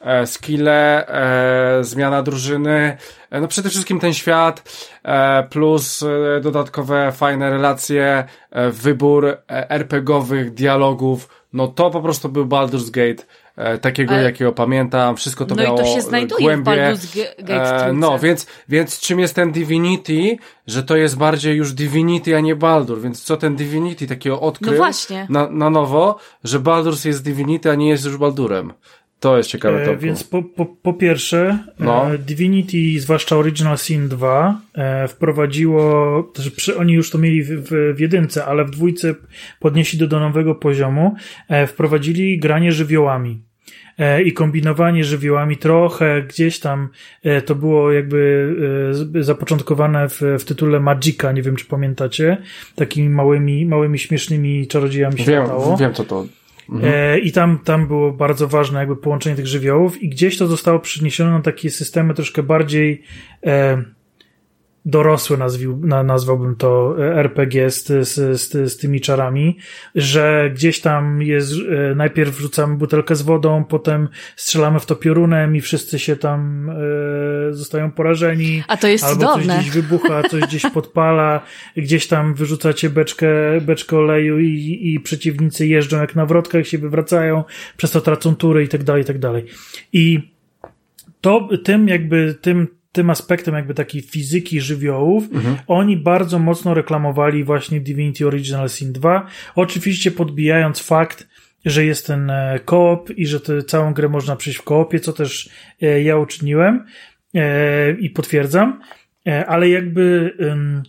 [0.00, 2.96] e, skille, e, zmiana drużyny,
[3.30, 4.62] e, no przede wszystkim ten świat,
[5.02, 12.28] e, plus e, dodatkowe fajne relacje, e, wybór e, RPGowych dialogów, no to po prostu
[12.28, 13.24] był Baldur's Gate,
[13.56, 16.42] e, takiego Ale- jakiego pamiętam, wszystko to No i to miało się e, znajduje w
[16.42, 16.72] głębie.
[16.72, 20.36] Baldur's Ge- Gate E, no, więc, więc czym jest ten Divinity,
[20.66, 24.72] że to jest bardziej już Divinity, a nie Baldur, więc co ten Divinity takiego odkrył
[24.72, 25.26] No właśnie.
[25.30, 28.72] Na, na nowo, że Baldur jest Divinity, a nie jest już Baldurem.
[29.24, 29.90] To jest ciekawe.
[29.90, 32.14] E, więc po, po, po pierwsze, No.
[32.14, 35.82] e, Divinity, zwłaszcza Original Sin 2, e, wprowadziło,
[36.34, 39.14] to znaczy przy, oni już to mieli w, w, w jedynce, ale w dwójce
[39.60, 41.14] podnieśli do, do nowego poziomu,
[41.48, 43.42] e, wprowadzili granie żywiołami.
[43.98, 46.88] E, I kombinowanie żywiołami trochę gdzieś tam
[47.22, 48.54] e, to było jakby
[49.20, 52.36] zapoczątkowane w, w tytule Magica, nie wiem czy pamiętacie,
[52.74, 55.76] takimi małymi, małymi śmiesznymi czarodziejami się wiem, latało.
[55.76, 56.26] wiem co to.
[56.82, 60.78] E, I tam, tam było bardzo ważne jakby połączenie tych żywiołów i gdzieś to zostało
[60.78, 63.02] przeniesione na takie systemy troszkę bardziej
[63.46, 63.84] e,
[64.84, 69.58] dorosłe, nazwił, nazwałbym to e, RPG z, z, z, z tymi czarami,
[69.94, 75.56] że gdzieś tam jest, e, najpierw wrzucamy butelkę z wodą, potem strzelamy w to piorunem
[75.56, 76.74] i wszyscy się tam e,
[77.54, 78.62] zostają porażeni.
[78.68, 79.54] A to jest albo cudowne.
[79.54, 81.40] coś gdzieś wybucha, coś gdzieś podpala,
[81.76, 83.26] gdzieś tam wyrzucacie beczkę,
[83.60, 87.44] beczkę oleju i, i przeciwnicy jeżdżą jak na wrotkach, się wywracają,
[87.76, 89.44] przez to tracą tury i tak dalej, i tak dalej.
[89.92, 90.34] I
[91.20, 95.56] to tym jakby, tym tym aspektem jakby takiej fizyki żywiołów, mhm.
[95.66, 101.28] oni bardzo mocno reklamowali właśnie Divinity Original Sin 2, oczywiście podbijając fakt,
[101.64, 105.12] że jest ten e, koop i że tę całą grę można przejść w koopie, co
[105.12, 105.48] też
[105.82, 106.84] e, ja uczyniłem
[107.34, 108.80] e, i potwierdzam,
[109.46, 110.36] ale jakby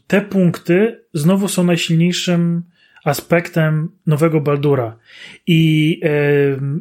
[0.08, 2.64] te punkty znowu są najsilniejszym
[3.06, 4.98] aspektem nowego Baldura.
[5.48, 6.02] I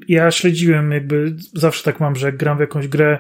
[0.09, 3.18] ja śledziłem jakby, zawsze tak mam, że jak gram w jakąś grę,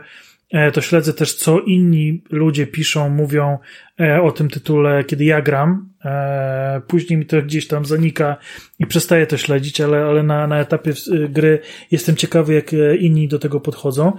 [0.72, 3.58] to śledzę też, co inni ludzie piszą, mówią
[4.00, 5.88] e, o tym tytule, kiedy ja gram.
[6.04, 8.36] E, później mi to gdzieś tam zanika
[8.78, 10.92] i przestaję to śledzić, ale, ale na, na etapie
[11.28, 11.58] gry
[11.90, 14.12] jestem ciekawy, jak inni do tego podchodzą.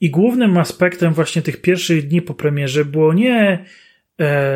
[0.00, 3.64] I głównym aspektem właśnie tych pierwszych dni po premierze było nie,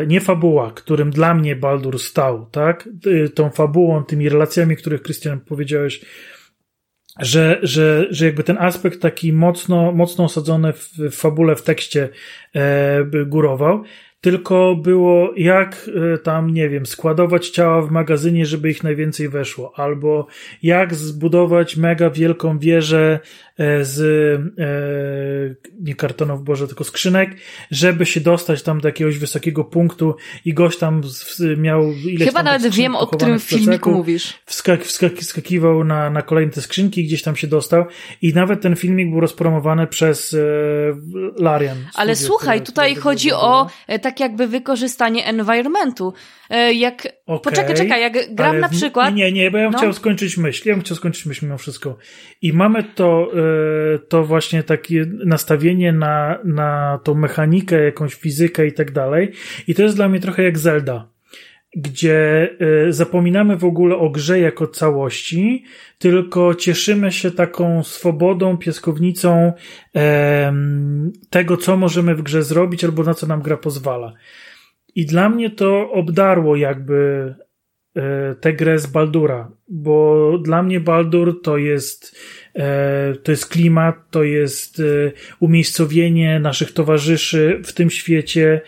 [0.07, 2.89] nie fabuła, którym dla mnie Baldur stał, tak?
[3.35, 6.01] Tą fabułą, tymi relacjami, których Christian powiedziałeś,
[7.19, 12.09] że, że, że jakby ten aspekt taki mocno, mocno osadzony w, w fabule, w tekście
[12.55, 13.85] e, górował,
[14.21, 19.73] tylko było jak e, tam, nie wiem, składować ciała w magazynie, żeby ich najwięcej weszło,
[19.77, 20.27] albo
[20.63, 23.21] jak zbudować mega wielką wieżę
[23.83, 24.01] z
[24.59, 27.31] e, nie kartonów, Boże, tylko skrzynek,
[27.71, 31.03] żeby się dostać tam do jakiegoś wysokiego punktu i gość tam
[31.57, 34.35] miał ileś Chyba nawet wiem, o którym filmiku mówisz.
[34.47, 37.85] Wskak, wskak, wskakiwał na, na kolejne te skrzynki, gdzieś tam się dostał
[38.23, 40.39] i nawet ten filmik był rozpromowany przez e,
[41.43, 41.79] Larian.
[41.95, 46.13] Ale studio, słuchaj, które, tutaj chodzi o e, tak jakby wykorzystanie environmentu.
[46.51, 49.15] E, jak, okay, poczekaj, czekaj, jak gram na przykład...
[49.15, 49.79] Nie, nie, bo ja bym no.
[49.79, 51.97] chciał skończyć myśl, ja bym chciał skończyć myśl mimo wszystko.
[52.43, 53.31] I mamy to
[53.95, 59.33] e, to właśnie takie nastawienie na, na tą mechanikę, jakąś fizykę i tak dalej.
[59.69, 61.09] I to jest dla mnie trochę jak Zelda
[61.77, 65.65] gdzie e, zapominamy w ogóle o grze jako całości,
[65.99, 69.53] tylko cieszymy się taką swobodą, pieskownicą
[71.31, 74.13] tego, co możemy w grze zrobić albo na co nam gra pozwala.
[74.95, 77.35] I dla mnie to obdarło jakby
[77.97, 82.17] e, tę grę z Baldura, bo dla mnie Baldur to jest
[82.59, 84.83] E, to jest klimat, to jest e,
[85.41, 88.61] umiejscowienie naszych towarzyszy w tym świecie,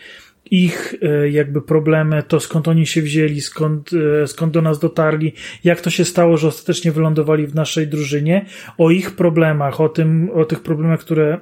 [0.51, 0.95] ich
[1.31, 3.89] jakby problemy, to skąd oni się wzięli, skąd,
[4.25, 8.45] skąd do nas dotarli, jak to się stało, że ostatecznie wylądowali w naszej drużynie,
[8.77, 11.39] o ich problemach, o tym, o tych problemach, które,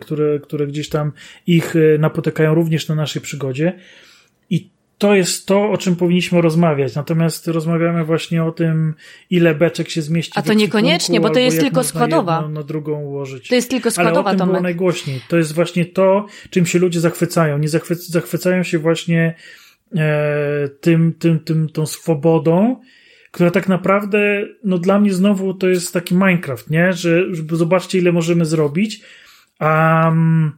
[0.00, 1.12] które, które gdzieś tam
[1.46, 3.72] ich napotykają również na naszej przygodzie.
[4.98, 6.94] To jest to, o czym powinniśmy rozmawiać.
[6.94, 8.94] Natomiast rozmawiamy właśnie o tym,
[9.30, 10.32] ile beczek się zmieści.
[10.34, 12.48] A to niekoniecznie, bo to jest tylko składowa.
[12.48, 13.48] Na drugą ułożyć.
[13.48, 14.52] To jest tylko składowa, Ale o tym Tomek.
[14.52, 15.20] było najgłośniej.
[15.28, 17.58] To jest właśnie to, czym się ludzie zachwycają.
[17.58, 19.34] Nie zachwy zachwycają się właśnie
[19.96, 22.80] e, tym, tym, tym, tą swobodą,
[23.30, 26.92] która tak naprawdę, no dla mnie znowu to jest taki Minecraft, nie?
[26.92, 29.02] Że, zobaczcie, ile możemy zrobić.
[29.60, 30.52] Um,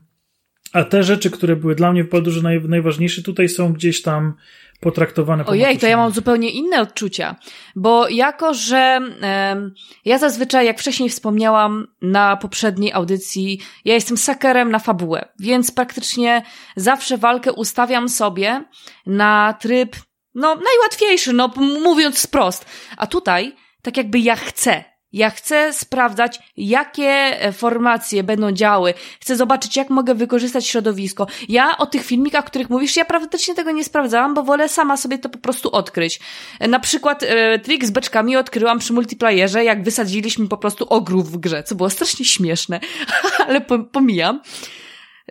[0.72, 4.34] a te rzeczy, które były dla mnie w Baldurze naj, najważniejsze, tutaj są gdzieś tam
[4.80, 5.46] potraktowane.
[5.46, 7.36] Ojej, to ja mam zupełnie inne odczucia,
[7.76, 9.70] bo jako, że e,
[10.04, 16.42] ja zazwyczaj, jak wcześniej wspomniałam na poprzedniej audycji, ja jestem sakerem na fabułę, więc praktycznie
[16.76, 18.64] zawsze walkę ustawiam sobie
[19.06, 19.96] na tryb,
[20.34, 21.50] no, najłatwiejszy, no,
[21.82, 22.66] mówiąc wprost.
[22.96, 28.94] A tutaj, tak jakby ja chcę, ja chcę sprawdzać, jakie e, formacje będą działy.
[29.20, 31.26] Chcę zobaczyć, jak mogę wykorzystać środowisko.
[31.48, 34.96] Ja o tych filmikach, o których mówisz, ja praktycznie tego nie sprawdzałam, bo wolę sama
[34.96, 36.20] sobie to po prostu odkryć.
[36.61, 41.32] E, na przykład e, trik z beczkami odkryłam przy multiplayerze, jak wysadziliśmy po prostu ogrów
[41.32, 42.80] w grze, co było strasznie śmieszne,
[43.46, 43.61] ale
[43.92, 44.40] pomijam.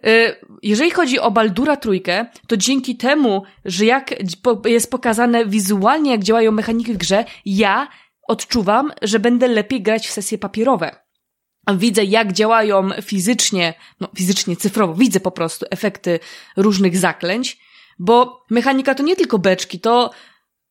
[0.03, 4.15] E, jeżeli chodzi o Baldura trójkę, to dzięki temu, że jak
[4.65, 7.87] jest pokazane wizualnie, jak działają mechaniki w grze, ja
[8.29, 10.95] odczuwam, że będę lepiej grać w sesje papierowe.
[11.75, 16.19] Widzę, jak działają fizycznie, no fizycznie, cyfrowo, widzę po prostu efekty
[16.57, 17.57] różnych zaklęć,
[17.99, 20.11] bo mechanika to nie tylko beczki, to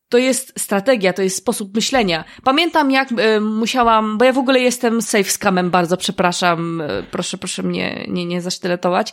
[0.09, 2.24] to jest strategia, to jest sposób myślenia.
[2.44, 7.38] Pamiętam, jak y, musiałam, bo ja w ogóle jestem safe scamem, bardzo przepraszam, y, proszę,
[7.38, 9.12] proszę mnie nie, nie zasztyletować.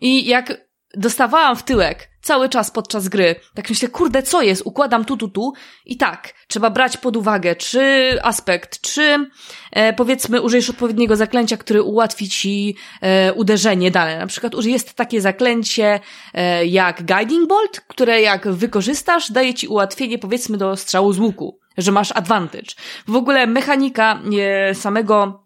[0.00, 0.60] I jak
[0.96, 3.34] dostawałam w tyłek cały czas podczas gry.
[3.54, 4.62] Tak myślę, kurde, co jest?
[4.64, 5.52] Układam tu, tu, tu.
[5.86, 9.30] I tak, trzeba brać pod uwagę, czy aspekt, czy
[9.72, 14.18] e, powiedzmy użyjesz odpowiedniego zaklęcia, które ułatwi ci e, uderzenie dane.
[14.18, 16.00] Na przykład jest takie zaklęcie
[16.34, 21.58] e, jak Guiding Bolt, które jak wykorzystasz, daje ci ułatwienie powiedzmy do strzału z łuku,
[21.78, 22.74] że masz advantage.
[23.08, 25.44] W ogóle mechanika e, samego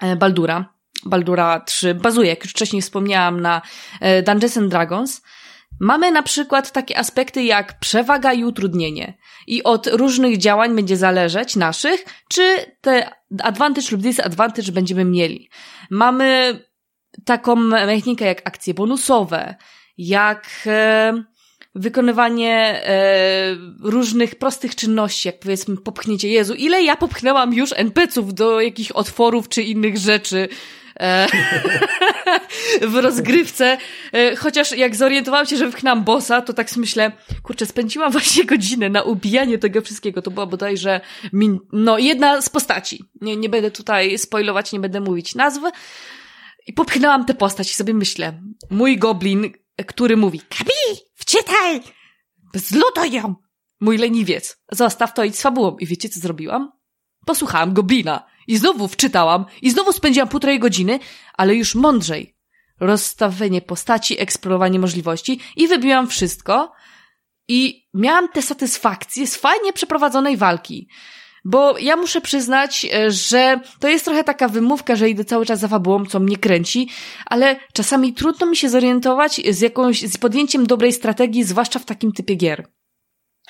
[0.00, 0.71] e, Baldura,
[1.04, 3.62] Baldura 3 bazuje, jak już wcześniej wspomniałam, na
[4.00, 5.22] e, Dungeons and Dragons.
[5.80, 9.18] Mamy na przykład takie aspekty jak przewaga i utrudnienie.
[9.46, 13.10] I od różnych działań będzie zależeć naszych, czy te
[13.42, 15.50] advantage lub disadvantage będziemy mieli.
[15.90, 16.58] Mamy
[17.24, 19.54] taką mechanikę jak akcje bonusowe,
[19.98, 21.12] jak e,
[21.74, 26.54] wykonywanie e, różnych prostych czynności, jak powiedzmy popchnięcie Jezu.
[26.54, 30.48] Ile ja popchnęłam już NPC-ów do jakichś otworów czy innych rzeczy,
[32.92, 33.78] w rozgrywce.
[34.12, 37.12] E, chociaż jak zorientowałam się, że wychnęłam bossa, to tak myślę,
[37.42, 40.22] kurczę, spędziłam właśnie godzinę na ubijanie tego wszystkiego.
[40.22, 41.00] To była bodajże
[41.32, 43.04] min, no, jedna z postaci.
[43.20, 45.60] Nie, nie będę tutaj spoilować, nie będę mówić nazw.
[46.66, 49.50] I popchnęłam tę postać i sobie myślę, mój goblin,
[49.86, 51.80] który mówi, Kabi, wczytaj!
[52.54, 53.34] Zlutuj ją!
[53.80, 55.76] Mój leniwiec, zostaw to i z fabułą.
[55.76, 56.72] I wiecie, co zrobiłam?
[57.26, 58.26] Posłuchałam goblina.
[58.46, 60.98] I znowu wczytałam, i znowu spędziłam półtorej godziny,
[61.34, 62.36] ale już mądrzej.
[62.80, 66.72] Rozstawienie postaci, eksplorowanie możliwości i wybiłam wszystko.
[67.48, 70.88] I miałam tę satysfakcję z fajnie przeprowadzonej walki.
[71.44, 75.60] Bo ja muszę przyznać, e, że to jest trochę taka wymówka, że idę cały czas
[75.60, 76.88] za fabułą, co mnie kręci,
[77.26, 82.12] ale czasami trudno mi się zorientować z jakąś, z podjęciem dobrej strategii, zwłaszcza w takim
[82.12, 82.68] typie gier.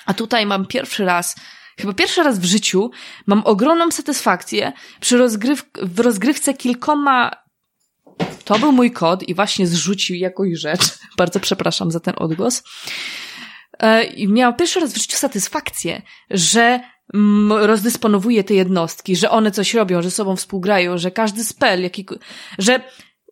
[0.05, 1.35] A tutaj mam pierwszy raz
[1.79, 2.91] Chyba pierwszy raz w życiu
[3.25, 7.31] mam ogromną satysfakcję przy rozgryw w rozgrywce kilkoma.
[8.45, 10.81] To był mój kod i właśnie zrzucił jakąś rzecz.
[11.17, 12.63] Bardzo przepraszam za ten odgłos.
[13.79, 16.79] E, I miałam pierwszy raz w życiu satysfakcję, że
[17.13, 22.05] mm, rozdysponowuję te jednostki, że one coś robią, że sobą współgrają, że każdy spell, jaki,
[22.57, 22.81] że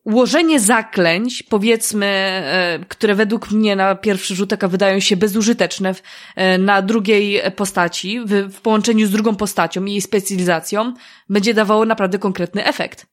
[0.04, 5.96] Ułożenie zaklęć, powiedzmy, e, które według mnie na pierwszy rzut oka wydają się bezużyteczne
[6.36, 10.94] e, na drugiej postaci, w połączeniu z drugą postacią i jej specjalizacją,
[11.30, 13.11] będzie dawało naprawdę konkretny efekt.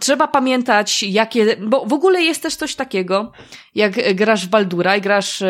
[0.00, 3.32] Trzeba pamiętać, jakie, bo w ogóle jest też coś takiego,
[3.74, 5.42] jak grasz w Baldura i grasz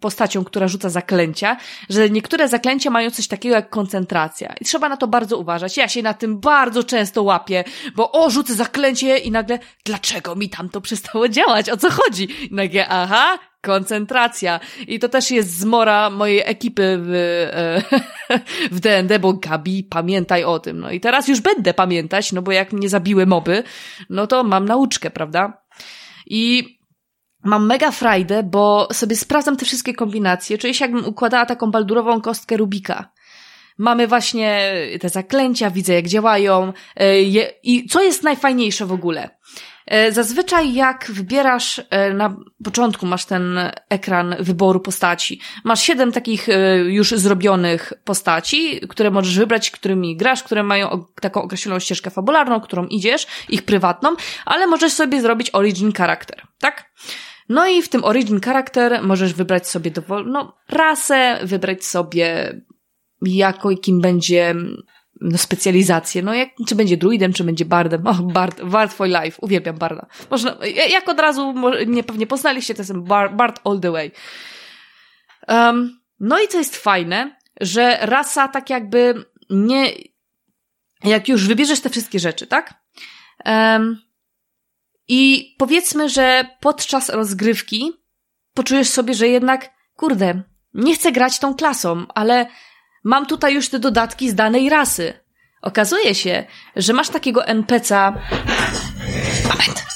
[0.00, 1.56] postacią, która rzuca zaklęcia,
[1.90, 4.54] że niektóre zaklęcia mają coś takiego jak koncentracja.
[4.60, 5.76] I trzeba na to bardzo uważać.
[5.76, 10.50] Ja się na tym bardzo często łapię, bo o, rzucę zaklęcie i nagle, dlaczego mi
[10.50, 11.70] tam to przestało działać?
[11.70, 12.28] O co chodzi?
[12.50, 13.38] I nagle, aha,
[13.68, 14.60] koncentracja.
[14.86, 17.10] I to też jest zmora mojej ekipy w,
[17.52, 18.38] e,
[18.76, 20.80] w D&D, bo Gabi, pamiętaj o tym.
[20.80, 23.62] No i teraz już będę pamiętać, no bo jak mnie zabiły moby,
[24.10, 25.62] no to mam nauczkę, prawda?
[26.26, 26.78] I
[27.44, 30.58] mam mega frajdę, bo sobie sprawdzam te wszystkie kombinacje.
[30.58, 33.12] Czuję się jakbym układała taką baldurową kostkę Rubika.
[33.78, 36.72] Mamy właśnie te zaklęcia, widzę jak działają.
[36.96, 37.22] E,
[37.62, 39.30] I co jest najfajniejsze w ogóle?
[39.88, 43.58] E, zazwyczaj jak wybierasz e, na początku masz ten
[43.88, 45.40] ekran wyboru postaci.
[45.64, 51.42] Masz siedem takich e, już zrobionych postaci, które możesz wybrać, którymi grasz, które mają taką
[51.42, 56.92] określoną ścieżkę fabularną, którą idziesz, ich prywatną, ale możesz sobie zrobić origin charakter, tak?
[57.48, 62.60] No i w tym origin charakter możesz wybrać sobie dowolną rasę, wybrać sobie
[63.22, 64.54] jako kim będzie
[65.20, 66.22] no, specjalizację.
[66.22, 68.06] No, jak, czy będzie druidem, czy będzie bardem.
[68.06, 69.38] Och, bard, bard for life.
[69.40, 70.06] Uwielbiam barda.
[70.30, 70.56] Można,
[70.88, 71.54] jak od razu
[71.86, 74.10] nie, pewnie poznaliście, to jestem bard, bard all the way.
[75.48, 79.92] Um, no i co jest fajne, że rasa tak jakby nie,
[81.04, 82.74] jak już wybierzesz te wszystkie rzeczy, tak?
[83.44, 84.02] Um,
[85.08, 87.92] I powiedzmy, że podczas rozgrywki
[88.54, 90.42] poczujesz sobie, że jednak, kurde,
[90.74, 92.46] nie chcę grać tą klasą, ale
[93.04, 95.12] Mam tutaj już te dodatki z danej rasy.
[95.62, 96.44] Okazuje się,
[96.76, 98.12] że masz takiego NPC'a.
[99.48, 99.88] Moment.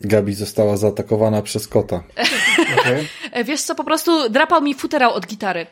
[0.00, 2.02] Gabi została zaatakowana przez kota.
[2.78, 3.44] Okay.
[3.44, 5.66] Wiesz co, po prostu drapał mi futerał od gitary.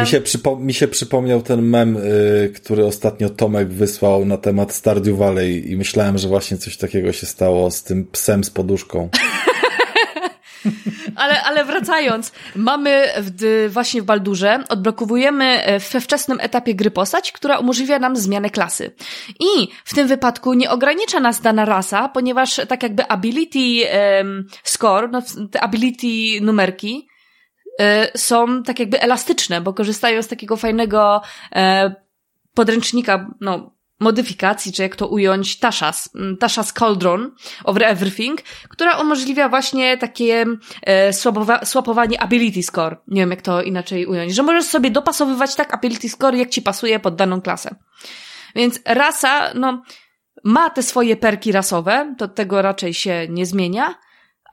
[0.00, 0.22] Mi się,
[0.58, 5.76] mi się przypomniał ten mem, y, który ostatnio Tomek wysłał na temat Stardew Valley i
[5.76, 9.08] myślałem, że właśnie coś takiego się stało z tym psem z poduszką.
[11.16, 15.62] ale, ale wracając, mamy w, właśnie w Baldurze, odblokowujemy
[15.92, 18.94] we wczesnym etapie gry postać, która umożliwia nam zmianę klasy.
[19.40, 23.86] I w tym wypadku nie ogranicza nas dana rasa, ponieważ tak jakby ability
[24.18, 27.08] um, score, no, te ability numerki,
[27.80, 31.22] e, są tak jakby elastyczne, bo korzystają z takiego fajnego
[31.54, 31.94] e,
[32.54, 39.48] podręcznika, no, modyfikacji, czy jak to ująć, Tasha's, mm, Tasha's Cauldron over Everything, która umożliwia
[39.48, 40.46] właśnie takie
[40.82, 41.12] e,
[41.64, 42.96] swapowanie ability score.
[43.08, 44.34] Nie wiem, jak to inaczej ująć.
[44.34, 47.74] Że możesz sobie dopasowywać tak ability score, jak ci pasuje pod daną klasę.
[48.54, 49.82] Więc rasa, no,
[50.44, 53.94] ma te swoje perki rasowe, to tego raczej się nie zmienia,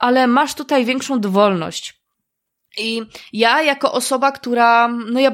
[0.00, 2.03] ale masz tutaj większą dowolność.
[2.78, 3.02] I
[3.32, 5.32] ja, jako osoba, która, no ja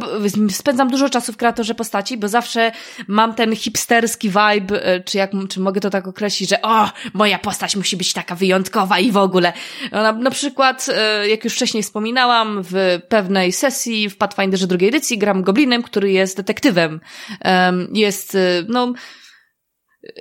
[0.51, 2.73] spędzam dużo czasu w kreatorze postaci, bo zawsze
[3.09, 7.39] mam ten hipsterski vibe, e, czy jak, czy mogę to tak określić, że o, moja
[7.39, 9.53] postać musi być taka wyjątkowa i w ogóle.
[9.93, 15.19] Na, na przykład, e, jak już wcześniej wspominałam, w pewnej sesji w Pathfinderze drugiej edycji
[15.19, 17.01] gram goblinem, który jest detektywem.
[17.93, 18.39] Jest, e,
[18.69, 18.93] no,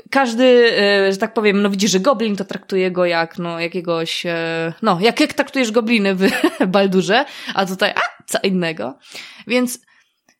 [0.09, 0.43] każdy,
[0.77, 4.73] e, że tak powiem, no widzi, że goblin, to traktuje go jak, no, jakiegoś, e,
[4.81, 6.29] no, jak, jak traktujesz gobliny w
[6.67, 8.97] Baldurze, a tutaj, a, co innego.
[9.47, 9.79] Więc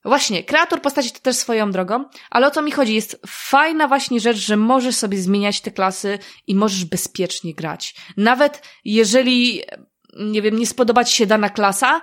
[0.05, 4.19] właśnie, kreator postaci to też swoją drogą, ale o co mi chodzi, jest fajna właśnie
[4.19, 7.95] rzecz, że możesz sobie zmieniać te klasy i możesz bezpiecznie grać.
[8.17, 9.63] Nawet jeżeli
[10.19, 12.01] nie wiem, nie spodoba ci się dana klasa,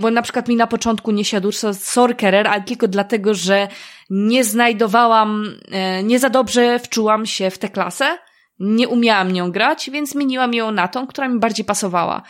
[0.00, 3.68] bo na przykład mi na początku nie siadł Sorcerer, ale tylko dlatego, że
[4.10, 8.18] nie znajdowałam, e, nie za dobrze wczułam się w tę klasę,
[8.58, 12.22] nie umiałam nią grać, więc zmieniłam ją na tą, która mi bardziej pasowała.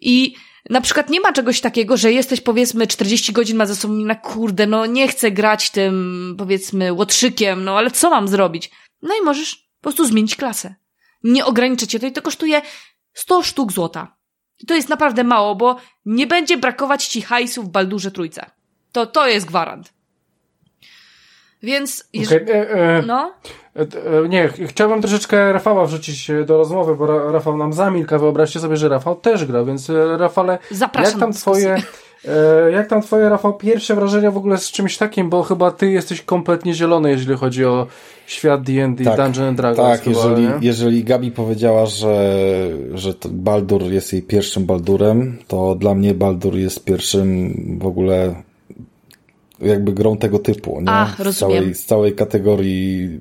[0.00, 0.34] I
[0.70, 4.14] na przykład nie ma czegoś takiego, że jesteś powiedzmy 40 godzin ma ze sobą na
[4.14, 8.70] kurde, no nie chcę grać tym powiedzmy łotrzykiem, no ale co mam zrobić?
[9.02, 10.74] No i możesz po prostu zmienić klasę.
[11.24, 12.62] Nie ograniczę cię, to i to kosztuje
[13.14, 14.16] 100 sztuk złota.
[14.60, 18.50] I to jest naprawdę mało, bo nie będzie brakować ci hajsu w Baldurze Trójce.
[18.92, 19.92] To, to jest gwarant.
[21.62, 22.08] Więc...
[22.26, 23.32] Okay, e, e, no?
[23.76, 28.18] E, e, nie, chciałbym troszeczkę Rafała wrzucić do rozmowy, bo Rafał nam zamilka.
[28.18, 31.76] Wyobraźcie sobie, że Rafał też gra, więc e, Rafale, Zapraszam jak tam twoje...
[32.28, 35.90] E, jak tam twoje, Rafał, pierwsze wrażenia w ogóle z czymś takim, bo chyba ty
[35.90, 37.86] jesteś kompletnie zielony, jeżeli chodzi o
[38.26, 39.88] świat D&D, tak, Dungeon and Dragons.
[39.88, 42.40] Tak, chyba, jeżeli, jeżeli Gabi powiedziała, że,
[42.94, 48.34] że Baldur jest jej pierwszym Baldurem, to dla mnie Baldur jest pierwszym w ogóle
[49.62, 50.90] jakby grą tego typu, nie?
[50.90, 53.20] A, z, całej, z całej kategorii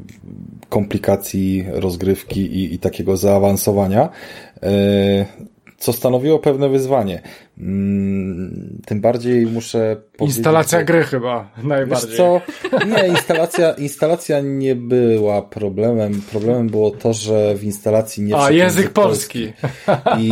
[0.70, 4.10] komplikacji, rozgrywki i, i takiego zaawansowania.
[4.64, 5.26] E,
[5.82, 7.22] co stanowiło pewne wyzwanie.
[7.58, 10.38] Mm, tym bardziej muszę powiedzieć...
[10.38, 10.86] Instalacja że...
[10.86, 12.10] gry chyba najbardziej.
[12.10, 12.42] Wiesz co?
[12.88, 16.22] Nie, instalacja, instalacja nie była problemem.
[16.32, 18.38] Problemem było to, że w instalacji nie...
[18.38, 19.54] A, język polski.
[19.86, 20.28] polski.
[20.28, 20.32] I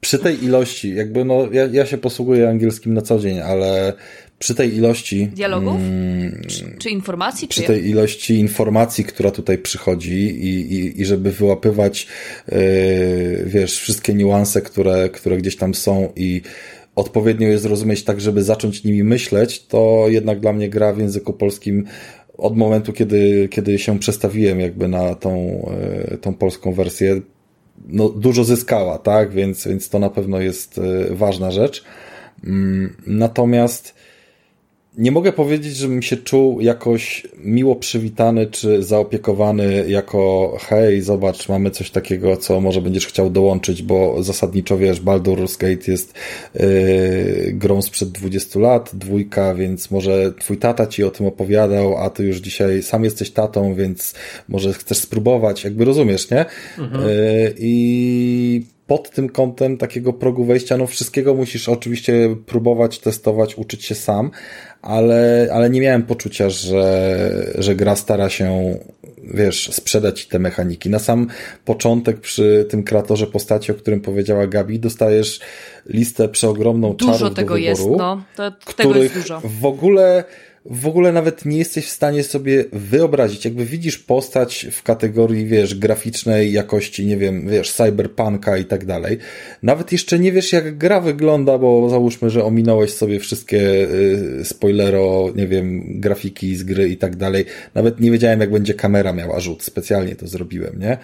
[0.00, 3.92] przy tej ilości, jakby no, ja, ja się posługuję angielskim na co dzień, ale
[4.38, 7.48] przy tej ilości dialogów mm, czy, czy, informacji?
[7.48, 12.06] Przy czy tej ilości informacji, która tutaj przychodzi i, i, i żeby wyłapywać
[12.48, 12.56] yy,
[13.46, 16.42] wiesz, wszystkie niuanse, które, które gdzieś tam są i
[16.96, 21.32] odpowiednio je zrozumieć tak, żeby zacząć nimi myśleć, to jednak dla mnie gra w języku
[21.32, 21.84] polskim
[22.38, 25.62] od momentu, kiedy, kiedy się przestawiłem jakby na tą,
[26.10, 27.20] yy, tą polską wersję,
[27.86, 29.32] no, dużo zyskała, tak?
[29.32, 31.84] Więc, więc to na pewno jest yy, ważna rzecz.
[32.44, 33.95] Mm, natomiast
[34.98, 41.70] nie mogę powiedzieć, żebym się czuł jakoś miło przywitany czy zaopiekowany jako hej, zobacz, mamy
[41.70, 46.14] coś takiego, co może będziesz chciał dołączyć, bo zasadniczo wiesz, Baldur's Gate jest
[46.54, 52.10] yy, grą sprzed 20 lat, dwójka, więc może twój tata ci o tym opowiadał, a
[52.10, 54.14] ty już dzisiaj sam jesteś tatą, więc
[54.48, 56.44] może chcesz spróbować, jakby rozumiesz, nie?
[56.78, 57.08] Mhm.
[57.08, 63.84] Yy, I pod tym kątem takiego progu wejścia, no wszystkiego musisz oczywiście próbować, testować, uczyć
[63.84, 64.30] się sam,
[64.82, 68.78] ale, ale nie miałem poczucia, że, że gra stara się,
[69.34, 70.90] wiesz, sprzedać te mechaniki.
[70.90, 71.26] Na sam
[71.64, 75.40] początek przy tym kreatorze postaci, o którym powiedziała Gabi, dostajesz
[75.86, 78.22] listę przeogromną dużo czarów tego do wyboru, jest, no.
[78.36, 79.42] To, których jest dużo.
[79.44, 80.24] w ogóle
[80.70, 85.74] w ogóle nawet nie jesteś w stanie sobie wyobrazić, jakby widzisz postać w kategorii, wiesz,
[85.74, 89.18] graficznej jakości, nie wiem, wiesz, cyberpunka i tak dalej.
[89.62, 93.60] Nawet jeszcze nie wiesz, jak gra wygląda, bo załóżmy, że ominąłeś sobie wszystkie
[94.40, 97.44] y, spoilero, nie wiem, grafiki z gry i tak dalej.
[97.74, 99.62] Nawet nie wiedziałem, jak będzie kamera miała rzut.
[99.62, 100.98] Specjalnie to zrobiłem, nie?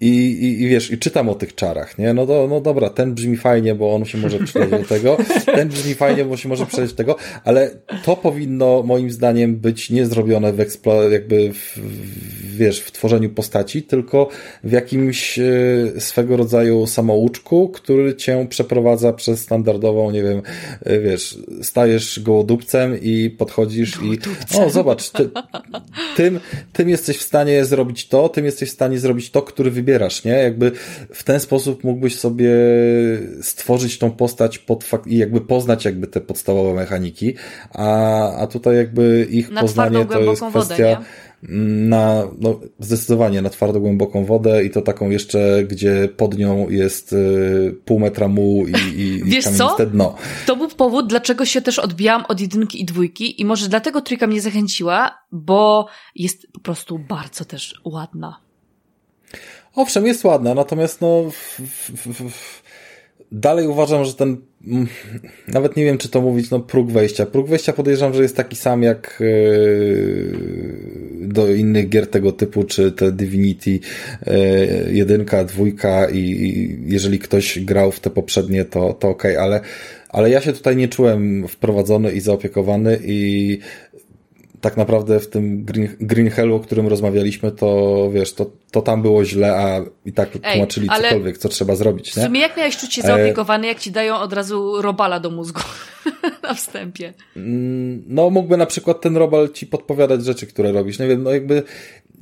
[0.00, 2.14] I, i, I wiesz, i czytam o tych czarach, nie?
[2.14, 5.16] No, do, no dobra, ten brzmi fajnie, bo on się może przydać do tego,
[5.46, 7.70] ten brzmi fajnie, bo się może przydać do tego, ale
[8.04, 11.78] to powinno moim zdaniem być nie zrobione w eksplo, jakby w,
[12.56, 14.28] wiesz, w tworzeniu postaci, tylko
[14.64, 15.44] w jakimś e,
[15.98, 20.42] swego rodzaju samouczku, który cię przeprowadza przez standardową, nie wiem,
[20.84, 24.18] e, wiesz, stajesz gołodupcem i podchodzisz i
[24.58, 25.30] o, zobacz, ty,
[26.16, 26.40] tym,
[26.72, 30.24] tym jesteś w stanie zrobić to, tym jesteś w stanie zrobić to, który wybiera wybierasz,
[30.24, 30.32] nie?
[30.32, 30.72] Jakby
[31.10, 32.50] w ten sposób mógłbyś sobie
[33.42, 37.34] stworzyć tą postać pod fakt i jakby poznać jakby te podstawowe mechaniki,
[37.72, 40.88] a, a tutaj jakby ich Na poznanie to jest kwestia...
[40.88, 41.04] Wodę,
[41.48, 47.12] na, no, zdecydowanie na twardo głęboką wodę i to taką jeszcze, gdzie pod nią jest
[47.12, 49.76] y, pół metra mułu i, i, Wiesz i co?
[49.86, 50.14] dno.
[50.46, 54.26] To był powód, dlaczego się też odbijałam od jedynki i dwójki i może dlatego trójka
[54.26, 58.45] mnie zachęciła, bo jest po prostu bardzo też ładna.
[59.76, 61.30] Owszem, jest ładna, natomiast no
[63.32, 64.36] dalej uważam, że ten
[64.66, 64.86] mm,
[65.48, 67.26] nawet nie wiem, czy to mówić, no próg wejścia.
[67.26, 70.38] Próg wejścia podejrzewam, że jest taki sam jak yy,
[71.20, 73.80] do innych gier tego typu, czy te Divinity yy,
[74.92, 79.60] jedynka, dwójka i jeżeli ktoś grał w te poprzednie, to, to okej, okay, ale
[80.08, 83.58] ale ja się tutaj nie czułem wprowadzony i zaopiekowany i
[84.66, 89.02] tak naprawdę w tym Green, Green Hellu, o którym rozmawialiśmy, to wiesz, to, to tam
[89.02, 92.16] było źle, a i tak Ej, tłumaczyli cokolwiek, co trzeba zrobić.
[92.16, 92.22] Nie?
[92.22, 95.60] W sumie jak miałeś czuć się zaopiekowany, jak ci dają od razu robala do mózgu
[96.42, 97.14] na wstępie?
[97.36, 100.98] Mm, no, mógłby na przykład ten robal ci podpowiadać rzeczy, które robisz.
[100.98, 101.62] Nie wiem, no jakby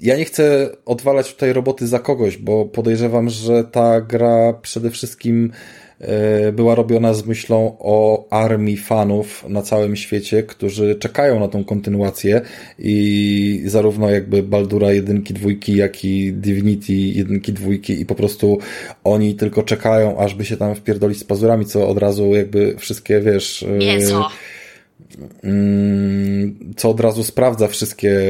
[0.01, 5.53] ja nie chcę odwalać tutaj roboty za kogoś, bo podejrzewam, że ta gra przede wszystkim
[5.53, 5.84] E,
[6.53, 12.41] była robiona z myślą o armii fanów na całym świecie, którzy czekają na tą kontynuację
[12.79, 18.59] i zarówno jakby Baldura jedynki, dwójki, jak i Divinity jedynki, dwójki i po prostu
[19.05, 23.21] oni tylko czekają, aż by się tam wpierdolić z pazurami, co od razu jakby wszystkie,
[23.21, 23.63] wiesz...
[23.63, 24.29] E, Mięso!
[25.45, 28.21] Mm, co od razu sprawdza wszystkie,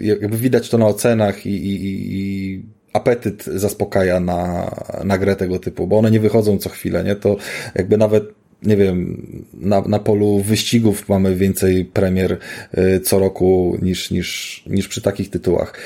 [0.00, 2.62] jakby widać to na ocenach i, i, i
[2.92, 4.70] apetyt zaspokaja na,
[5.04, 7.16] na grę tego typu, bo one nie wychodzą co chwilę, nie?
[7.16, 7.36] To
[7.74, 8.24] jakby nawet
[8.62, 9.22] nie wiem,
[9.54, 12.38] na, na polu wyścigów mamy więcej premier
[12.78, 15.78] y, co roku niż, niż, niż przy takich tytułach.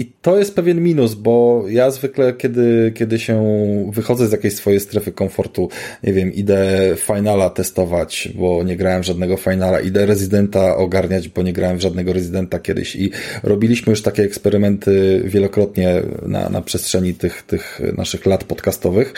[0.00, 3.44] Y, i to jest pewien minus, bo ja zwykle, kiedy, kiedy się
[3.92, 5.68] wychodzę z jakiejś swojej strefy komfortu,
[6.02, 11.52] nie wiem, idę Finala testować, bo nie grałem żadnego Finala, idę Residenta ogarniać, bo nie
[11.52, 13.10] grałem żadnego Residenta kiedyś i
[13.42, 19.14] robiliśmy już takie eksperymenty wielokrotnie na, na przestrzeni tych, tych naszych lat podcastowych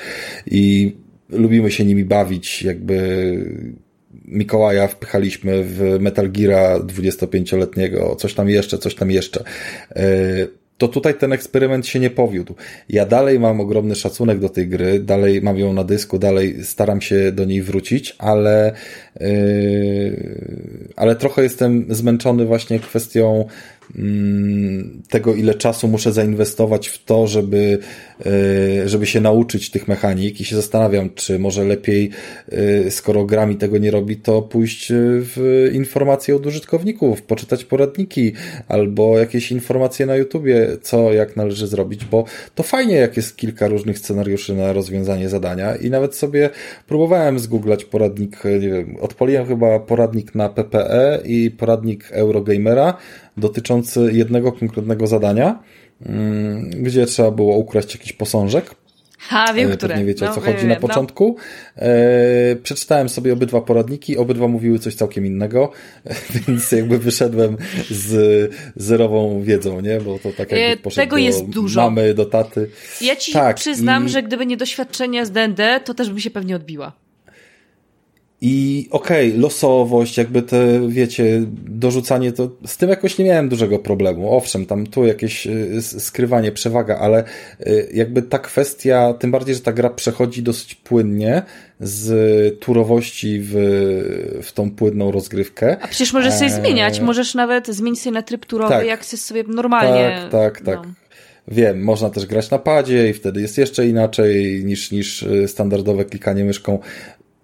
[0.47, 0.97] i
[1.28, 3.77] lubimy się nimi bawić, jakby
[4.24, 9.44] Mikołaja wpychaliśmy w Metal Geara 25-letniego, coś tam jeszcze, coś tam jeszcze.
[9.97, 12.55] Yy, to tutaj ten eksperyment się nie powiódł.
[12.89, 17.01] Ja dalej mam ogromny szacunek do tej gry, dalej mam ją na dysku, dalej staram
[17.01, 18.73] się do niej wrócić, ale,
[19.20, 23.44] yy, ale trochę jestem zmęczony właśnie kwestią
[23.94, 27.78] Mm, tego, ile czasu muszę zainwestować w to, żeby,
[28.86, 32.10] żeby się nauczyć tych mechanik i się zastanawiam, czy może lepiej,
[32.48, 38.32] e, skoro gra mi tego nie robi, to pójść w informacje od użytkowników, poczytać poradniki
[38.68, 42.24] albo jakieś informacje na YouTubie, co, jak należy zrobić, bo
[42.55, 46.51] to fajnie, jak jest kilka różnych scenariuszy na rozwiązanie zadania i nawet sobie
[46.86, 52.94] próbowałem zgooglać poradnik, nie wiem, odpaliłem chyba poradnik na PPE i poradnik Eurogamera,
[53.36, 55.59] dotyczący jednego konkretnego zadania,
[56.70, 58.74] gdzie trzeba było ukraść jakiś posążek.
[59.18, 59.98] Ha, wiem, e, które.
[59.98, 61.36] Nie wiecie, o co no, chodzi wiem, na początku.
[61.77, 61.82] No.
[61.82, 65.73] E, przeczytałem sobie obydwa poradniki, obydwa mówiły coś całkiem innego,
[66.48, 67.56] więc jakby wyszedłem
[67.90, 70.01] z zerową wiedzą, nie?
[70.01, 71.81] Bo to tak jakby e, poszedł Tego do jest dużo.
[71.81, 72.70] mamy, do taty.
[73.01, 74.09] Ja ci tak, przyznam, i...
[74.09, 77.06] że gdyby nie doświadczenia z D&D, to też by się pewnie odbiła.
[78.41, 83.79] I okej, okay, losowość, jakby te, wiecie, dorzucanie, to z tym jakoś nie miałem dużego
[83.79, 84.37] problemu.
[84.37, 87.25] Owszem, tam tu jakieś y, skrywanie, przewaga, ale
[87.67, 91.43] y, jakby ta kwestia, tym bardziej, że ta gra przechodzi dosyć płynnie
[91.81, 93.53] z turowości w,
[94.43, 95.77] w tą płynną rozgrywkę.
[95.81, 96.61] A przecież możesz sobie e...
[96.61, 100.29] zmieniać, możesz nawet zmienić sobie na tryb turowy, tak, jak chcesz sobie normalnie.
[100.31, 100.87] Tak, tak, tak.
[100.87, 100.93] No.
[101.49, 106.05] Wiem, można też grać na padzie i wtedy jest jeszcze inaczej niż, niż y, standardowe
[106.05, 106.79] klikanie myszką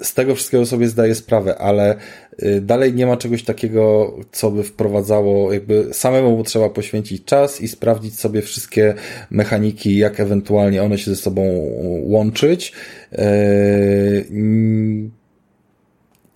[0.03, 1.97] z tego wszystkiego sobie zdaję sprawę, ale
[2.43, 7.69] y, dalej nie ma czegoś takiego, co by wprowadzało, jakby samemu trzeba poświęcić czas i
[7.69, 8.95] sprawdzić sobie wszystkie
[9.31, 11.43] mechaniki, jak ewentualnie one się ze sobą
[12.03, 12.73] łączyć.
[13.13, 14.27] Y,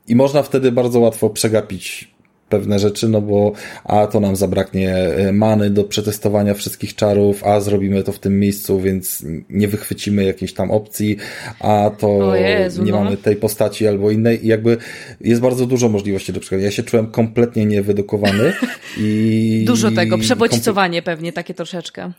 [0.09, 2.16] I można wtedy bardzo łatwo przegapić
[2.57, 3.53] pewne rzeczy, no bo
[3.85, 8.41] a to nam zabraknie e, many do przetestowania wszystkich czarów, a zrobimy to w tym
[8.41, 11.17] miejscu, więc nie wychwycimy jakiejś tam opcji,
[11.61, 13.05] a to Jezu, nie no.
[13.05, 14.77] mamy tej postaci albo innej i jakby
[15.21, 16.65] jest bardzo dużo możliwości do przykładu.
[16.65, 18.53] Ja się czułem kompletnie niewydukowany
[18.99, 19.65] i...
[19.67, 22.13] Dużo tego, przebodźcowanie pewnie takie troszeczkę.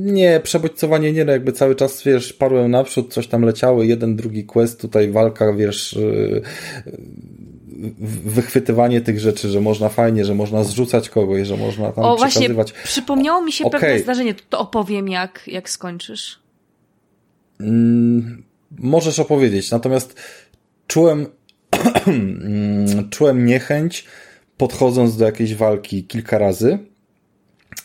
[0.00, 4.44] Nie, przebodźcowanie nie, no jakby cały czas, wiesz, parłem naprzód, coś tam leciały, jeden, drugi
[4.44, 5.98] quest, tutaj walka, wiesz,
[8.24, 12.72] wychwytywanie tych rzeczy, że można fajnie, że można zrzucać kogoś, że można tam o, przekazywać.
[12.72, 13.80] Właśnie, przypomniało mi się okay.
[13.80, 16.38] pewne zdarzenie, to opowiem jak, jak skończysz.
[17.60, 18.42] Mm,
[18.78, 20.20] możesz opowiedzieć, natomiast
[20.86, 21.26] czułem
[23.10, 24.04] czułem niechęć
[24.56, 26.78] podchodząc do jakiejś walki kilka razy,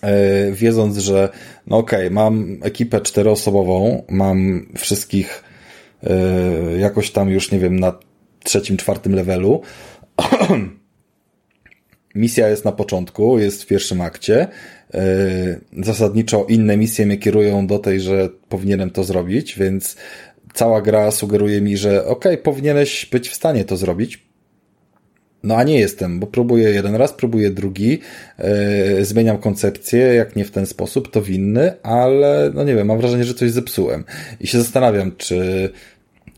[0.01, 1.29] e, wiedząc, że
[1.67, 5.43] no okej, okay, mam ekipę czteroosobową, mam wszystkich
[6.03, 7.93] e, jakoś tam już, nie wiem, na
[8.49, 9.61] trzecim, czwartym levelu.
[12.15, 14.47] Misja jest na początku, jest w pierwszym akcie.
[14.93, 15.03] E,
[15.83, 19.95] zasadniczo inne misje mnie kierują do tej, że powinienem to zrobić, więc
[20.53, 24.29] cała gra sugeruje mi, że okay, powinieneś być w stanie to zrobić.
[25.43, 27.99] No a nie jestem, bo próbuję jeden raz, próbuję drugi,
[28.97, 32.97] yy, zmieniam koncepcję, jak nie w ten sposób, to winny, ale no nie wiem, mam
[32.97, 34.03] wrażenie, że coś zepsułem.
[34.39, 35.69] I się zastanawiam, czy,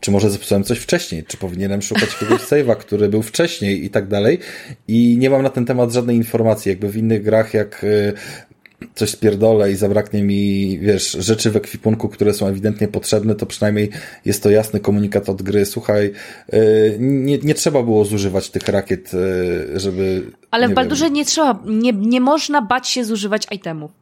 [0.02, 4.08] czy może zepsułem coś wcześniej, czy powinienem szukać jakiegoś save'a, który był wcześniej i tak
[4.08, 4.38] dalej.
[4.88, 8.12] I nie mam na ten temat żadnej informacji, jakby w innych grach, jak y,
[8.94, 13.90] coś spierdolę i zabraknie mi, wiesz, rzeczy w ekwipunku, które są ewidentnie potrzebne, to przynajmniej
[14.24, 15.66] jest to jasny komunikat od gry.
[15.66, 16.12] Słuchaj,
[16.54, 20.22] y, nie, nie trzeba było zużywać tych rakiet, y, żeby...
[20.50, 24.01] Ale w Baldurze nie trzeba, nie, nie można bać się zużywać itemów.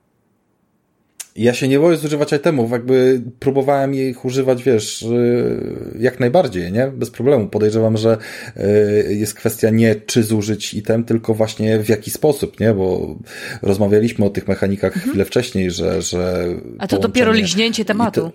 [1.37, 6.87] Ja się nie boję zużywać itemów, jakby próbowałem ich używać, wiesz, y, jak najbardziej, nie?
[6.87, 7.49] Bez problemu.
[7.49, 8.19] Podejrzewam, że
[8.57, 12.75] y, jest kwestia nie czy zużyć item, tylko właśnie w jaki sposób, nie?
[12.75, 13.17] Bo
[13.63, 15.11] rozmawialiśmy o tych mechanikach mhm.
[15.11, 16.47] chwilę wcześniej, że, że
[16.79, 18.31] A to dopiero liźnięcie tematu.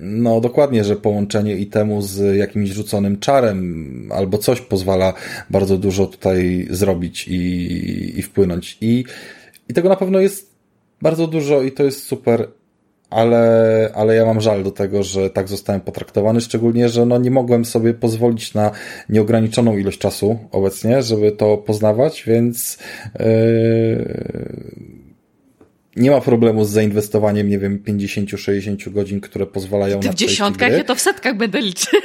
[0.00, 5.14] No dokładnie, że połączenie itemu z jakimś rzuconym czarem albo coś pozwala
[5.50, 8.78] bardzo dużo tutaj zrobić i, i wpłynąć.
[8.80, 9.04] I,
[9.68, 10.53] I tego na pewno jest
[11.02, 12.48] bardzo dużo i to jest super,
[13.10, 17.30] ale, ale ja mam żal do tego, że tak zostałem potraktowany, szczególnie, że no nie
[17.30, 18.70] mogłem sobie pozwolić na
[19.08, 22.78] nieograniczoną ilość czasu obecnie, żeby to poznawać, więc
[23.18, 23.24] yy,
[25.96, 30.72] nie ma problemu z zainwestowaniem, nie wiem, 50-60 godzin, które pozwalają Ty na w dziesiątkach,
[30.72, 32.00] ja to w setkach będę liczył.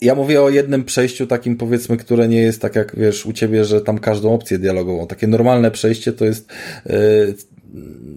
[0.00, 3.64] Ja mówię o jednym przejściu takim powiedzmy, które nie jest tak jak wiesz u ciebie,
[3.64, 5.06] że tam każdą opcję dialogową.
[5.06, 6.52] Takie normalne przejście to jest
[6.86, 7.34] yy,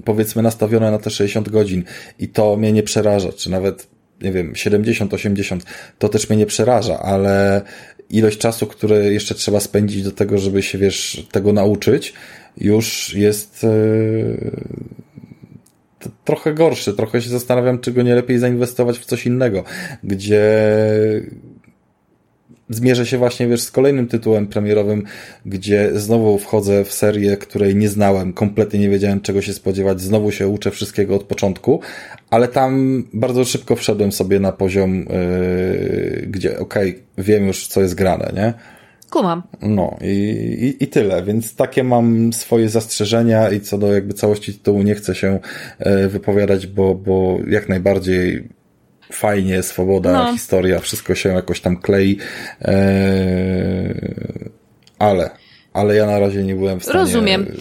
[0.05, 1.83] powiedzmy nastawione na te 60 godzin
[2.19, 3.87] i to mnie nie przeraża, czy nawet
[4.21, 5.63] nie wiem, 70, 80,
[5.99, 7.61] to też mnie nie przeraża, ale
[8.09, 12.13] ilość czasu, które jeszcze trzeba spędzić do tego, żeby się, wiesz, tego nauczyć,
[12.57, 14.51] już jest yy,
[16.25, 16.93] trochę gorszy.
[16.93, 19.63] Trochę się zastanawiam, czy go nie lepiej zainwestować w coś innego,
[20.03, 20.43] gdzie
[22.69, 25.03] zmierzę się właśnie, wiesz, z kolejnym tytułem premierowym,
[25.45, 30.31] gdzie znowu wchodzę w serię, której nie znałem, kompletnie nie wiedziałem czego się spodziewać, znowu
[30.31, 31.79] się uczę wszystkiego od początku,
[32.29, 37.81] ale tam bardzo szybko wszedłem sobie na poziom, yy, gdzie okej, okay, wiem już co
[37.81, 38.53] jest grane, nie?
[39.09, 39.43] Kumam.
[39.61, 40.13] No i,
[40.61, 44.95] i, i tyle, więc takie mam swoje zastrzeżenia i co do jakby całości tytułu nie
[44.95, 45.39] chcę się
[45.79, 48.49] e, wypowiadać, bo, bo jak najbardziej
[49.11, 50.33] fajnie, swoboda, no.
[50.33, 52.17] historia, wszystko się jakoś tam klei,
[52.61, 54.49] eee,
[54.99, 55.29] ale
[55.73, 57.55] ale ja na razie nie byłem w stanie Rozumiem.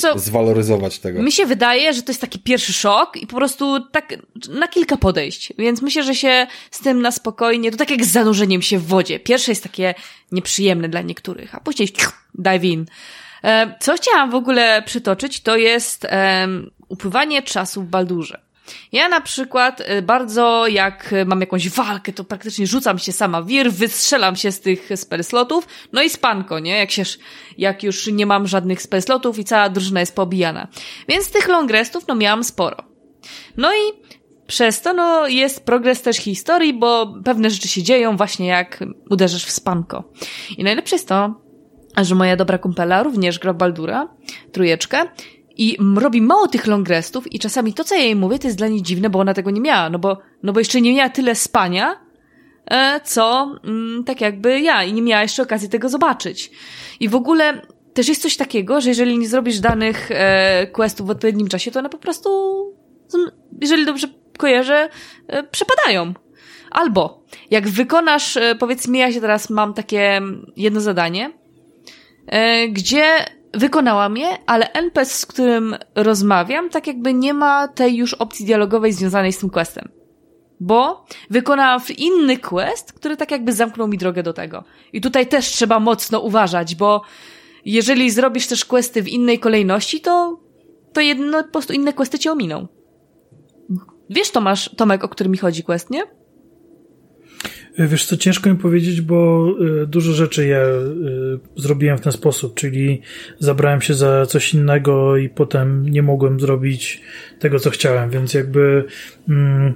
[0.00, 1.22] Co, zwaloryzować tego.
[1.22, 4.14] Mi się wydaje, że to jest taki pierwszy szok i po prostu tak
[4.48, 5.52] na kilka podejść.
[5.58, 8.86] Więc myślę, że się z tym na spokojnie, to tak jak z zanurzeniem się w
[8.86, 9.20] wodzie.
[9.20, 9.94] Pierwsze jest takie
[10.32, 11.88] nieprzyjemne dla niektórych, a później
[12.34, 12.86] dive in.
[13.44, 18.43] E, co chciałam w ogóle przytoczyć, to jest um, upływanie czasu w Baldurze.
[18.92, 23.72] Ja na przykład y, bardzo jak mam jakąś walkę, to praktycznie rzucam się sama wir,
[23.72, 26.78] wystrzelam się z tych spellslotów, no i spanko, nie?
[26.78, 27.02] Jak się,
[27.58, 30.68] jak już nie mam żadnych spellslotów i cała drużyna jest pobijana.
[31.08, 32.76] Więc tych long restów, no miałam sporo.
[33.56, 33.92] No i
[34.46, 39.44] przez to, no, jest progres też historii, bo pewne rzeczy się dzieją właśnie jak uderzysz
[39.44, 40.04] w spanko.
[40.58, 41.34] I najlepsze jest to,
[41.96, 44.08] że moja dobra kumpela również gra Baldura,
[44.52, 45.08] trujeczkę,
[45.56, 48.58] i robi mało tych long restów i czasami to, co ja jej mówię, to jest
[48.58, 51.08] dla niej dziwne, bo ona tego nie miała, no bo, no bo jeszcze nie miała
[51.08, 52.00] tyle spania,
[52.70, 56.50] e, co mm, tak jakby ja i nie miała jeszcze okazji tego zobaczyć.
[57.00, 61.10] I w ogóle też jest coś takiego, że jeżeli nie zrobisz danych e, questów w
[61.10, 62.30] odpowiednim czasie, to one po prostu,
[63.60, 64.08] jeżeli dobrze
[64.38, 64.88] kojarzę,
[65.28, 66.14] e, przepadają.
[66.70, 70.20] Albo jak wykonasz, powiedzmy, ja się teraz mam takie
[70.56, 71.30] jedno zadanie,
[72.68, 73.24] gdzie
[73.56, 78.92] wykonałam je, ale NPC, z którym rozmawiam, tak jakby nie ma tej już opcji dialogowej
[78.92, 79.88] związanej z tym questem.
[80.60, 84.64] Bo wykonałam inny quest, który tak jakby zamknął mi drogę do tego.
[84.92, 87.02] I tutaj też trzeba mocno uważać, bo
[87.64, 90.40] jeżeli zrobisz też questy w innej kolejności, to,
[90.92, 92.68] to jedno, po prostu inne questy cię ominą.
[94.10, 96.02] Wiesz, Tomasz, Tomek, o którym mi chodzi quest, nie?
[97.78, 99.48] Wiesz co, ciężko mi powiedzieć, bo
[99.82, 103.02] y, dużo rzeczy ja y, zrobiłem w ten sposób, czyli
[103.38, 107.00] zabrałem się za coś innego i potem nie mogłem zrobić
[107.38, 108.84] tego, co chciałem, więc jakby
[109.28, 109.74] mm,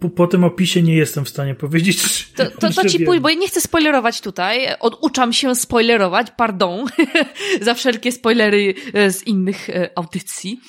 [0.00, 2.00] po, po, tym opisie nie jestem w stanie powiedzieć.
[2.36, 4.66] To, to, to ci pójdę, bo ja nie chcę spoilerować tutaj.
[4.80, 6.84] Oduczam się spoilerować, pardon,
[7.62, 10.60] za wszelkie spoilery e, z innych e, audycji.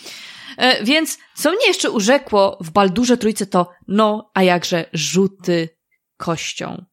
[0.57, 5.69] E, więc co mnie jeszcze urzekło w Baldurze Trójce to, no, a jakże rzuty
[6.21, 6.85] kością.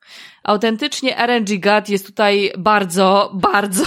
[0.42, 3.84] Autentycznie RNG God jest tutaj bardzo, bardzo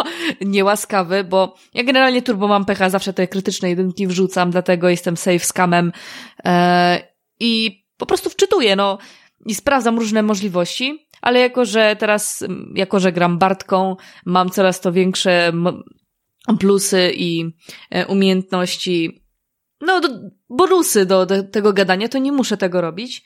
[0.40, 5.38] niełaskawy, bo ja generalnie turbo mam pecha, zawsze te krytyczne jedynki wrzucam, dlatego jestem safe
[5.38, 5.92] scamem
[6.44, 7.02] e,
[7.40, 8.98] i po prostu wczytuję, no
[9.46, 12.44] i sprawdzam różne możliwości, ale jako, że teraz,
[12.74, 15.52] jako, że gram Bartką, mam coraz to większe
[16.60, 17.44] plusy i
[17.90, 19.24] e, umiejętności,
[19.80, 20.08] no, do,
[20.48, 23.24] bonusy do, do tego gadania, to nie muszę tego robić,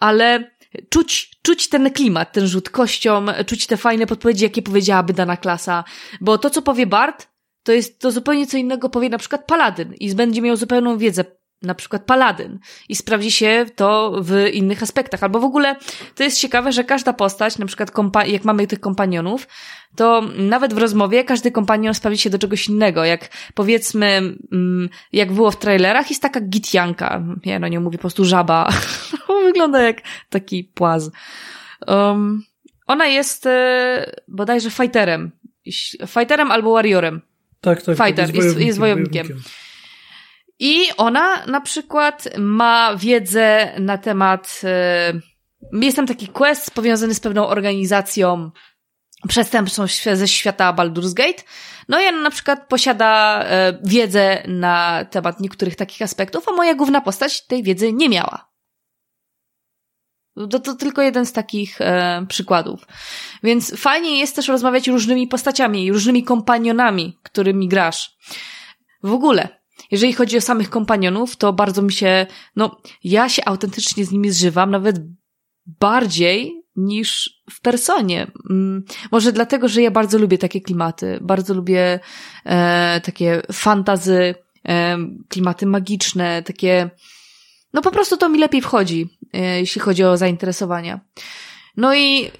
[0.00, 0.50] ale
[0.88, 5.84] czuć, czuć ten klimat, ten rzut kością, czuć te fajne podpowiedzi, jakie powiedziałaby dana klasa,
[6.20, 7.28] bo to, co powie Bart,
[7.62, 11.24] to jest to zupełnie co innego powie na przykład Paladyn i będzie miał zupełną wiedzę
[11.62, 12.58] na przykład paladyn
[12.88, 15.22] i sprawdzi się to w innych aspektach.
[15.22, 15.76] Albo w ogóle
[16.14, 17.90] to jest ciekawe, że każda postać, na przykład
[18.26, 19.46] jak mamy tych kompanionów,
[19.96, 23.04] to nawet w rozmowie każdy kompanion sprawdzi się do czegoś innego.
[23.04, 24.06] Jak powiedzmy,
[24.52, 27.22] mm, jak było w trailerach, jest taka gitjanka.
[27.44, 28.68] Ja no nie mówię po prostu żaba.
[29.46, 31.10] Wygląda jak taki płaz.
[31.86, 32.42] Um,
[32.86, 35.30] ona jest e, bodajże fighterem.
[36.06, 37.20] Fighterem albo warriorem.
[37.60, 37.96] Tak, tak.
[37.96, 39.28] Fighter, tak, jest, jest, jest wojownikiem.
[40.60, 44.62] I ona na przykład ma wiedzę na temat.
[45.72, 48.50] Yy, jest tam taki quest powiązany z pewną organizacją
[49.28, 51.42] przestępczą ze świata Baldur's Gate.
[51.88, 56.74] No i ona na przykład posiada yy, wiedzę na temat niektórych takich aspektów, a moja
[56.74, 58.50] główna postać tej wiedzy nie miała.
[60.50, 62.86] To, to tylko jeden z takich e, przykładów.
[63.42, 68.16] Więc fajnie jest też rozmawiać różnymi postaciami, różnymi kompanionami, którymi grasz.
[69.02, 69.59] W ogóle,
[69.90, 72.26] jeżeli chodzi o samych kompanionów, to bardzo mi się,
[72.56, 74.96] no, ja się autentycznie z nimi zżywam, nawet
[75.66, 78.26] bardziej niż w personie.
[78.50, 82.00] Mm, może dlatego, że ja bardzo lubię takie klimaty, bardzo lubię
[82.44, 84.34] e, takie fantazy,
[84.68, 84.98] e,
[85.28, 86.90] klimaty magiczne, takie,
[87.72, 91.00] no po prostu to mi lepiej wchodzi, e, jeśli chodzi o zainteresowania.
[91.76, 92.30] No i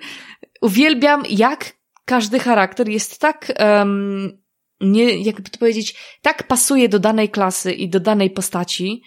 [0.62, 1.72] uwielbiam, jak
[2.04, 4.39] każdy charakter jest tak um,
[4.80, 9.02] nie, jakby to powiedzieć, tak pasuje do danej klasy i do danej postaci,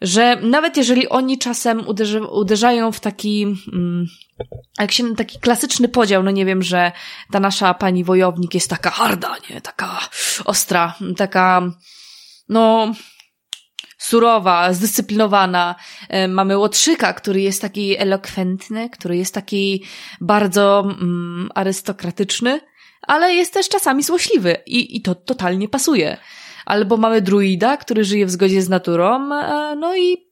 [0.00, 3.42] że nawet jeżeli oni czasem uderzy, uderzają w taki,
[3.72, 4.06] mm,
[4.78, 6.92] jak się taki klasyczny podział, no nie wiem, że
[7.32, 10.00] ta nasza pani wojownik jest taka harda, nie, taka
[10.44, 11.62] ostra, taka,
[12.48, 12.94] no,
[13.98, 15.74] surowa, zdyscyplinowana.
[16.08, 19.84] E, mamy Łotrzyka, który jest taki elokwentny, który jest taki
[20.20, 22.60] bardzo mm, arystokratyczny
[23.06, 26.16] ale jest też czasami złośliwy i, i to totalnie pasuje.
[26.66, 30.26] Albo mamy druida, który żyje w zgodzie z naturą, e, no i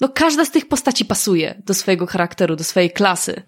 [0.00, 3.42] no każda z tych postaci pasuje do swojego charakteru, do swojej klasy.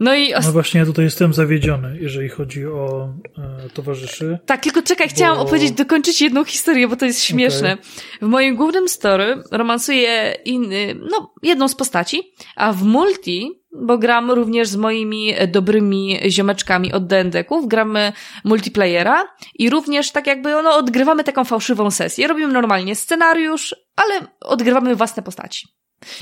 [0.00, 0.32] No i.
[0.32, 4.38] No właśnie, ja tutaj jestem zawiedziony, jeżeli chodzi o e, towarzyszy.
[4.46, 5.14] Tak, tylko czekaj, bo...
[5.14, 7.72] chciałam opowiedzieć, dokończyć jedną historię, bo to jest śmieszne.
[7.72, 8.28] Okay.
[8.28, 12.22] W moim głównym story romansuję inny, no, jedną z postaci,
[12.56, 13.50] a w multi
[13.82, 18.12] bo gram również z moimi dobrymi ziomeczkami od DND-ków, gramy
[18.44, 19.24] multiplayera
[19.54, 22.26] i również tak jakby no, odgrywamy taką fałszywą sesję.
[22.26, 25.68] Robimy normalnie scenariusz, ale odgrywamy własne postaci.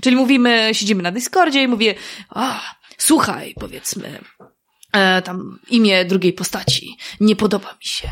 [0.02, 1.94] Czyli mówimy, siedzimy na Discordzie i mówię,
[2.30, 2.60] a,
[2.98, 4.20] słuchaj, powiedzmy,
[4.92, 8.08] e, tam imię drugiej postaci, nie podoba mi się,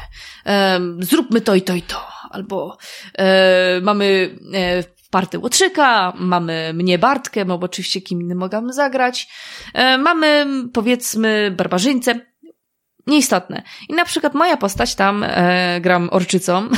[0.47, 2.79] e, zróbmy to i to i to, albo
[3.19, 9.29] e, mamy e, party Łotrzyka, mamy mnie Bartkę, bo oczywiście kim innym mogę zagrać,
[9.75, 12.21] e, mamy powiedzmy barbarzyńcę,
[13.07, 13.63] Nieistotne.
[13.89, 16.69] I na przykład moja postać tam e, gram orczycą.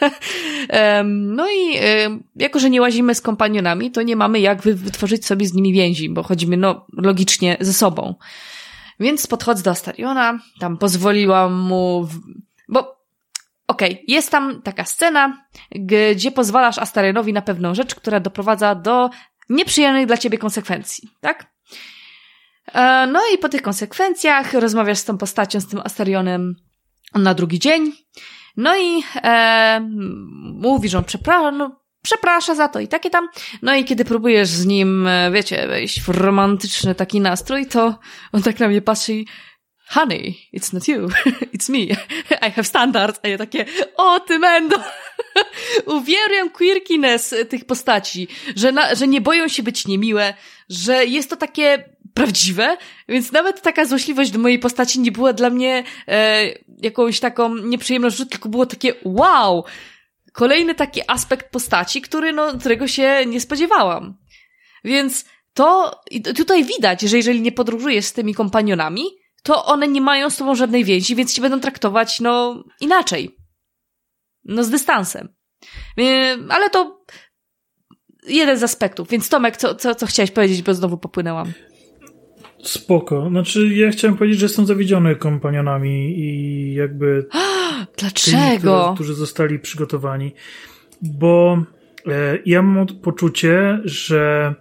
[0.68, 5.26] e, no i e, jako, że nie łazimy z kompanionami, to nie mamy jak wytworzyć
[5.26, 8.14] sobie z nimi więzi, bo chodzimy no logicznie ze sobą.
[9.00, 12.08] Więc podchodzę do Astariona, tam pozwoliłam mu.
[13.70, 19.10] Okej, okay, jest tam taka scena, gdzie pozwalasz Astarionowi na pewną rzecz, która doprowadza do
[19.48, 21.52] nieprzyjemnych dla ciebie konsekwencji, tak?
[22.74, 26.54] E, no i po tych konsekwencjach rozmawiasz z tą postacią, z tym Astarionem
[27.14, 27.92] na drugi dzień.
[28.56, 29.80] No i e,
[30.54, 33.28] mówi, że on przeprasza, no, przeprasza za to i takie tam.
[33.62, 37.98] No i kiedy próbujesz z nim, e, wiecie, wejść w romantyczny taki nastrój, to
[38.32, 39.26] on tak na mnie patrzy i
[39.90, 41.08] honey, it's not you,
[41.54, 41.96] it's me.
[42.46, 43.20] I have standards.
[43.22, 43.64] A ja takie,
[43.96, 44.76] o ty mendo.
[45.96, 50.34] uwielbiam quirkiness tych postaci, że, na, że nie boją się być niemiłe,
[50.68, 51.84] że jest to takie
[52.14, 52.76] prawdziwe,
[53.08, 56.46] więc nawet taka złośliwość do mojej postaci nie była dla mnie e,
[56.82, 59.64] jakąś taką nieprzyjemnością, tylko było takie wow!
[60.32, 64.16] Kolejny taki aspekt postaci, który, no, którego się nie spodziewałam.
[64.84, 66.00] Więc to
[66.36, 69.04] tutaj widać, że jeżeli nie podróżujesz z tymi kompanionami,
[69.42, 73.36] to one nie mają z tobą żadnej więzi, więc ci będą traktować, no, inaczej.
[74.44, 75.28] No, z dystansem.
[75.98, 77.04] E, ale to
[78.26, 79.08] jeden z aspektów.
[79.08, 81.52] Więc Tomek, co, co, co chciałeś powiedzieć, bo znowu popłynęłam?
[82.62, 83.28] Spoko.
[83.30, 87.26] Znaczy, ja chciałem powiedzieć, że jestem zawiedziony kompanionami i jakby.
[87.98, 88.84] Dlaczego?
[88.84, 90.34] Tymi, którzy zostali przygotowani.
[91.02, 91.64] Bo
[92.06, 94.54] e, ja mam poczucie, że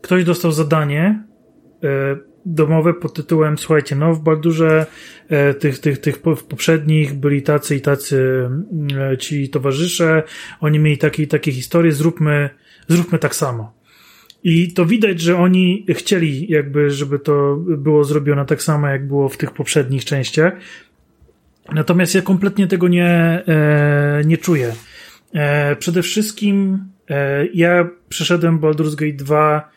[0.00, 1.24] ktoś dostał zadanie
[1.84, 4.86] e, domowe pod tytułem słuchajcie, no w Baldurze
[5.28, 6.18] e, tych, tych, tych
[6.48, 8.48] poprzednich byli tacy i tacy
[9.12, 10.22] e, ci towarzysze,
[10.60, 12.50] oni mieli takie i takie historie, zróbmy,
[12.88, 13.80] zróbmy tak samo.
[14.44, 19.28] I to widać, że oni chcieli jakby, żeby to było zrobione tak samo, jak było
[19.28, 20.52] w tych poprzednich częściach.
[21.72, 24.72] Natomiast ja kompletnie tego nie, e, nie czuję.
[25.34, 29.70] E, przede wszystkim e, ja przeszedłem Baldur's Gate 2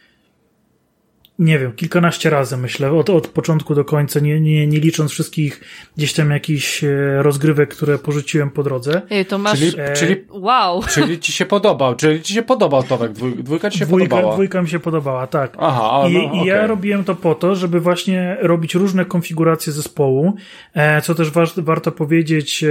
[1.40, 5.62] nie wiem, kilkanaście razy myślę, od, od początku do końca, nie, nie, nie licząc wszystkich
[5.98, 6.88] gdzieś tam jakichś e,
[7.24, 9.02] rozgrywek, które porzuciłem po drodze.
[9.10, 9.60] Ej, to masz...
[9.60, 9.94] Czyli, e...
[9.94, 10.84] czyli, wow.
[10.94, 14.34] Czyli ci się podobał, czyli ci się podobał Tomek, dwójka ci się dwójka, podobała.
[14.34, 15.56] Dwójka mi się podobała, tak.
[15.60, 16.46] Aha, I, no, i okay.
[16.46, 20.34] ja robiłem to po to, żeby właśnie robić różne konfiguracje zespołu,
[20.74, 22.68] e, co też wa warto powiedzieć, e,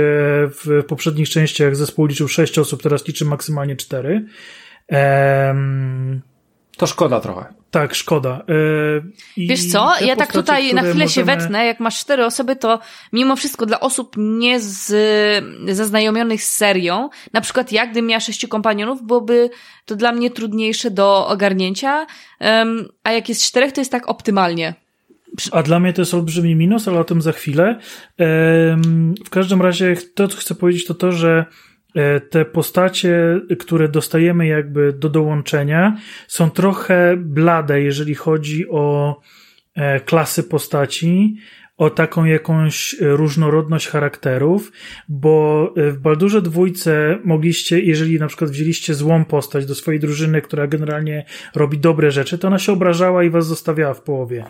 [0.47, 4.25] w poprzednich częściach zespół liczył sześć osób, teraz liczy maksymalnie cztery.
[6.83, 7.55] To szkoda trochę.
[7.71, 8.45] Tak, szkoda.
[9.37, 11.09] Yy, Wiesz co, ja tak tutaj na chwilę możemy...
[11.09, 12.79] się wetnę, jak masz cztery osoby, to
[13.13, 14.95] mimo wszystko dla osób nie z,
[15.69, 19.51] zaznajomionych z serią, na przykład ja, gdybym miała sześciu kompanionów, byłoby
[19.85, 22.07] to dla mnie trudniejsze do ogarnięcia,
[22.41, 24.75] um, a jak jest czterech, to jest tak optymalnie.
[25.53, 27.79] A dla mnie to jest olbrzymi minus, ale o tym za chwilę.
[28.19, 31.47] Um, w każdym razie to, co chcę powiedzieć, to to, że
[32.31, 35.97] te postacie, które dostajemy jakby do dołączenia,
[36.29, 39.17] są trochę blade, jeżeli chodzi o
[39.75, 41.37] e, klasy postaci,
[41.77, 44.73] o taką jakąś różnorodność charakterów,
[45.09, 50.67] bo w Baldurze dwójce mogliście, jeżeli na przykład wzięliście złą postać do swojej drużyny, która
[50.67, 51.25] generalnie
[51.55, 54.45] robi dobre rzeczy, to ona się obrażała i was zostawiała w połowie.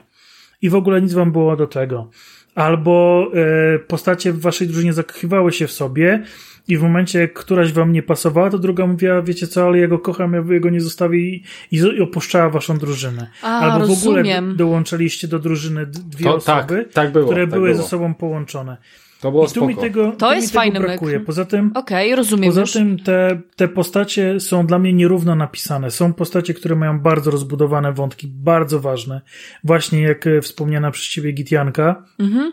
[0.63, 2.11] I w ogóle nic wam było do tego.
[2.55, 6.23] Albo e, postacie w waszej drużynie zakochiwały się w sobie,
[6.69, 9.89] i w momencie, jak któraś wam nie pasowała, to druga mówiła, wiecie co, ale ja
[9.89, 13.31] go kocham, ja go nie zostawię i, i opuszczała waszą drużynę.
[13.43, 14.25] A, Albo rozumiem.
[14.25, 17.83] w ogóle dołączyliście do drużyny dwie to, osoby, tak, tak było, które tak były było.
[17.83, 18.77] ze sobą połączone.
[19.23, 19.67] To było I tu spoko.
[19.67, 21.19] mi tego, to tu jest mi tego fajny brakuje.
[21.19, 21.27] myk.
[21.27, 22.73] Poza tym, Okej, okay, rozumiem poza już.
[22.73, 25.91] tym te, te postacie są dla mnie nierówno napisane.
[25.91, 29.21] Są postacie, które mają bardzo rozbudowane wątki, bardzo ważne.
[29.65, 32.05] Właśnie jak e, wspomniana przez ciebie Gitianka.
[32.19, 32.53] Mhm.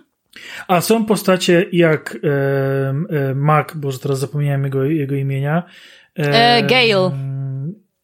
[0.67, 5.63] A są postacie jak e, e, Mac, bo teraz zapomniałem jego, jego imienia.
[6.15, 7.11] E, Gale.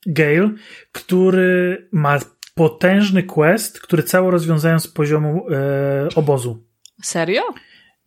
[0.06, 0.50] Gale,
[0.92, 2.20] który ma
[2.56, 6.64] potężny quest, który cały rozwiązają z poziomu e, obozu.
[7.04, 7.42] Serio?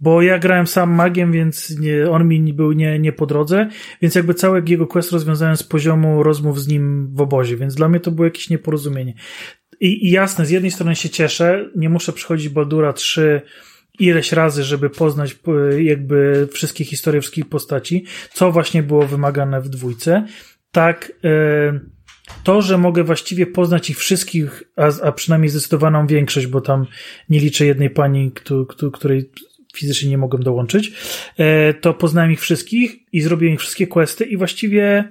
[0.01, 3.69] Bo ja grałem sam magiem, więc nie, on mi był nie, nie po drodze,
[4.03, 7.89] więc jakby cały jego quest rozwiązałem z poziomu rozmów z nim w obozie, więc dla
[7.89, 9.15] mnie to było jakieś nieporozumienie.
[9.81, 13.43] I, i jasne, z jednej strony się cieszę, nie muszę przychodzić Baldura 3
[13.99, 15.37] ileś razy, żeby poznać
[15.79, 20.27] jakby wszystkie historie wszystkich postaci, co właśnie było wymagane w dwójce.
[20.73, 21.81] Tak, e,
[22.45, 26.87] to, że mogę właściwie poznać ich wszystkich, a, a przynajmniej zdecydowaną większość, bo tam
[27.29, 28.33] nie liczę jednej pani,
[28.93, 29.31] której
[29.75, 30.93] fizycznie nie mogłem dołączyć,
[31.39, 35.09] e, to poznałem ich wszystkich i zrobiłem ich wszystkie questy i właściwie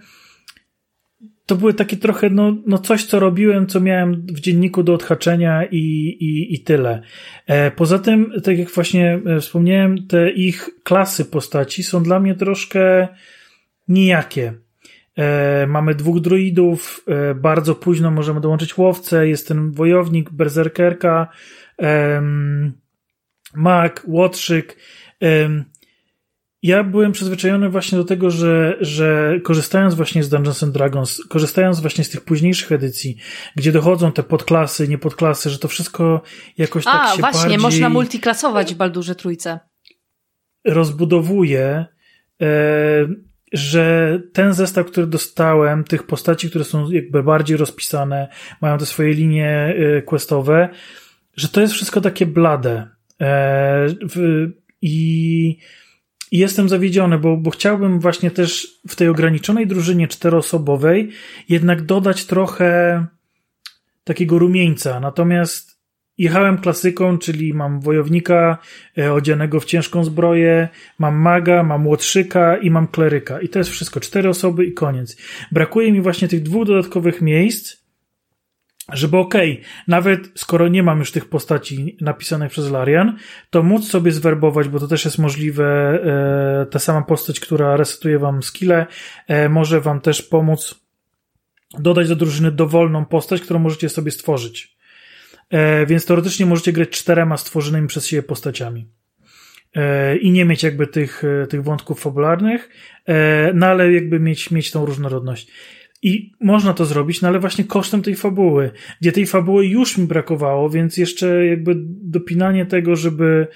[1.48, 5.66] to były takie trochę, no, no coś, co robiłem, co miałem w dzienniku do odhaczenia
[5.72, 5.78] i,
[6.20, 7.02] i, i tyle.
[7.48, 12.36] E, poza tym, tak jak właśnie e, wspomniałem, te ich klasy postaci są dla mnie
[12.36, 13.08] troszkę
[13.88, 14.54] nijakie.
[15.68, 17.06] Mamy dwóch druidów,
[17.36, 21.28] bardzo późno możemy dołączyć łowcę, jest ten wojownik, berserkerka,
[21.82, 22.22] e,
[23.58, 24.78] mag, łotrzyk,
[26.64, 31.80] ja byłem przyzwyczajony właśnie do tego, że, że korzystając właśnie z Dungeons and Dragons, korzystając
[31.80, 33.18] właśnie z tych późniejszych edycji,
[33.56, 36.22] gdzie dochodzą te podklasy, nie podklasy, że to wszystko
[36.58, 39.60] jakoś A, tak się właśnie, bardziej można multiklasować w Baldurze Trójce.
[40.66, 41.86] Rozbudowuje,
[42.42, 42.48] e,
[43.54, 48.28] że ten zestaw, który dostałem, tych postaci, które są jakby bardziej rozpisane,
[48.62, 50.70] mają te swoje linie e, questowe,
[51.36, 52.97] że to jest wszystko takie blade.
[53.22, 53.88] E,
[54.82, 55.58] I
[56.32, 61.10] i jestem zawiedziony, bo, bo chciałbym właśnie też w tej ograniczonej drużynie czteroosobowej
[61.50, 63.06] jednak dodać trochę
[64.04, 65.00] takiego rumieńca.
[65.00, 65.78] Natomiast
[66.18, 68.58] jechałem klasyką, czyli mam wojownika
[68.98, 70.70] e, odzianego w ciężką zbroję,
[71.00, 73.42] mam maga, mam łotrzyka i mam kleryka.
[73.42, 74.00] I to jest wszystko.
[74.00, 75.18] Cztery osoby i koniec.
[75.52, 77.77] Brakuje mi właśnie tych dwóch dodatkowych miejsc,
[78.94, 83.18] żeby okej, okay, nawet skoro nie mam już tych postaci napisanych przez Larian,
[83.50, 85.66] to móc sobie zwerbować, bo to też jest możliwe,
[86.64, 88.86] e, ta sama postać, która resetuje wam skille,
[89.28, 90.76] e, może wam też pomóc
[91.80, 94.78] dodać do drużyny dowolną postać, którą możecie sobie stworzyć.
[95.50, 98.88] E, więc teoretycznie możecie grać czterema stworzonymi przez siebie postaciami.
[100.22, 102.70] I nie mieć jakby tych, tych wątków fabularnych,
[103.54, 105.52] no ale jakby mieć, mieć tą różnorodność.
[106.02, 108.72] I można to zrobić, no ale właśnie kosztem tej fabuły,
[109.02, 113.48] gdzie tej fabuły już mi brakowało, więc jeszcze jakby dopinanie tego, żeby,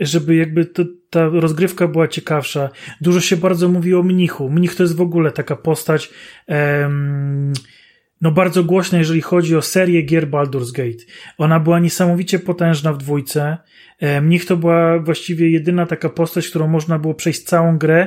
[0.00, 2.70] żeby jakby to, ta rozgrywka była ciekawsza.
[3.00, 4.50] Dużo się bardzo mówi o mnichu.
[4.50, 6.10] Mnich to jest w ogóle taka postać,
[6.46, 7.52] em,
[8.20, 11.04] no bardzo głośna, jeżeli chodzi o serię gier Baldur's Gate.
[11.38, 13.58] Ona była niesamowicie potężna w dwójce.
[14.00, 18.06] E, mnich to była właściwie jedyna taka postać, którą można było przejść całą grę,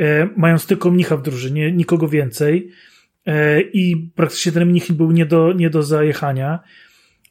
[0.00, 2.70] e, mając tylko mnicha w drużynie, nikogo więcej.
[3.26, 6.60] E, i praktycznie ten mnich był nie do, nie do zajechania.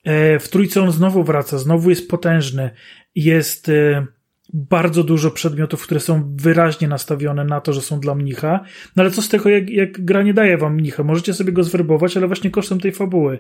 [0.04, 2.70] E, w trójce on znowu wraca, znowu jest potężny.
[3.16, 4.06] Jest e,
[4.54, 8.60] bardzo dużo przedmiotów, które są wyraźnie nastawione na to, że są dla mnicha.
[8.96, 11.04] No ale co z tego, jak, jak gra nie daje wam mnicha?
[11.04, 13.40] Możecie sobie go zwerbować, ale właśnie kosztem tej fabuły.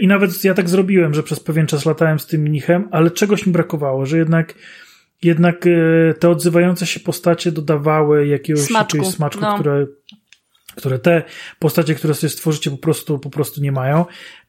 [0.00, 3.46] I nawet ja tak zrobiłem, że przez pewien czas latałem z tym mnichem, ale czegoś
[3.46, 4.54] mi brakowało, że jednak
[5.22, 5.64] jednak
[6.18, 9.54] te odzywające się postacie dodawały jakiegoś smaczku, smaczku no.
[9.54, 9.86] które
[10.76, 11.22] które te
[11.58, 14.04] postacie, które sobie stworzycie po prostu, po prostu nie mają.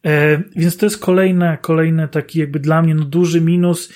[0.06, 3.94] E, więc to jest kolejne, kolejny taki jakby dla mnie no, duży minus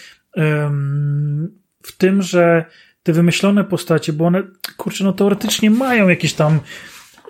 [1.83, 2.65] w tym, że
[3.03, 4.43] te wymyślone postacie, bo one,
[4.77, 6.59] kurczę, no teoretycznie mają jakieś tam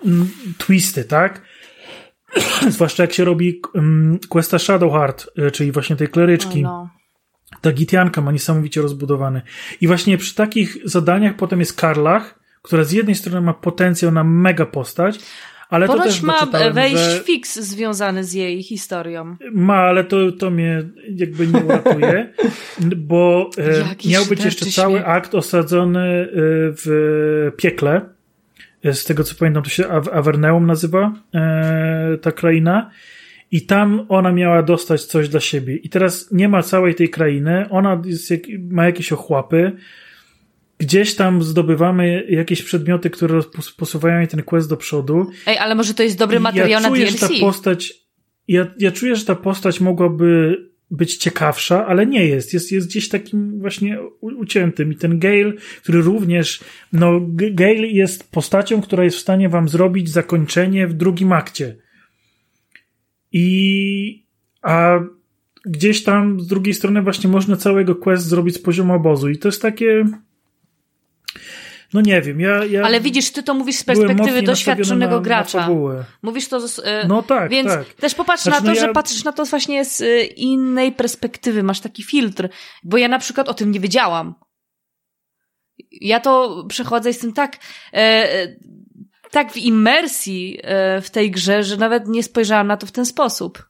[0.04, 1.42] mm, twisty, tak?
[2.68, 6.62] Zwłaszcza jak się robi um, questa Shadowheart, e, czyli właśnie tej kleryczki.
[6.62, 6.90] no.
[7.60, 9.42] Ta gitianka ma niesamowicie rozbudowany.
[9.80, 14.24] I właśnie przy takich zadaniach potem jest Karlach, która z jednej strony ma potencjał na
[14.24, 15.18] mega postać,
[15.72, 17.20] ale Ponoć to też ma wejść że...
[17.24, 19.36] fix związany z jej historią.
[19.52, 20.82] Ma, ale to, to mnie
[21.16, 22.32] jakby nie uratuje,
[23.08, 24.84] bo e, miał być jeszcze świat.
[24.84, 26.26] cały akt osadzony e,
[26.84, 28.00] w piekle.
[28.84, 31.12] E, z tego co pamiętam, to się Averneum nazywa
[32.22, 32.90] ta kraina.
[33.50, 35.76] I tam ona miała dostać coś dla siebie.
[35.76, 37.66] I teraz nie ma całej tej krainy.
[37.70, 38.32] Ona jest,
[38.70, 39.72] ma jakieś ochłapy
[40.82, 43.40] gdzieś tam zdobywamy jakieś przedmioty, które
[43.76, 45.30] posuwają ten quest do przodu.
[45.46, 47.20] Ej, ale może to jest dobry materiał ja czuję, na DLC?
[47.20, 47.94] Że ta postać,
[48.48, 50.56] ja, ja czuję, że ta postać mogłaby
[50.90, 52.54] być ciekawsza, ale nie jest.
[52.54, 54.92] Jest, jest gdzieś takim właśnie uciętym.
[54.92, 55.52] I ten Gale,
[55.82, 56.60] który również,
[56.92, 61.76] no, Gale jest postacią, która jest w stanie wam zrobić zakończenie w drugim akcie.
[63.32, 64.26] I,
[64.62, 65.00] a
[65.64, 69.28] gdzieś tam z drugiej strony właśnie można całego quest zrobić z poziomu obozu.
[69.28, 70.04] I to jest takie,
[71.94, 72.82] no nie wiem, ja, ja.
[72.82, 75.68] Ale widzisz, ty to mówisz z perspektywy doświadczonego na, gracza.
[75.68, 76.78] Na mówisz to z.
[76.84, 77.50] E, no tak.
[77.50, 77.94] Więc tak.
[77.94, 78.86] też popatrz znaczy, na to, no ja...
[78.86, 82.48] że patrzysz na to właśnie z e, innej perspektywy, masz taki filtr.
[82.82, 84.34] Bo ja na przykład o tym nie wiedziałam.
[85.90, 87.56] Ja to przechodzę i jestem tak.
[87.94, 88.48] E,
[89.30, 93.06] tak w imersji e, w tej grze, że nawet nie spojrzałam na to w ten
[93.06, 93.68] sposób.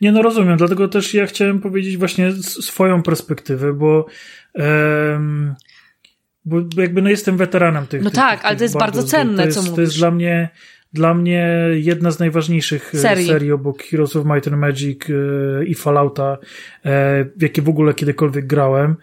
[0.00, 4.06] Nie, no rozumiem, dlatego też ja chciałem powiedzieć właśnie swoją perspektywę, bo.
[6.44, 8.02] Bo jakby no jestem weteranem tych.
[8.02, 9.76] No tych, tak, tych, ale to jest bardzo cenne, to jest, co mówisz.
[9.76, 10.48] To jest dla mnie,
[10.92, 15.64] dla mnie jedna z najważniejszych e, serii, serii obok Heroes of Might and Magic e,
[15.64, 16.38] i Fallouta,
[16.84, 18.96] e, jakie w ogóle kiedykolwiek grałem.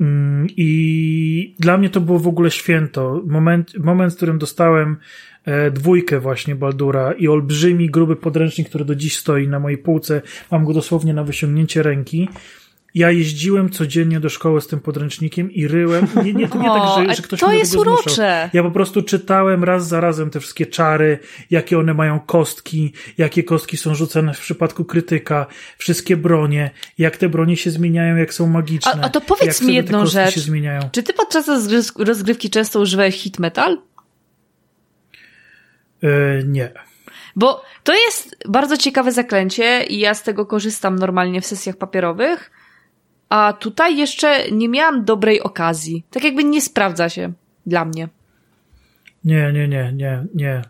[0.00, 3.22] Mm, I dla mnie to było w ogóle święto.
[3.26, 4.96] Moment, moment w którym dostałem
[5.72, 10.22] dwójkę właśnie Baldura i olbrzymi, gruby podręcznik, który do dziś stoi na mojej półce.
[10.50, 12.28] Mam go dosłownie na wyciągnięcie ręki.
[12.94, 16.06] Ja jeździłem codziennie do szkoły z tym podręcznikiem i ryłem.
[16.16, 18.02] Nie, nie, nie o, tak, że, że ktoś to mnie jest tego urocze.
[18.02, 18.48] Zmuszał.
[18.52, 21.18] Ja po prostu czytałem raz za razem te wszystkie czary,
[21.50, 25.46] jakie one mają kostki, jakie kostki są rzucane w przypadku krytyka,
[25.78, 28.92] wszystkie bronie, jak te bronie się zmieniają, jak są magiczne.
[29.02, 30.34] A, a to powiedz mi jedną rzecz.
[30.34, 30.80] Się zmieniają.
[30.92, 31.48] Czy ty podczas
[31.98, 33.78] rozgrywki często używałeś hit metal?
[36.02, 36.72] Yy, nie.
[37.36, 42.50] Bo to jest bardzo ciekawe zaklęcie i ja z tego korzystam normalnie w sesjach papierowych
[43.30, 46.04] a tutaj jeszcze nie miałam dobrej okazji.
[46.10, 47.32] Tak jakby nie sprawdza się
[47.66, 48.08] dla mnie.
[49.24, 50.62] Nie, nie, nie, nie, nie.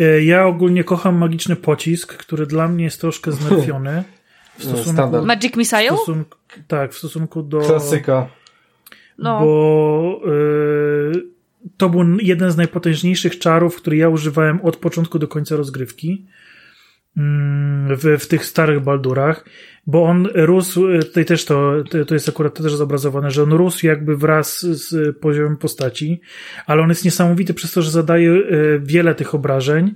[0.00, 4.04] E, ja ogólnie kocham magiczny pocisk, który dla mnie jest troszkę znerfiony.
[4.58, 5.90] W stosunku, Magic Missile?
[5.90, 7.60] W stosunku, tak, w stosunku do...
[7.60, 8.28] Klasyka.
[9.18, 9.40] no.
[9.40, 11.26] bo yy,
[11.76, 16.26] to był jeden z najpotężniejszych czarów, który ja używałem od początku do końca rozgrywki
[17.16, 19.44] mm, w, w tych starych Baldurach,
[19.86, 21.74] bo on rósł, tutaj też to,
[22.06, 26.20] to jest akurat to też zobrazowane, że on rósł jakby wraz z poziomem postaci,
[26.66, 29.94] ale on jest niesamowity przez to, że zadaje e, wiele tych obrażeń.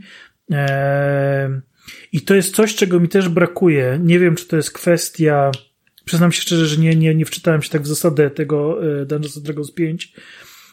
[0.52, 1.60] E,
[2.12, 3.98] I to jest coś, czego mi też brakuje.
[4.02, 5.50] Nie wiem, czy to jest kwestia.
[6.04, 9.42] Przyznam się szczerze, że nie, nie, nie wczytałem się tak w zasadę tego e, Dungeons
[9.42, 10.12] Dragons 5,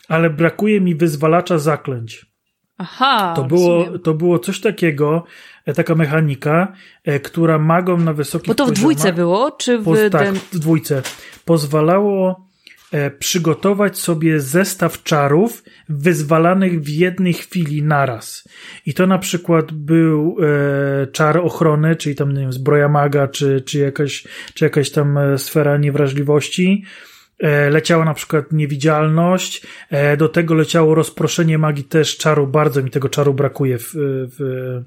[0.08, 2.33] ale brakuje mi wyzwalacza zaklęć.
[2.78, 3.34] Aha.
[3.36, 5.24] To było, to było coś takiego,
[5.66, 6.74] e, taka mechanika,
[7.04, 9.84] e, która magom na wysokich Bo to w dwójce było, czy w...
[9.84, 11.02] Po, tak, w dwójce.
[11.46, 12.48] Pozwalało
[12.92, 18.48] e, przygotować sobie zestaw czarów wyzwalanych w jednej chwili naraz.
[18.86, 23.62] I to na przykład był e, czar ochrony, czyli tam, nie wiem, zbroja maga, czy,
[23.62, 26.84] czy, jakaś, czy jakaś tam sfera niewrażliwości,
[27.70, 33.10] leciała na przykład niewidzialność, e, do tego leciało rozproszenie magii też czaru, bardzo mi tego
[33.10, 34.82] czaru brakuje w, w,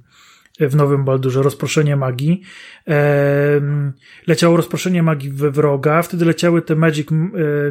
[0.61, 2.43] w nowym Baldurze, rozproszenie magii.
[2.89, 3.61] E,
[4.27, 7.09] leciało rozproszenie magii we wroga, wtedy leciały te Magic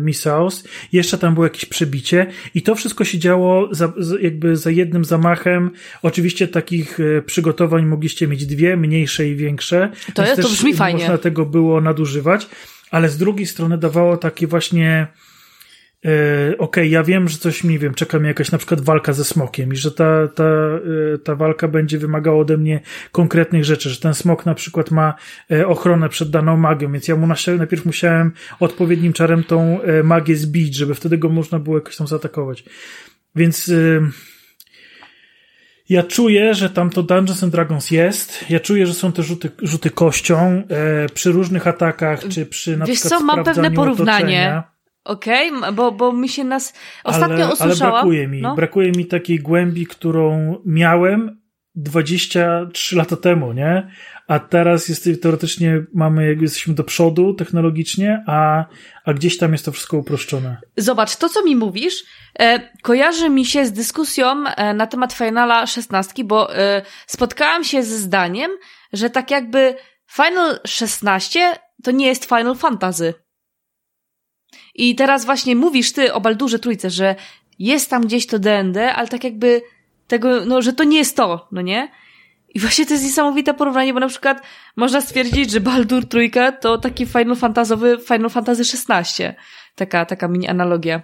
[0.02, 5.06] Missiles, jeszcze tam było jakieś przebicie i to wszystko się działo za, jakby za jednym
[5.06, 5.72] zamachem.
[6.02, 9.91] Oczywiście takich przygotowań mogliście mieć dwie, mniejsze i większe.
[10.14, 10.99] To, jest, to brzmi fajnie.
[10.99, 12.47] Można tego było nadużywać
[12.91, 15.07] ale z drugiej strony dawało takie właśnie
[16.03, 19.14] yy, okej, okay, ja wiem, że coś mi wiem, czeka mnie jakaś na przykład walka
[19.14, 20.44] ze smokiem i że ta, ta,
[20.86, 22.80] yy, ta walka będzie wymagała ode mnie
[23.12, 25.14] konkretnych rzeczy, że ten smok na przykład ma
[25.49, 30.76] yy, ochronę przed daną magią, więc ja mu najpierw musiałem odpowiednim czarem tą magię zbić,
[30.76, 32.64] żeby wtedy go można było jakoś tam zaatakować.
[33.36, 33.72] Więc
[35.90, 38.49] ja czuję, że tam to Dungeons and Dragons jest.
[38.49, 42.86] Ja czuję, że są te rzuty, rzuty kością e, przy różnych atakach, czy przy na
[42.86, 44.64] Wiesz przykład co, mam pewne porównanie.
[45.03, 47.94] Okej, okay, bo, bo mi się nas ostatnio ale, usłyszałam.
[47.94, 48.56] Ale brakuje mi, no?
[48.56, 51.44] brakuje mi takiej głębi, którą miałem
[51.76, 53.91] 23 lata temu, nie?
[54.27, 58.65] A teraz jest, teoretycznie mamy, jakby jesteśmy do przodu technologicznie, a,
[59.06, 60.57] a gdzieś tam jest to wszystko uproszczone.
[60.77, 62.03] Zobacz, to co mi mówisz,
[62.39, 67.84] e, kojarzy mi się z dyskusją e, na temat Finala 16, bo e, spotkałam się
[67.84, 68.52] ze zdaniem,
[68.93, 69.76] że tak jakby
[70.11, 71.53] Final 16
[71.84, 73.14] to nie jest Final Fantasy.
[74.76, 77.15] I teraz właśnie mówisz ty o Baldurze Trójce, że
[77.60, 79.61] jest tam gdzieś to D&D, ale tak jakby
[80.07, 81.91] tego, no, że to nie jest to, no nie?
[82.56, 84.41] I właśnie to jest niesamowite porównanie, bo na przykład
[84.76, 89.23] można stwierdzić, że Baldur Trójka to taki Final Fantazowy Final Fantasy XVI.
[89.76, 91.02] Taka, taka mini analogia.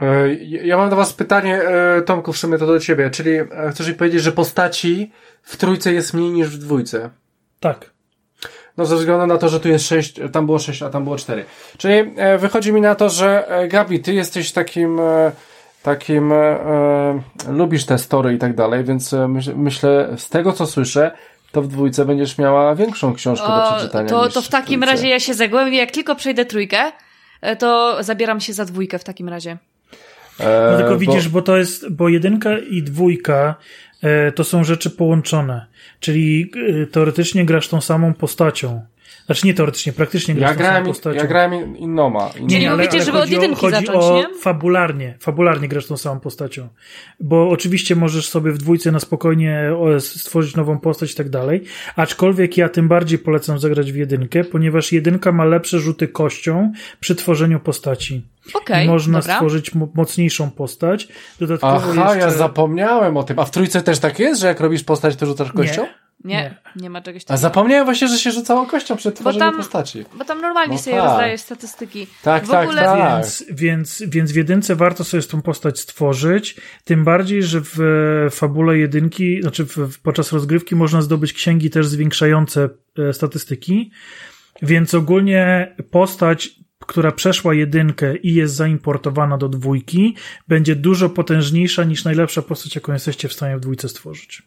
[0.00, 3.48] E, ja mam do was pytanie, e, Tomku, w sumie to do ciebie, czyli e,
[3.70, 5.12] chcesz mi powiedzieć, że postaci
[5.42, 7.10] w trójce jest mniej niż w dwójce?
[7.60, 7.90] Tak.
[8.76, 11.16] No ze względu na to, że tu jest sześć, tam było sześć, a tam było
[11.16, 11.44] cztery.
[11.78, 15.00] Czyli wychodzi mi na to, że Gabi, ty jesteś takim
[15.82, 20.52] takim e, e, lubisz te story i tak dalej, więc e, myśl, myślę, z tego
[20.52, 21.10] co słyszę,
[21.52, 24.08] to w dwójce będziesz miała większą książkę o, do przeczytania.
[24.08, 26.92] To, to w takim w razie ja się zagłębię, jak tylko przejdę trójkę,
[27.40, 29.56] e, to zabieram się za dwójkę w takim razie.
[30.38, 31.40] No tylko widzisz, bo...
[31.40, 33.54] bo to jest, bo jedynka i dwójka
[34.34, 35.66] to są rzeczy połączone.
[36.00, 36.52] Czyli
[36.92, 38.82] teoretycznie grasz tą samą postacią.
[39.26, 41.16] Znaczy nie teoretycznie, praktycznie ja grałem, postacią.
[41.16, 42.30] Ja grałem innoma.
[42.40, 44.38] Nie, nie, mówicie, ale żeby od jedynki chodzi zacząć, o nie?
[44.38, 46.68] fabularnie, fabularnie grasz tą samą postacią.
[47.20, 51.64] Bo oczywiście możesz sobie w dwójce na spokojnie stworzyć nową postać i tak dalej,
[51.96, 57.14] aczkolwiek ja tym bardziej polecam zagrać w jedynkę, ponieważ jedynka ma lepsze rzuty kością przy
[57.14, 58.22] tworzeniu postaci.
[58.54, 59.34] Okay, I można dobra.
[59.34, 61.08] stworzyć mocniejszą postać.
[61.40, 62.18] Dodatkowo Aha, jeszcze...
[62.18, 63.38] ja zapomniałem o tym.
[63.38, 65.82] A w trójce też tak jest, że jak robisz postać, to rzucasz kością?
[65.82, 65.94] Nie.
[66.24, 67.34] Nie, nie, ma czegoś takiego.
[67.34, 70.04] A zapomniałem właśnie, że się rzucało kością przy tworzeniu tam, postaci.
[70.18, 71.04] Bo tam normalnie no sobie tak.
[71.04, 72.06] rozdajesz statystyki.
[72.22, 72.82] Tak, w tak, ogóle...
[72.82, 73.24] tak.
[73.24, 77.78] Więc, więc, więc w jedynce warto sobie tą postać stworzyć, tym bardziej, że w
[78.30, 82.68] fabule jedynki, znaczy w, podczas rozgrywki można zdobyć księgi też zwiększające
[82.98, 83.90] e, statystyki,
[84.62, 90.16] więc ogólnie postać która przeszła jedynkę i jest zaimportowana do dwójki,
[90.48, 94.42] będzie dużo potężniejsza niż najlepsza postać, jaką jesteście w stanie w dwójce stworzyć.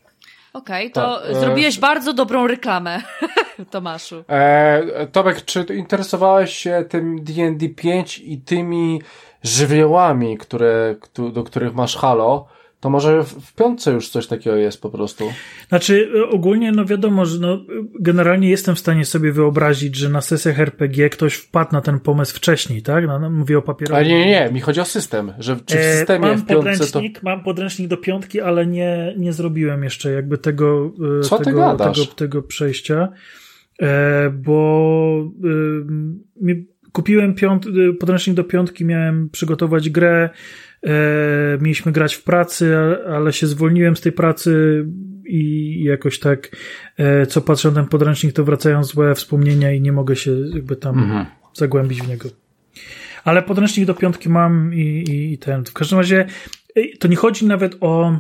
[0.55, 1.81] Okej, okay, to tak, zrobiłeś e...
[1.81, 3.01] bardzo dobrą reklamę,
[3.71, 4.23] Tomaszu.
[4.29, 9.01] E, Tomek, czy interesowałeś się tym D&D 5 i tymi
[9.43, 10.95] żywiołami, które,
[11.33, 12.47] do których masz Halo?
[12.79, 15.31] To może w piątce już coś takiego jest po prostu.
[15.69, 17.65] Znaczy, ogólnie, no wiadomo, że no,
[17.99, 22.35] generalnie jestem w stanie sobie wyobrazić, że na sesjach RPG ktoś wpadł na ten pomysł
[22.35, 23.07] wcześniej, tak?
[23.07, 23.95] No, no, mówię o papierowym.
[23.95, 26.45] Ale nie, nie, nie, mi chodzi o system, że czy w e, systemie mam w
[26.45, 27.29] piątce podręcznik, to...
[27.29, 32.05] Mam podręcznik do piątki, ale nie, nie zrobiłem jeszcze jakby tego, e, Co tego, tego,
[32.15, 33.09] tego przejścia,
[33.81, 35.31] e, bo
[36.91, 37.65] kupiłem piąt,
[37.99, 40.29] podręcznik do piątki, miałem przygotować grę, e,
[41.61, 42.75] mieliśmy grać w pracy,
[43.07, 44.85] ale się zwolniłem z tej pracy
[45.27, 46.55] i jakoś tak,
[46.97, 50.75] e, co patrzę na ten podręcznik, to wracają złe wspomnienia i nie mogę się jakby
[50.75, 51.25] tam mhm.
[51.53, 52.29] zagłębić w niego.
[53.23, 55.65] Ale podręcznik do piątki mam i, i, i ten.
[55.65, 56.25] W każdym razie
[56.99, 58.19] to nie chodzi nawet o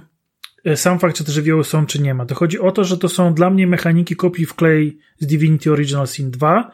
[0.65, 2.25] e, sam fakt, czy te żywioły są, czy nie ma.
[2.25, 5.71] To chodzi o to, że to są dla mnie mechaniki kopii w klej z Divinity
[5.71, 6.71] Original Sin 2,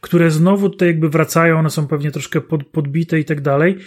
[0.00, 3.78] które znowu tutaj jakby wracają, one są pewnie troszkę pod, podbite i tak dalej.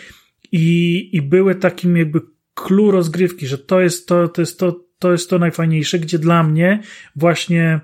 [0.54, 2.22] I, I były takim jakby
[2.54, 6.44] clue rozgrywki, że to jest to, to jest to, to jest to najfajniejsze, gdzie dla
[6.44, 6.80] mnie
[7.16, 7.80] właśnie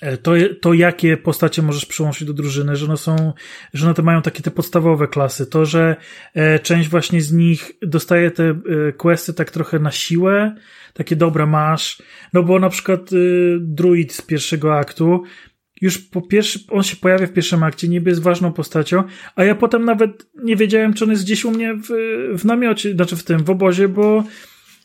[0.00, 3.32] e, to, to jakie postacie możesz przyłączyć do drużyny, że one są,
[3.74, 5.96] że one to mają takie te podstawowe klasy, to, że
[6.34, 10.54] e, część właśnie z nich dostaje te e, questy tak trochę na siłę,
[10.94, 12.02] takie dobra masz,
[12.32, 13.10] no bo na przykład
[13.60, 15.24] druid z pierwszego aktu
[15.80, 19.02] już po pierwszy, on się pojawia w pierwszym akcie, niby jest ważną postacią,
[19.36, 21.88] a ja potem nawet nie wiedziałem, czy on jest gdzieś u mnie w,
[22.38, 24.24] w namiocie, znaczy w tym, w obozie, bo,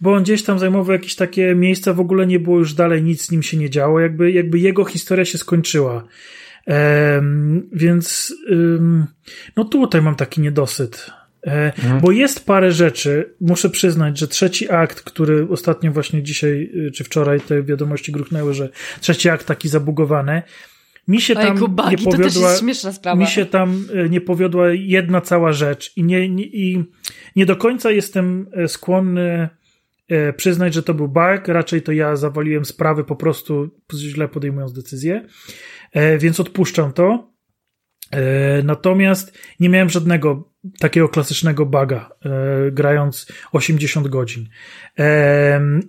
[0.01, 3.21] bo on gdzieś tam zajmował jakieś takie miejsca, w ogóle nie było już dalej, nic
[3.21, 6.03] z nim się nie działo, jakby, jakby jego historia się skończyła.
[6.67, 9.05] Um, więc um,
[9.57, 11.11] no tutaj mam taki niedosyt.
[11.47, 12.01] E, mhm.
[12.01, 17.03] Bo jest parę rzeczy, muszę przyznać, że trzeci akt, który ostatnio właśnie dzisiaj y, czy
[17.03, 18.69] wczoraj te wiadomości gruchnęły, że
[19.01, 20.41] trzeci akt taki zabugowany,
[21.07, 22.55] mi się tam Ojku, nie powiodła,
[23.15, 25.97] mi się tam e, nie powiodła jedna cała rzecz.
[25.97, 26.83] I nie, nie, i
[27.35, 29.49] nie do końca jestem e, skłonny
[30.07, 34.73] e, przyznać, że to był bug, raczej to ja zawaliłem sprawy po prostu źle podejmując
[34.73, 35.25] decyzję,
[36.19, 37.33] więc odpuszczam to.
[38.63, 42.09] Natomiast nie miałem żadnego takiego klasycznego buga,
[42.71, 44.49] grając 80 godzin.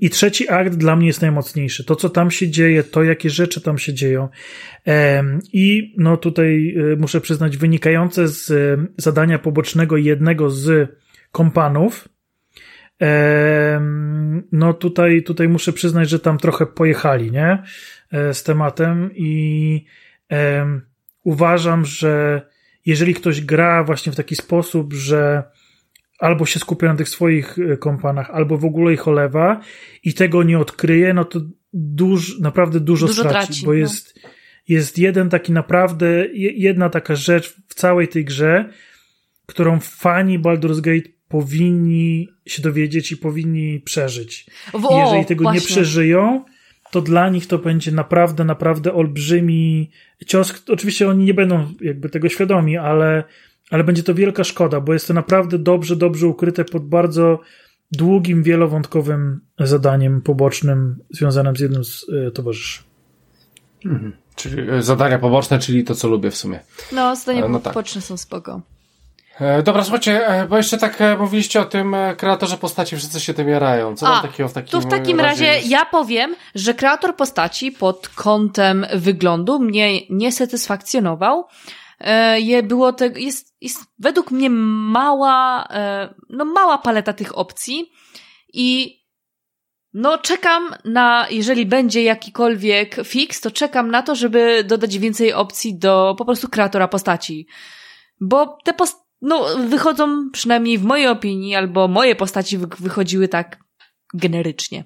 [0.01, 1.85] I trzeci akt dla mnie jest najmocniejszy.
[1.85, 4.29] To, co tam się dzieje, to, jakie rzeczy tam się dzieją.
[5.53, 10.91] I no tutaj e, muszę przyznać, wynikające z e, zadania pobocznego jednego z
[11.33, 12.09] kompanów,
[14.53, 17.63] no tutaj, tutaj muszę przyznać, że tam trochę pojechali, nie?
[18.13, 19.85] E, z tematem i
[21.25, 22.43] uważam, że
[22.87, 25.43] jeżeli ktoś gra właśnie w taki sposób, że
[26.19, 29.61] albo się skupia na tych swoich e, kompanach, albo w ogóle ich olewa
[30.05, 31.41] i tego nie odkryje, no to
[31.73, 33.79] duż, naprawdę dużo, dużo straci, traci, bo no.
[33.79, 34.21] jest,
[34.69, 38.71] jest jeden taki naprawdę, jedna taka rzecz w całej tej grze,
[39.47, 44.47] którą fani Baldur's Gate powinni się dowiedzieć i powinni przeżyć.
[44.75, 45.61] I jeżeli tego właśnie.
[45.61, 46.45] nie przeżyją,
[46.95, 49.91] to dla nich to będzie naprawdę, naprawdę olbrzymi
[50.27, 50.65] cios.
[50.69, 53.25] Oczywiście oni nie będą jakby tego świadomi, ale
[53.71, 57.41] ale będzie to wielka szkoda, bo jest to naprawdę dobrze, dobrze ukryte pod bardzo
[57.93, 62.83] długim, wielowątkowym zadaniem pobocznym związanym z jednym z y, towarzyszy.
[63.85, 64.13] Mhm.
[64.37, 66.61] Czyli e, zadania poboczne, czyli to, co lubię w sumie.
[66.93, 67.73] No, zadania no, tak.
[67.73, 68.09] poboczne tak.
[68.09, 68.61] są spoko.
[69.41, 73.97] E, dobra, słuchajcie, bo jeszcze tak mówiliście o tym kreatorze postaci, wszyscy się tym jarają.
[73.97, 77.17] Co A, tam takiego w takim To w takim razie, razie ja powiem, że kreator
[77.17, 81.47] postaci pod kątem wyglądu mnie nie satysfakcjonował.
[82.01, 87.93] E, je było te, jest, jest według mnie mała, e, no mała paleta tych opcji
[88.53, 88.99] i
[89.93, 95.79] no czekam na, jeżeli będzie jakikolwiek fix, to czekam na to, żeby dodać więcej opcji
[95.79, 97.47] do po prostu kreatora postaci.
[98.21, 103.59] Bo te post no, wychodzą przynajmniej w mojej opinii, albo moje postaci wychodziły tak
[104.15, 104.85] generycznie.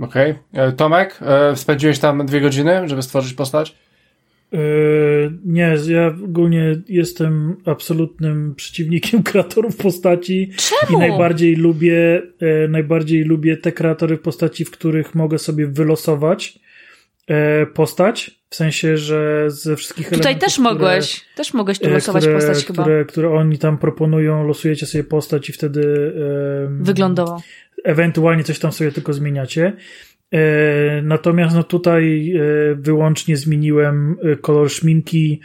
[0.00, 0.30] Okej.
[0.52, 0.62] Okay.
[0.62, 1.20] E, Tomek,
[1.54, 3.76] spędziłeś tam dwie godziny, żeby stworzyć postać?
[4.54, 10.50] Yy, nie, ja ogólnie jestem absolutnym przeciwnikiem kreatorów postaci.
[10.56, 10.98] Czemu?
[10.98, 16.58] I najbardziej lubię, e, najbardziej lubię te kreatory postaci, w których mogę sobie wylosować
[17.28, 18.43] e, postać.
[18.54, 20.40] W sensie, że ze wszystkich Tutaj elementów.
[20.48, 23.04] Też mogłeś, które, też mogłeś tu e, losować które, postać które, chyba.
[23.04, 26.12] Które oni tam proponują, losujecie sobie postać i wtedy.
[26.68, 27.42] Wyglądowo.
[27.84, 29.72] Ewentualnie coś tam sobie tylko zmieniacie.
[30.32, 32.40] E, natomiast no tutaj e,
[32.74, 35.40] wyłącznie zmieniłem kolor szminki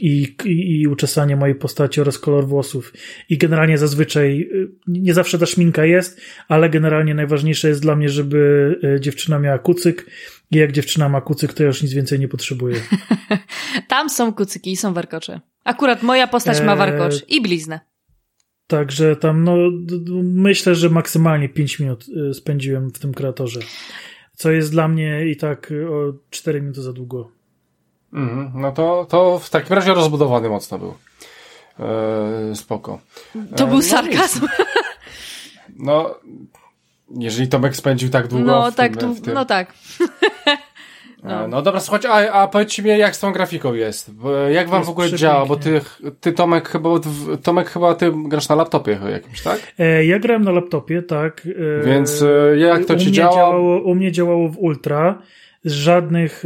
[0.00, 2.92] i, i, i uczesanie mojej postaci oraz kolor włosów.
[3.28, 4.50] I generalnie zazwyczaj,
[4.86, 10.06] nie zawsze ta szminka jest, ale generalnie najważniejsze jest dla mnie, żeby dziewczyna miała kucyk
[10.50, 12.76] i jak dziewczyna ma kucyk, to ja już nic więcej nie potrzebuję.
[13.88, 15.40] Tam są kucyki i są warkocze.
[15.64, 17.80] Akurat moja postać ma warkocz i bliznę.
[18.66, 19.56] Także tam, no,
[20.22, 23.60] myślę, że maksymalnie 5 minut y, spędziłem w tym kreatorze.
[24.36, 27.37] Co jest dla mnie i tak y, o 4 minuty za długo.
[28.12, 30.94] Mm, no to, to w takim razie rozbudowany mocno był.
[31.78, 32.98] Eee, spoko.
[33.56, 34.46] To był e, no sarkazm.
[35.78, 36.14] No,
[37.18, 38.44] jeżeli Tomek spędził tak długo.
[38.44, 39.34] No, w tak, tym, w tym...
[39.34, 39.72] no tak.
[41.22, 44.10] No, no dobra, słuchajcie, a, a powiedzcie mi, jak z tą grafiką jest?
[44.50, 45.46] Jak wam jest w ogóle działa?
[45.46, 45.80] Bo ty,
[46.20, 46.90] ty Tomek, chyba,
[47.42, 49.72] Tomek, chyba ty grasz na laptopie jakimś, tak?
[49.78, 51.46] E, ja grałem na laptopie, tak.
[51.80, 53.34] E, Więc e, jak to ci działa?
[53.34, 55.22] Działało, u mnie działało w Ultra.
[55.64, 56.44] Żadnych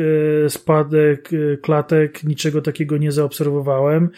[0.49, 1.31] spadek,
[1.63, 4.11] klatek, niczego takiego nie zaobserwowałem.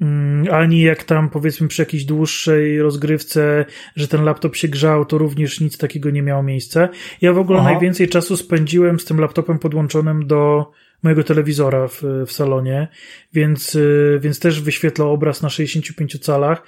[0.00, 3.64] Mm, ani jak tam powiedzmy przy jakiejś dłuższej rozgrywce,
[3.96, 6.88] że ten laptop się grzał, to również nic takiego nie miało miejsca.
[7.20, 7.70] Ja w ogóle Aha.
[7.70, 10.70] najwięcej czasu spędziłem z tym laptopem podłączonym do
[11.02, 12.88] mojego telewizora w, w salonie,
[13.32, 16.62] więc, y, więc też wyświetla obraz na 65 calach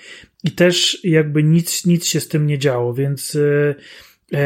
[0.44, 3.74] i też jakby nic, nic się z tym nie działo, więc E,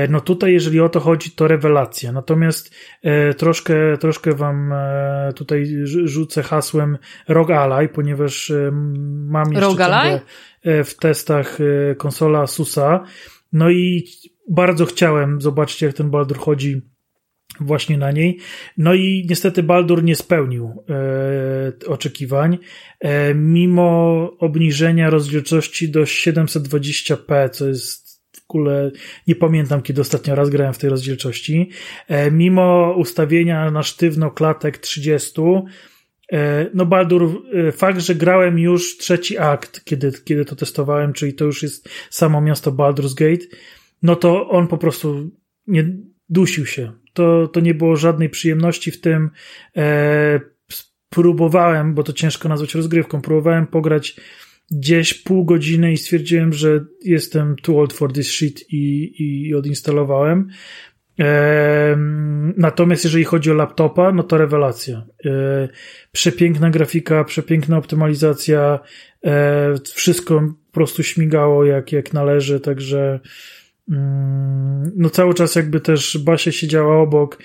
[0.08, 2.12] no tutaj, jeżeli o to chodzi, to rewelacja.
[2.12, 6.98] Natomiast e, troszkę, troszkę wam e, tutaj rzucę hasłem
[7.28, 8.70] Rog Ally, ponieważ e,
[9.28, 9.66] mam jeszcze
[10.62, 13.04] e, w testach e, konsola Asusa.
[13.52, 14.08] No i
[14.50, 16.82] bardzo chciałem zobaczyć, jak ten Baldur chodzi
[17.60, 18.38] właśnie na niej.
[18.78, 22.58] No i niestety Baldur nie spełnił e, oczekiwań.
[23.00, 28.03] E, mimo obniżenia rozdzielczości do 720p, co jest
[28.48, 28.90] ogóle
[29.26, 31.70] nie pamiętam, kiedy ostatnio raz grałem w tej rozdzielczości.
[32.08, 35.42] E, mimo ustawienia na sztywno klatek 30,
[36.32, 41.34] e, no Baldur, e, fakt, że grałem już trzeci akt, kiedy, kiedy to testowałem, czyli
[41.34, 43.46] to już jest samo miasto Baldur's Gate,
[44.02, 45.30] no to on po prostu
[45.66, 45.96] nie
[46.28, 46.92] dusił się.
[47.12, 49.30] To, to nie było żadnej przyjemności w tym.
[51.08, 54.16] próbowałem, bo to ciężko nazwać rozgrywką, próbowałem pograć
[54.70, 60.48] gdzieś pół godziny i stwierdziłem, że jestem too old for this shit i, i odinstalowałem.
[62.56, 65.06] Natomiast jeżeli chodzi o laptopa, no to rewelacja.
[65.26, 65.68] E,
[66.12, 68.78] przepiękna grafika, przepiękna optymalizacja,
[69.24, 73.20] e, wszystko po prostu śmigało jak, jak należy, także
[73.90, 77.38] mm, no cały czas jakby też Basia siedziała obok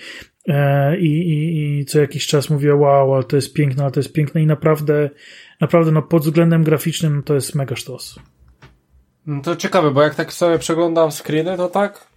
[0.48, 4.00] e, i, i, i co jakiś czas mówiła wow, ale to jest piękne, ale to
[4.00, 5.10] jest piękne i naprawdę
[5.60, 8.18] naprawdę no, pod względem graficznym to jest mega sztos.
[9.26, 12.10] No to ciekawe, bo jak tak sobie przeglądam screeny, to tak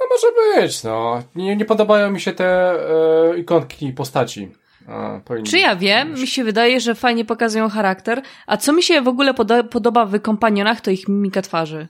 [0.00, 1.22] no może być, no.
[1.34, 4.52] Nie, nie podobają mi się te e, ikonki postaci.
[4.88, 6.12] A, Czy ja wiem?
[6.12, 8.22] Mi się wydaje, że fajnie pokazują charakter.
[8.46, 11.88] A co mi się w ogóle podo podoba w kompanionach, to ich mimika twarzy.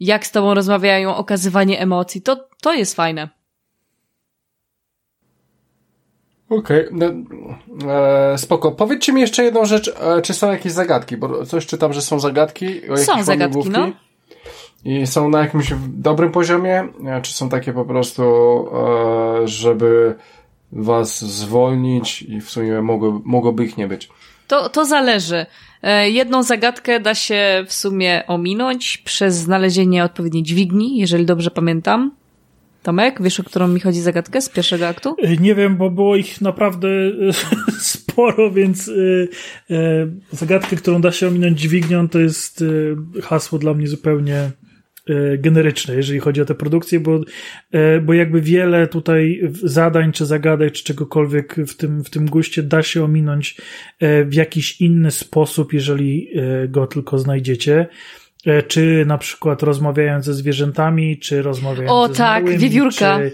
[0.00, 3.28] Jak z tobą rozmawiają, okazywanie emocji, to, to jest fajne.
[6.58, 6.90] Okej, okay.
[6.92, 7.06] no,
[7.92, 8.72] e, spoko.
[8.72, 12.20] Powiedzcie mi jeszcze jedną rzecz, e, czy są jakieś zagadki, bo coś czytam, że są
[12.20, 12.80] zagadki.
[12.96, 13.92] Są zagadki, no.
[14.84, 20.14] I są na jakimś dobrym poziomie, e, czy są takie po prostu, e, żeby
[20.72, 24.08] was zwolnić i w sumie mogło, mogłoby ich nie być?
[24.48, 25.46] To, to zależy.
[25.82, 32.10] E, jedną zagadkę da się w sumie ominąć przez znalezienie odpowiedniej dźwigni, jeżeli dobrze pamiętam.
[32.84, 35.16] Tomek, wiesz, o którą mi chodzi zagadkę z pierwszego aktu?
[35.22, 37.12] E, nie wiem, bo było ich naprawdę e,
[37.92, 38.90] sporo, więc
[39.70, 39.76] e,
[40.30, 42.64] zagadkę, którą da się ominąć dźwignią, to jest
[43.22, 44.50] hasło dla mnie zupełnie
[45.38, 47.20] generyczne, jeżeli chodzi o tę produkcję, bo,
[48.02, 52.82] bo jakby wiele tutaj zadań, czy zagadek, czy czegokolwiek w tym, w tym guście da
[52.82, 53.56] się ominąć
[54.00, 56.30] w jakiś inny sposób, jeżeli
[56.68, 57.86] go tylko znajdziecie.
[58.46, 63.18] E, czy na przykład rozmawiając ze zwierzętami, czy rozmawiając o, ze tak, małymi, wiewiórka.
[63.18, 63.32] czy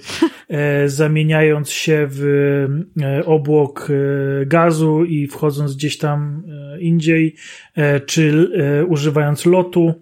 [0.49, 2.25] e, zamieniając się w
[3.03, 7.35] e, obłok e, gazu i wchodząc gdzieś tam e, indziej,
[7.75, 8.51] e, czy
[8.89, 9.95] używając lotu.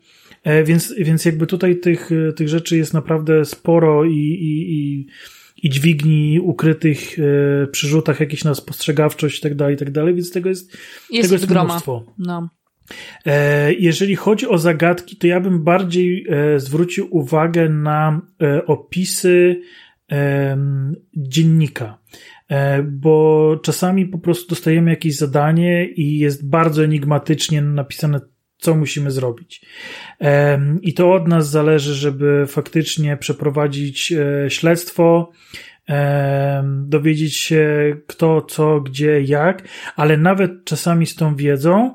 [0.64, 5.06] Więc, więc jakby tutaj tych, tych rzeczy jest naprawdę sporo i, i, i,
[5.62, 7.16] i dźwigni ukrytych
[7.72, 10.76] przy rzutach, jakieś na spostrzegawczość i tak dalej, i tak dalej, więc tego jest,
[11.10, 12.05] jest tego jest mnóstwo.
[12.18, 12.48] No.
[13.27, 19.60] E, jeżeli chodzi o zagadki, to ja bym bardziej e, zwrócił uwagę na e, opisy
[21.16, 21.98] dziennika,
[22.85, 28.20] bo czasami po prostu dostajemy jakieś zadanie i jest bardzo enigmatycznie napisane,
[28.59, 29.66] co musimy zrobić.
[30.82, 34.15] I to od nas zależy, żeby faktycznie przeprowadzić
[34.48, 35.32] śledztwo,
[36.85, 39.62] dowiedzieć się kto, co, gdzie, jak,
[39.97, 41.94] ale nawet czasami z tą wiedzą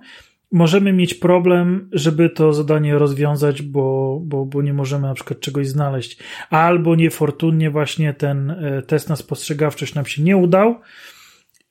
[0.54, 5.68] możemy mieć problem, żeby to zadanie rozwiązać, bo, bo, bo nie możemy na przykład czegoś
[5.68, 6.18] znaleźć.
[6.50, 10.80] Albo niefortunnie właśnie ten e, test na spostrzegawczość nam się nie udał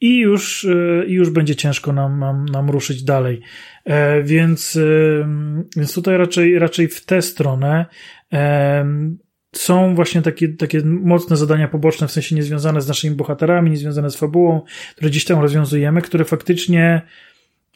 [0.00, 3.40] i już, e, już będzie ciężko nam, nam, nam ruszyć dalej.
[3.84, 4.78] E, więc,
[5.76, 7.86] więc tutaj raczej, raczej w tę stronę
[9.54, 14.16] są właśnie takie, takie mocne zadania poboczne, w sensie niezwiązane z naszymi bohaterami, niezwiązane z
[14.16, 14.62] fabułą,
[14.96, 17.02] które gdzieś tam rozwiązujemy, które faktycznie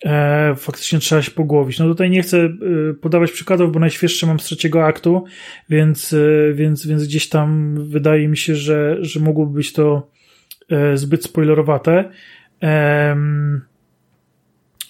[0.04, 1.78] e, faktycznie trzeba się pogłowić.
[1.78, 2.50] No tutaj nie chcę e,
[2.94, 5.24] podawać przykładów, bo najświeższe mam z trzeciego aktu,
[5.68, 10.10] więc, e, więc, więc gdzieś tam wydaje mi się, że, że mogłoby być to
[10.94, 12.10] zbyt spoilerowate.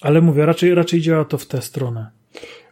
[0.01, 2.11] Ale mówię, raczej, raczej działa to w tę stronę.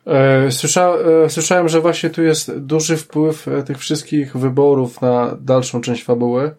[0.05, 0.93] E, słysza,
[1.25, 6.03] e, słyszałem, że właśnie tu jest duży wpływ e, tych wszystkich wyborów na dalszą część
[6.03, 6.55] fabuły.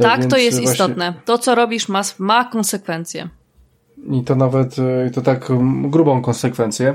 [0.00, 0.72] Tak, to jest właśnie...
[0.72, 1.14] istotne.
[1.24, 3.28] To, co robisz, ma, ma konsekwencje.
[4.10, 4.76] I to nawet,
[5.08, 5.48] i to tak
[5.82, 6.94] grubą konsekwencję.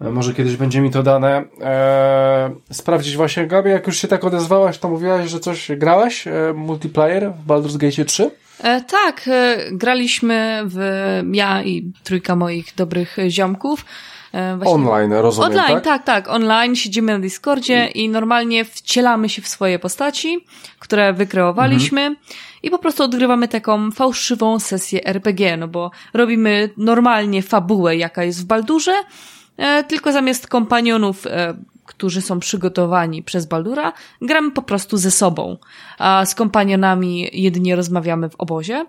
[0.00, 1.44] Może kiedyś będzie mi to dane.
[1.60, 6.26] Eee, sprawdzić właśnie, Gabi, jak już się tak odezwałaś, to mówiłaś, że coś grałaś?
[6.26, 8.30] E, multiplayer w Baldur's Gate 3?
[8.62, 10.78] E, tak, e, graliśmy w
[11.32, 13.84] ja i trójka moich dobrych ziomków.
[14.32, 15.84] E, właśnie, online, rozumiem, Online, tak?
[15.84, 16.28] tak, tak.
[16.28, 20.44] Online siedzimy na Discordzie i, i normalnie wcielamy się w swoje postaci,
[20.78, 22.26] które wykreowaliśmy mhm.
[22.62, 28.42] i po prostu odgrywamy taką fałszywą sesję RPG, no bo robimy normalnie fabułę, jaka jest
[28.42, 28.94] w Baldurze,
[29.56, 31.54] e, tylko zamiast kompanionów e,
[31.88, 33.92] którzy są przygotowani przez Baldura,
[34.22, 35.56] gramy po prostu ze sobą,
[35.98, 38.86] a z kompanionami jedynie rozmawiamy w obozie.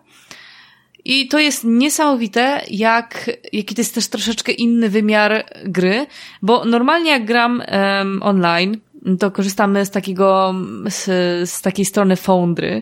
[1.05, 6.05] I to jest niesamowite, jak, jaki to jest też troszeczkę inny wymiar gry,
[6.41, 8.77] bo normalnie jak gram um, online,
[9.19, 10.55] to korzystamy z takiego,
[10.89, 11.05] z,
[11.49, 12.81] z takiej strony Foundry,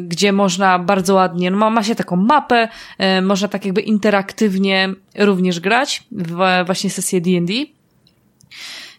[0.00, 2.68] gdzie można bardzo ładnie, no ma się taką mapę,
[2.98, 7.52] e, można tak jakby interaktywnie również grać w właśnie sesję D&D.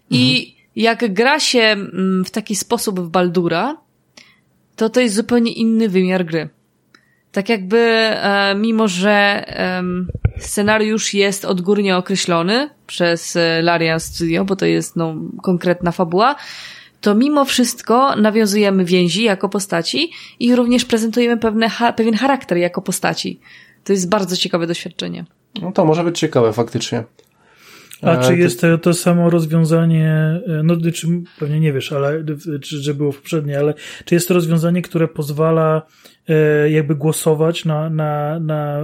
[0.09, 0.67] I mhm.
[0.75, 3.77] jak gra się mm, w taki sposób w Baldura,
[4.75, 6.49] to to jest zupełnie inny wymiar gry.
[7.33, 9.83] Tak jakby, e, mimo że e,
[10.37, 16.35] scenariusz jest odgórnie określony przez e, Larian Studio, bo to jest no, konkretna fabuła,
[17.01, 22.81] to mimo wszystko nawiązujemy więzi jako postaci i również prezentujemy pewne, ha pewien charakter jako
[22.81, 23.39] postaci.
[23.83, 25.25] To jest bardzo ciekawe doświadczenie.
[25.61, 27.03] No to może być ciekawe faktycznie.
[28.01, 30.09] A czy jest to, to samo rozwiązanie,
[30.47, 31.07] e, no czy
[31.39, 32.23] pewnie nie wiesz, ale
[32.61, 33.73] czy, że było poprzednie, ale
[34.05, 36.12] czy jest to rozwiązanie, które pozwala e,
[36.69, 38.79] jakby głosować na, na, na,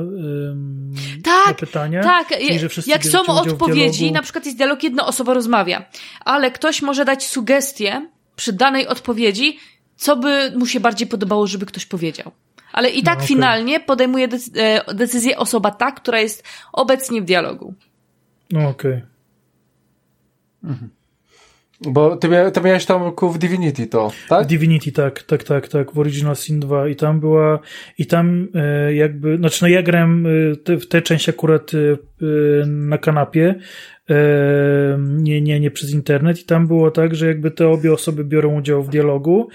[1.24, 2.03] tak, na pytania?
[2.03, 5.86] Tak, Czyli, jak są odpowiedzi, na przykład jest dialog, jedna osoba rozmawia,
[6.26, 9.57] ale ktoś może dać sugestię przy danej odpowiedzi,
[9.95, 12.32] co by mu się bardziej podobało, żeby ktoś powiedział.
[12.72, 13.28] Ale i tak no, okay.
[13.28, 16.44] finalnie podejmuje e, decyzję osoba ta, która jest
[16.74, 17.74] obecnie w dialogu.
[18.52, 18.91] No okej.
[18.91, 19.07] Okay.
[20.64, 20.90] Mhm.
[21.82, 24.48] Bo ty, mia ty miałeś tam w Divinity to, tak?
[24.48, 27.60] Divinity, tak, tak, tak, tak, w Original Sin 2 i tam była,
[27.98, 31.98] i tam e, jakby, znaczy no ja grałem e, te, w tę część akurat e,
[32.66, 33.56] na kanapie,
[34.10, 34.16] e,
[35.00, 38.60] nie, nie, nie przez internet i tam było tak, że jakby te obie osoby biorą
[38.60, 39.48] udział w dialogu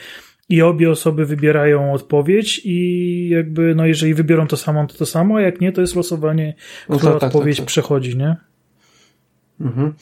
[0.49, 5.37] i obie osoby wybierają odpowiedź i jakby, no jeżeli wybiorą to samo, to to samo,
[5.37, 7.69] a jak nie, to jest losowanie, która no tak, tak, odpowiedź tak, tak.
[7.69, 8.37] przechodzi, nie?
[9.61, 9.95] Mhm.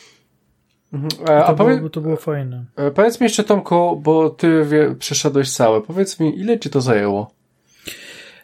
[0.93, 1.29] Mhm.
[1.29, 1.77] E, a to, powie...
[1.77, 2.65] było, to było fajne.
[2.77, 5.81] E, powiedz mi jeszcze, Tomku, bo ty wie, przeszedłeś całe.
[5.81, 7.35] Powiedz mi, ile ci to zajęło?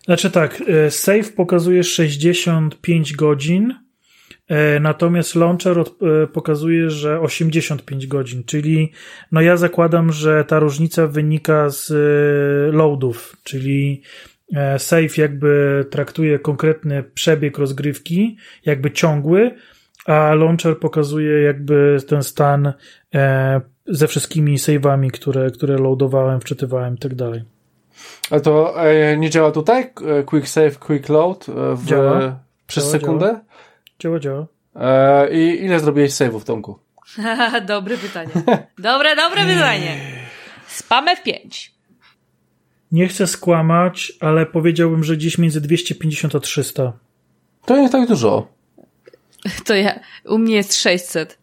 [0.04, 3.74] Znaczy tak, e, save pokazuje 65 godzin,
[4.80, 5.84] natomiast launcher
[6.32, 8.92] pokazuje, że 85 godzin, czyli
[9.32, 11.92] no ja zakładam, że ta różnica wynika z
[12.74, 14.02] loadów, czyli
[14.78, 19.54] save jakby traktuje konkretny przebieg rozgrywki, jakby ciągły,
[20.08, 22.72] a launcher pokazuje jakby ten stan
[23.14, 27.44] e, ze wszystkimi save'ami, które, które loadowałem, wczytywałem i tak dalej.
[28.30, 29.90] A to e, nie działa tutaj?
[30.06, 32.40] E, quick save, quick load w, działa.
[32.66, 33.40] przez działa, sekundę?
[33.98, 34.46] Działa, działa.
[34.76, 36.78] E, I ile zrobiłeś save'ów, Tomku?
[37.66, 38.30] dobre pytanie.
[38.78, 39.96] Dobre, dobre pytanie.
[40.66, 41.68] Spam F5.
[42.92, 46.92] Nie chcę skłamać, ale powiedziałbym, że gdzieś między 250 a 300.
[47.64, 48.57] To nie tak dużo.
[49.66, 51.38] To ja, u mnie jest 600.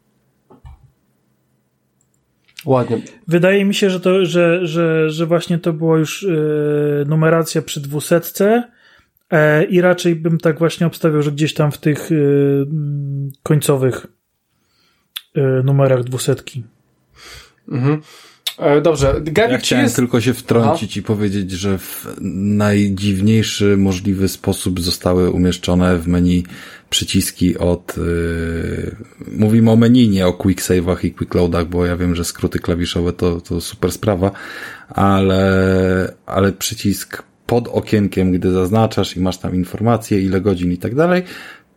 [2.66, 3.02] Ładnie.
[3.28, 7.82] Wydaje mi się, że to, że, że, że właśnie to była już yy, numeracja przy
[7.82, 8.72] dwusetce
[9.32, 12.68] e, i raczej bym tak właśnie obstawiał, że gdzieś tam w tych yy,
[13.44, 14.08] końcowych
[15.64, 16.64] numerach dwusetki.
[17.72, 18.02] Mhm.
[18.58, 19.96] E, dobrze, Gabik ja chciałem jest...
[19.96, 26.44] tylko się wtrącić i powiedzieć, że w najdziwniejszy możliwy sposób zostały umieszczone w menu
[26.90, 28.96] przyciski od yy...
[29.38, 32.60] mówimy o menu, nie o quick save'ach i quick loadach, bo ja wiem, że skróty
[32.60, 34.32] klawiszowe to, to super sprawa,
[34.90, 40.96] ale, ale przycisk pod okienkiem, gdy zaznaczasz i masz tam informacje, ile godzin i tak
[40.96, 41.24] dalej,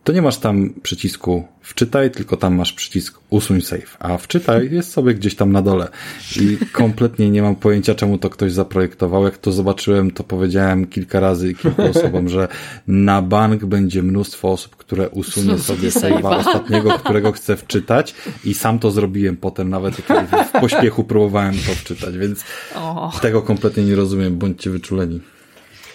[0.09, 4.91] to nie masz tam przycisku wczytaj, tylko tam masz przycisk usuń save, a wczytaj jest
[4.91, 5.87] sobie gdzieś tam na dole
[6.41, 9.23] i kompletnie nie mam pojęcia, czemu to ktoś zaprojektował.
[9.23, 12.47] Jak to zobaczyłem, to powiedziałem kilka razy kilku osobom, że
[12.87, 18.15] na bank będzie mnóstwo osób, które usunie sobie save'a ostatniego, którego chcę wczytać
[18.45, 22.43] i sam to zrobiłem potem, nawet kiedy w pośpiechu próbowałem to wczytać, więc
[23.21, 25.21] tego kompletnie nie rozumiem, bądźcie wyczuleni.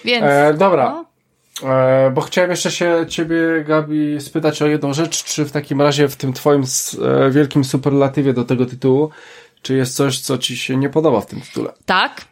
[0.04, 0.24] Więc.
[0.24, 0.90] E, dobra.
[0.90, 1.13] No.
[1.62, 5.24] E, bo chciałem jeszcze się ciebie, Gabi, spytać o jedną rzecz.
[5.24, 9.10] Czy w takim razie w tym twoim e, wielkim superlatywie do tego tytułu,
[9.62, 11.72] czy jest coś, co ci się nie podoba w tym tytule?
[11.86, 12.24] Tak.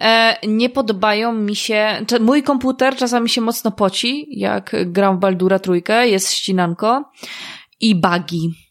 [0.00, 2.06] E, nie podobają mi się.
[2.20, 7.10] Mój komputer czasami się mocno poci, jak gram w Baldura trójkę, jest ścinanko
[7.80, 8.65] i bugi.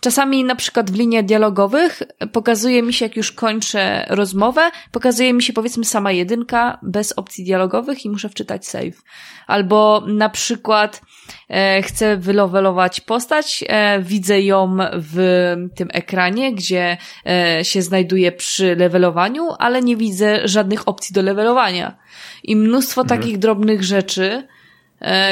[0.00, 2.02] Czasami na przykład w liniach dialogowych
[2.32, 7.44] pokazuje mi się, jak już kończę rozmowę, pokazuje mi się powiedzmy sama jedynka bez opcji
[7.44, 9.02] dialogowych i muszę wczytać save.
[9.46, 11.02] Albo na przykład
[11.48, 16.96] e, chcę wylowelować postać, e, widzę ją w tym ekranie, gdzie
[17.26, 21.96] e, się znajduje przy levelowaniu, ale nie widzę żadnych opcji do levelowania.
[22.42, 23.20] I mnóstwo mhm.
[23.20, 24.48] takich drobnych rzeczy,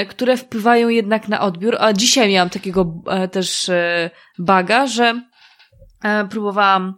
[0.09, 1.77] które wpływają jednak na odbiór.
[1.81, 5.23] A dzisiaj miałam takiego e, też e, baga, że
[6.31, 6.95] próbowałam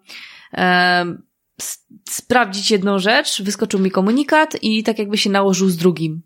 [2.09, 6.23] sprawdzić jedną rzecz, wyskoczył mi komunikat i tak jakby się nałożył z drugim.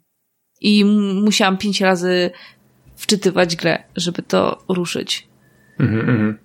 [0.61, 0.85] I
[1.25, 2.31] musiałam pięć razy
[2.97, 5.29] wczytywać grę, żeby to ruszyć.
[5.81, 6.39] Mhm, mhm.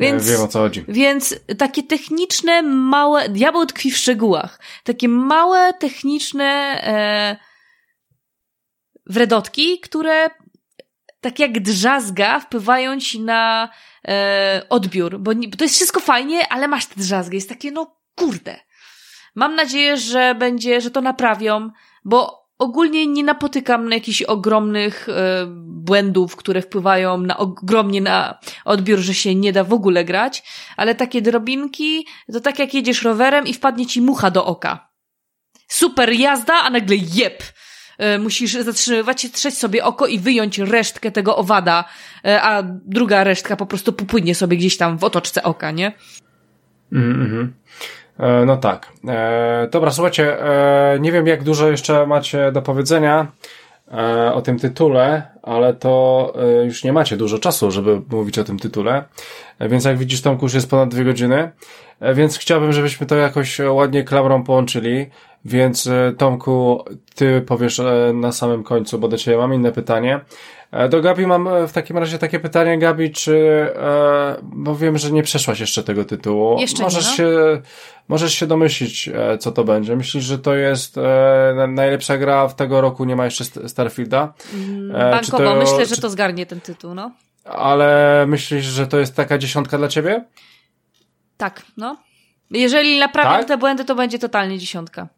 [0.00, 0.84] Więc, Wiem o co chodzi.
[0.88, 4.60] Więc takie techniczne, małe, diabeł tkwi w szczegółach.
[4.84, 6.44] Takie małe, techniczne
[6.82, 7.36] e,
[9.06, 10.30] wredotki, które
[11.20, 13.68] tak jak drzazga wpływają ci na
[14.08, 17.70] e, odbiór, bo, nie, bo to jest wszystko fajnie, ale masz te drzazgę, jest takie
[17.70, 18.60] no kurde.
[19.34, 21.70] Mam nadzieję, że będzie, że to naprawią,
[22.04, 28.98] bo ogólnie nie napotykam na jakichś ogromnych e, błędów, które wpływają na ogromnie na odbiór,
[28.98, 30.42] że się nie da w ogóle grać,
[30.76, 34.88] ale takie drobinki to tak jak jedziesz rowerem i wpadnie ci mucha do oka.
[35.68, 37.42] Super jazda, a nagle jeb
[38.18, 41.84] musisz zatrzymywać się, trzeć sobie oko i wyjąć resztkę tego owada,
[42.24, 45.92] e, a druga resztka po prostu popłynie sobie gdzieś tam w otoczce oka, nie?
[46.92, 47.52] Mhm.
[48.18, 48.92] E, no tak.
[49.08, 53.26] E, dobra, słuchajcie, e, nie wiem jak dużo jeszcze macie do powiedzenia
[53.92, 56.32] e, o tym tytule, ale to
[56.64, 59.04] już nie macie dużo czasu, żeby mówić o tym tytule.
[59.60, 61.50] Więc jak widzisz, Tomku, już jest ponad dwie godziny.
[62.14, 65.06] Więc chciałbym, żebyśmy to jakoś ładnie klamrą połączyli.
[65.46, 70.20] Więc e, Tomku, ty powiesz e, na samym końcu, bo do ciebie mam inne pytanie.
[70.70, 73.66] E, do Gabi mam w takim razie takie pytanie, Gabi, czy,
[74.42, 76.60] bo wiem, że nie przeszłaś jeszcze tego tytułu.
[76.60, 77.30] Jeszcze możesz nie, no?
[77.30, 77.62] się,
[78.08, 79.10] możesz się domyślić,
[79.40, 79.96] co to będzie.
[79.96, 80.96] Myślisz, że to jest
[81.68, 84.34] najlepsza gra w tego roku, nie ma jeszcze Starfielda?
[84.54, 86.00] Mm, bankowo, to, myślę, że czy...
[86.00, 87.10] to zgarnie ten tytuł, no.
[87.44, 90.24] Ale myślisz, że to jest taka dziesiątka dla ciebie?
[91.36, 91.96] Tak, no.
[92.50, 93.48] Jeżeli naprawię tak?
[93.48, 95.08] te błędy, to będzie totalnie dziesiątka.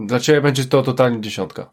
[0.00, 1.70] Dla ciebie będzie to totalnie dziesiątka.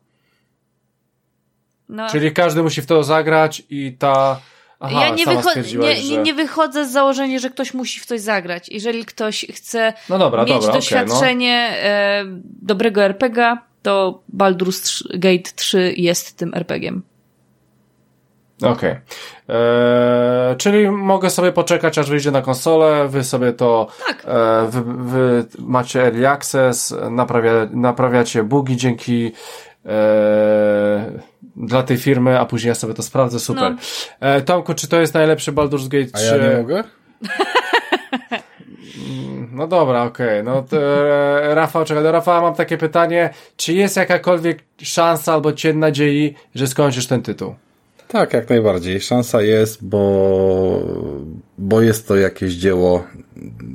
[1.89, 2.09] No.
[2.09, 4.39] Czyli każdy musi w to zagrać i ta.
[4.79, 6.17] Aha, ja nie, wycho- nie, że...
[6.17, 8.69] nie wychodzę z założenia, że ktoś musi w coś zagrać.
[8.69, 12.35] Jeżeli ktoś chce no dobra, mieć dobra, doświadczenie okay, no.
[12.35, 17.03] e, dobrego RPGa, to Baldur's Gate 3 jest tym RPGiem.
[18.61, 18.71] Okej.
[18.73, 19.01] Okay.
[19.49, 24.23] Eee, czyli mogę sobie poczekać, aż wyjdzie na konsolę, wy sobie to tak.
[24.25, 29.31] e, wy, wy macie early access, naprawia, naprawiacie bugi dzięki
[29.85, 31.11] e,
[31.55, 33.71] dla tej firmy, a później ja sobie to sprawdzę, super.
[33.71, 33.77] No.
[34.27, 36.31] E, Tomku, czy to jest najlepszy Baldur's Gate 3?
[36.31, 36.83] A ja nie mogę?
[39.51, 40.41] No dobra, okej.
[40.41, 40.43] Okay.
[40.43, 43.29] No to, e, Rafał, czekaj, do Rafała mam takie pytanie.
[43.57, 47.55] Czy jest jakakolwiek szansa albo cień nadziei, że skończysz ten tytuł?
[48.07, 49.01] Tak, jak najbardziej.
[49.01, 50.81] Szansa jest, bo,
[51.57, 53.07] bo jest to jakieś dzieło,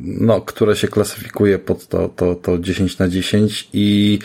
[0.05, 4.19] no, które się klasyfikuje pod to, to, to 10 na 10 i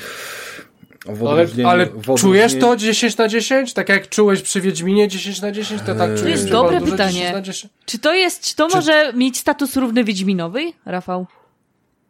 [1.28, 3.74] ale, ale czujesz to 10 na 10?
[3.74, 7.44] Tak jak czułeś przy Wiedźminie 10 na 10, to tak czujesz To jest dobre pytanie.
[7.86, 8.76] Czy to jest, czy to czy...
[8.76, 11.26] może mieć status równy Wiedźminowy, Rafał?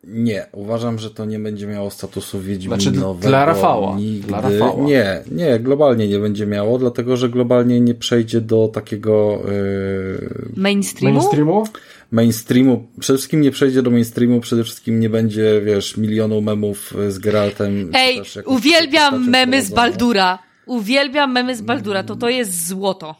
[0.07, 2.82] Nie, uważam, że to nie będzie miało statusu Wiedźminowego.
[2.82, 3.95] Znaczy dla Rafała.
[3.95, 4.27] Nigdy.
[4.27, 4.84] Dla Rafała.
[4.84, 10.30] Nie, nie, globalnie nie będzie miało, dlatego że globalnie nie przejdzie do takiego yy...
[10.56, 11.19] mainstreamu.
[11.19, 11.64] mainstreamu?
[12.11, 12.88] Mainstreamu.
[12.99, 17.91] Przede wszystkim nie przejdzie do mainstreamu, przede wszystkim nie będzie, wiesz, milionu memów z Geraltem.
[17.94, 20.40] Ej, uwielbiam memy z Baldura.
[20.65, 23.15] Uwielbiam memy z Baldura, to to jest złoto.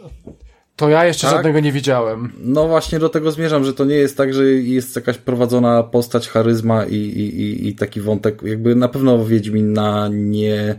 [0.76, 1.36] To ja jeszcze tak?
[1.36, 2.32] żadnego nie widziałem.
[2.40, 6.30] No właśnie do tego zmierzam, że to nie jest tak, że jest jakaś prowadzona postać,
[6.30, 8.44] charyzma i, i, i, taki wątek.
[8.44, 10.76] Jakby na pewno Wiedźmin na nie...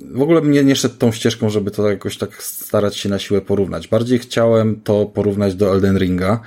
[0.00, 3.40] W ogóle mnie nie szedł tą ścieżką, żeby to jakoś tak starać się na siłę
[3.40, 3.88] porównać.
[3.88, 6.40] Bardziej chciałem to porównać do Elden Ringa.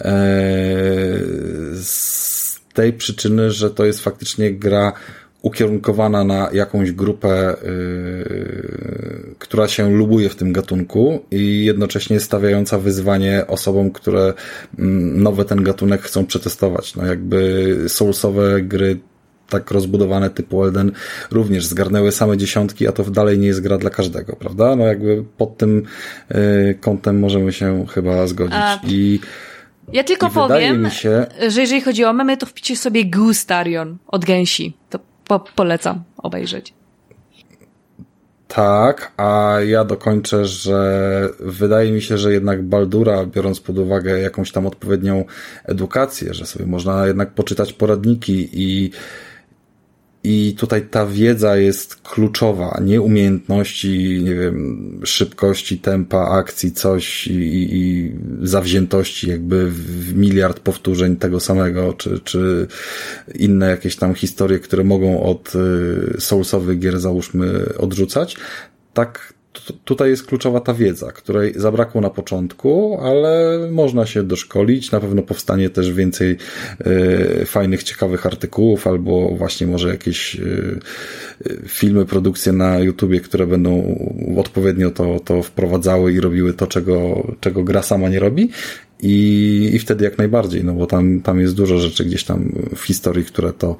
[0.00, 0.12] Eee,
[1.74, 4.92] z tej przyczyny, że to jest faktycznie gra
[5.44, 13.44] ukierunkowana na jakąś grupę, yy, która się lubuje w tym gatunku i jednocześnie stawiająca wyzwanie
[13.46, 14.32] osobom, które
[14.78, 14.84] yy,
[15.14, 16.94] nowe ten gatunek chcą przetestować.
[16.96, 19.00] No jakby soulsowe gry
[19.48, 20.92] tak rozbudowane typu Elden
[21.30, 24.76] również zgarnęły same dziesiątki, a to dalej nie jest gra dla każdego, prawda?
[24.76, 25.82] No jakby pod tym
[26.30, 28.54] y, kątem możemy się chyba zgodzić.
[28.56, 28.80] A...
[28.86, 29.20] I
[29.92, 31.26] ja tylko powiem, się...
[31.48, 34.76] że jeżeli chodzi o memy, to wpicie sobie Gustarion od gęsi.
[34.90, 34.98] To
[35.28, 36.74] po polecam obejrzeć.
[38.48, 44.52] Tak, a ja dokończę, że wydaje mi się, że jednak Baldura, biorąc pod uwagę jakąś
[44.52, 45.24] tam odpowiednią
[45.64, 48.90] edukację, że sobie można jednak poczytać poradniki i
[50.24, 57.68] i tutaj ta wiedza jest kluczowa, nie umiejętności, nie wiem, szybkości, tempa, akcji, coś i,
[57.76, 62.66] i zawziętości jakby w miliard powtórzeń tego samego, czy, czy
[63.34, 68.36] inne jakieś tam historie, które mogą od y, soulsowych gier załóżmy odrzucać.
[68.94, 69.34] Tak,
[69.84, 74.90] tutaj jest kluczowa ta wiedza, której zabrakło na początku, ale można się doszkolić.
[74.90, 76.36] Na pewno powstanie też więcej
[76.86, 80.80] y, fajnych, ciekawych artykułów, albo właśnie może jakieś y,
[81.68, 83.98] filmy, produkcje na YouTubie, które będą
[84.38, 88.50] odpowiednio to, to wprowadzały i robiły to, czego, czego gra sama nie robi.
[89.06, 92.82] I, I wtedy jak najbardziej, no bo tam, tam jest dużo rzeczy gdzieś tam w
[92.82, 93.76] historii, które to,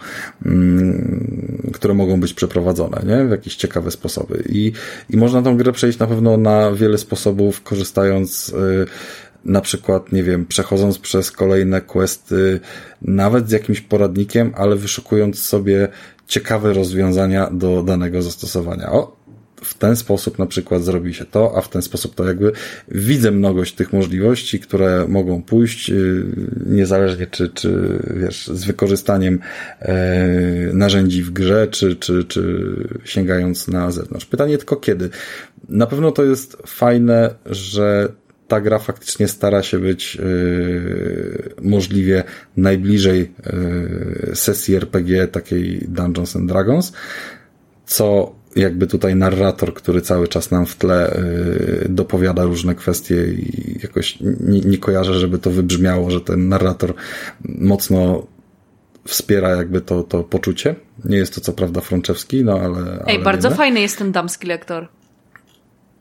[0.47, 3.25] mm, które mogą być przeprowadzone, nie?
[3.25, 4.45] W jakieś ciekawe sposoby.
[4.49, 4.73] I,
[5.11, 8.87] i można tą grę przejść na pewno na wiele sposobów, korzystając y,
[9.45, 12.61] na przykład, nie wiem, przechodząc przez kolejne questy,
[13.03, 15.89] nawet z jakimś poradnikiem, ale wyszukując sobie
[16.27, 18.93] ciekawe rozwiązania do danego zastosowania.
[18.93, 19.14] O,
[19.65, 22.53] w ten sposób na przykład zrobi się to, a w ten sposób to jakby
[22.89, 26.25] widzę mnogość tych możliwości, które mogą pójść, y,
[26.67, 29.39] niezależnie czy, czy wiesz, z wykorzystaniem
[29.81, 29.95] e,
[30.73, 32.75] narzędzi w grze, czy, czy, czy
[33.05, 34.27] sięgając na zewnątrz.
[34.27, 35.11] Pytanie tylko kiedy.
[35.69, 38.09] Na pewno to jest fajne, że
[38.49, 42.25] ta gra faktycznie stara się być yy, możliwie
[42.57, 43.33] najbliżej
[44.27, 46.93] yy, sesji RPG takiej Dungeons and Dragons,
[47.87, 51.21] co jakby tutaj narrator, który cały czas nam w tle
[51.83, 56.95] yy, dopowiada różne kwestie i jakoś nie, nie kojarzę, żeby to wybrzmiało, że ten narrator
[57.45, 58.27] mocno
[59.07, 60.75] wspiera jakby to, to poczucie.
[61.05, 63.05] Nie jest to co prawda Frączewski, no ale...
[63.07, 63.57] Ej, ale bardzo wiemy.
[63.57, 64.89] fajny jest ten damski lektor.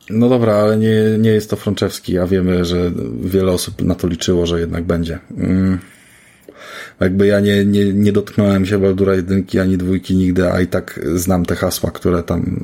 [0.10, 4.08] No dobra, ale nie, nie jest to Frączewski, a wiemy, że wiele osób na to
[4.08, 5.20] liczyło, że jednak będzie.
[5.38, 5.80] Mm.
[7.00, 11.00] Jakby ja nie, nie, nie dotknąłem się Baldura jedynki ani dwójki nigdy, a i tak
[11.16, 12.60] znam te hasła, które tam,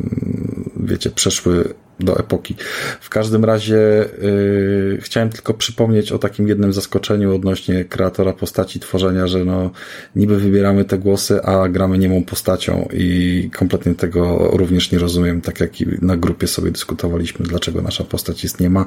[0.77, 2.55] wiecie, przeszły do epoki.
[3.01, 9.27] W każdym razie yy, chciałem tylko przypomnieć o takim jednym zaskoczeniu odnośnie kreatora postaci tworzenia,
[9.27, 9.71] że no
[10.15, 15.59] niby wybieramy te głosy, a gramy niemą postacią i kompletnie tego również nie rozumiem, tak
[15.59, 18.85] jak i na grupie sobie dyskutowaliśmy, dlaczego nasza postać jest niema.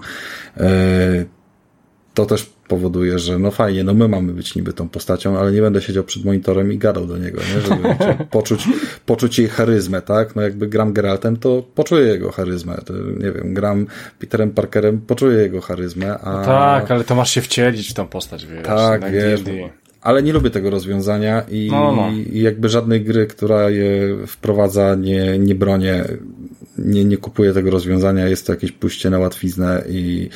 [0.56, 0.64] Yy,
[2.14, 5.60] to też powoduje, że no fajnie, no my mamy być niby tą postacią, ale nie
[5.60, 7.60] będę siedział przed monitorem i gadał do niego, nie?
[7.60, 8.68] żeby wiecie, poczuć,
[9.06, 10.36] poczuć jej charyzmę, tak?
[10.36, 12.78] No jakby gram Geraltem, to poczuję jego charyzmę.
[12.84, 13.86] To, nie wiem, gram
[14.18, 16.32] Peterem Parkerem, poczuję jego charyzmę, a...
[16.32, 18.66] No tak, ale to masz się wcielić w tą postać, wiesz.
[18.66, 19.40] Tak, wiesz.
[20.00, 22.10] Ale nie lubię tego rozwiązania i, no, no.
[22.32, 26.04] i jakby żadnej gry, która je wprowadza, nie, nie bronię,
[26.78, 30.28] nie, nie kupuję tego rozwiązania, jest to jakieś pójście na łatwiznę i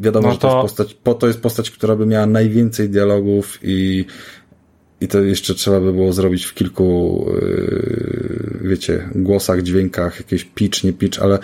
[0.00, 0.48] Wiadomo, no to...
[0.48, 4.04] że to jest postać, po to jest postać, która by miała najwięcej dialogów i,
[5.00, 10.84] i to jeszcze trzeba by było zrobić w kilku, yy, wiecie, głosach, dźwiękach, jakieś pitch,
[10.84, 11.38] nie pitch, ale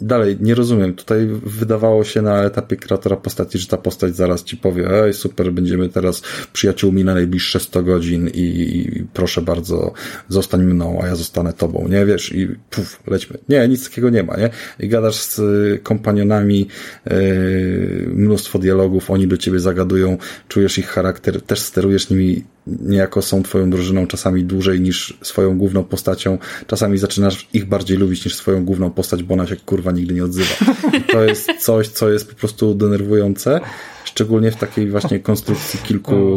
[0.00, 0.94] dalej nie rozumiem.
[0.94, 5.52] Tutaj wydawało się na etapie kreatora postaci, że ta postać zaraz ci powie, ej, super,
[5.52, 6.22] będziemy teraz
[6.52, 9.92] przyjaciółmi na najbliższe 100 godzin i, i proszę bardzo,
[10.28, 12.06] zostań mną, a ja zostanę tobą, nie?
[12.06, 13.38] Wiesz, i puf, lećmy.
[13.48, 14.50] Nie, nic takiego nie ma, nie?
[14.80, 15.40] I gadasz z
[15.82, 16.68] kompanionami,
[17.06, 20.18] yy, mnóstwo dialogów, oni do ciebie zagadują,
[20.48, 25.84] czujesz ich charakter, też sterujesz nimi niejako są twoją drużyną czasami dłużej niż swoją główną
[25.84, 26.38] postacią.
[26.66, 30.24] Czasami zaczynasz ich bardziej lubić niż swoją główną postać, bo ona się kurwa nigdy nie
[30.24, 30.54] odzywa.
[30.98, 33.60] I to jest coś, co jest po prostu denerwujące,
[34.04, 36.36] szczególnie w takiej właśnie konstrukcji kilku,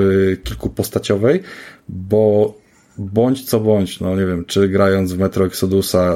[0.00, 1.42] y, kilku postaciowej,
[1.88, 2.54] bo
[2.98, 6.14] bądź co bądź, no nie wiem, czy grając w Metro Exodusa,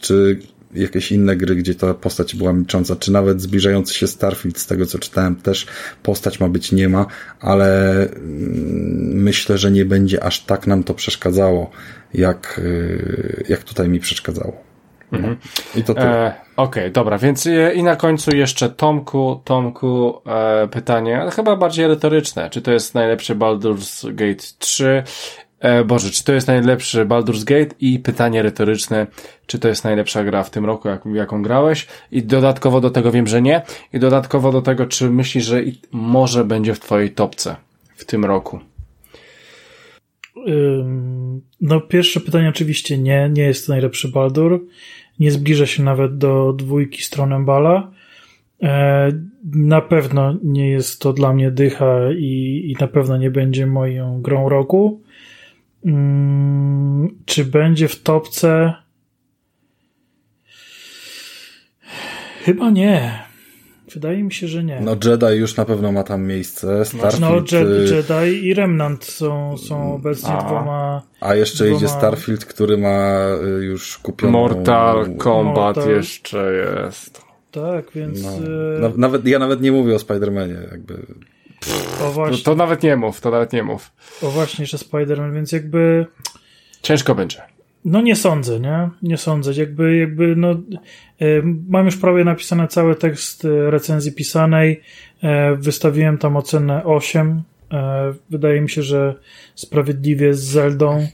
[0.00, 0.38] czy
[0.74, 4.86] jakieś inne gry, gdzie ta postać była milcząca, czy nawet zbliżający się Starfield, z tego
[4.86, 5.66] co czytałem, też
[6.02, 7.06] postać ma być nie ma,
[7.40, 8.10] ale mm,
[9.22, 11.70] myślę, że nie będzie aż tak nam to przeszkadzało,
[12.14, 14.66] jak, y, jak tutaj mi przeszkadzało.
[15.12, 15.36] Mhm.
[15.76, 16.26] I to tyle.
[16.26, 21.56] E, Okej, okay, dobra, więc e, i na końcu jeszcze Tomku, Tomku e, pytanie, chyba
[21.56, 22.50] bardziej retoryczne.
[22.50, 25.02] Czy to jest najlepszy Baldur's Gate 3
[25.60, 27.74] E, Boże, czy to jest najlepszy Baldur's Gate?
[27.80, 29.06] I pytanie retoryczne,
[29.46, 31.86] czy to jest najlepsza gra w tym roku, jak, jaką grałeś?
[32.12, 33.62] I dodatkowo do tego wiem, że nie.
[33.92, 35.62] I dodatkowo do tego, czy myślisz, że
[35.92, 37.56] może będzie w twojej topce
[37.96, 38.60] w tym roku?
[41.60, 44.66] No, pierwsze pytanie oczywiście nie, nie jest to najlepszy Baldur.
[45.20, 47.90] Nie zbliża się nawet do dwójki stron Bala.
[48.62, 49.12] E,
[49.52, 54.22] na pewno nie jest to dla mnie dycha i, i na pewno nie będzie moją
[54.22, 55.00] grą roku.
[55.86, 58.74] Hmm, czy będzie w topce?
[62.44, 63.26] Chyba nie.
[63.94, 64.80] Wydaje mi się, że nie.
[64.80, 66.84] No Jedi już na pewno ma tam miejsce.
[66.84, 67.20] Starfield...
[67.20, 70.44] No Jedi, Jedi i Remnant są, są obecnie a.
[70.44, 71.02] dwoma...
[71.20, 71.78] A jeszcze dwoma...
[71.78, 73.26] idzie Starfield, który ma
[73.60, 74.32] y, już kupioną...
[74.32, 75.90] Mortal Kombat Mortal...
[75.94, 77.22] jeszcze jest.
[77.50, 78.22] Tak, więc...
[78.22, 78.30] No.
[78.86, 81.06] E, nawet, ja nawet nie mówię o Spider-Manie, jakby...
[82.02, 82.38] O właśnie.
[82.38, 83.92] To, to, nawet nie mów, to nawet nie mów.
[84.22, 86.06] O właśnie, że Spider-Man, więc jakby...
[86.82, 87.42] Ciężko będzie.
[87.84, 88.90] No nie sądzę, nie?
[89.02, 89.52] Nie sądzę.
[89.54, 90.56] Jakby, jakby no, e,
[91.68, 94.80] mam już prawie napisany cały tekst e, recenzji pisanej.
[95.22, 97.42] E, wystawiłem tam ocenę 8.
[98.30, 99.14] Wydaje mi się, że
[99.54, 101.06] sprawiedliwie z Zeldą.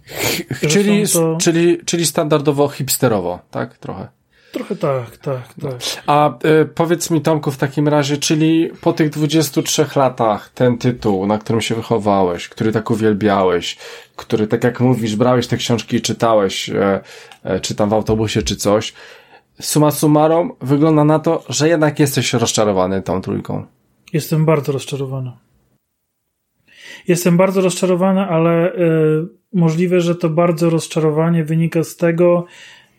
[0.68, 1.38] Czyli, to...
[1.40, 3.78] czyli, czyli standardowo hipsterowo, tak?
[3.78, 4.08] Trochę.
[4.52, 5.80] Trochę tak, tak, tak.
[6.06, 11.26] A y, powiedz mi Tomku w takim razie, czyli po tych 23 latach ten tytuł,
[11.26, 13.76] na którym się wychowałeś, który tak uwielbiałeś,
[14.16, 17.00] który tak jak mówisz, brałeś te książki i czytałeś, e,
[17.42, 18.92] e, czy tam w autobusie, czy coś,
[19.60, 23.66] suma summarum wygląda na to, że jednak jesteś rozczarowany tą trójką.
[24.12, 25.32] Jestem bardzo rozczarowany.
[27.08, 28.78] Jestem bardzo rozczarowany, ale y,
[29.52, 32.46] możliwe, że to bardzo rozczarowanie wynika z tego,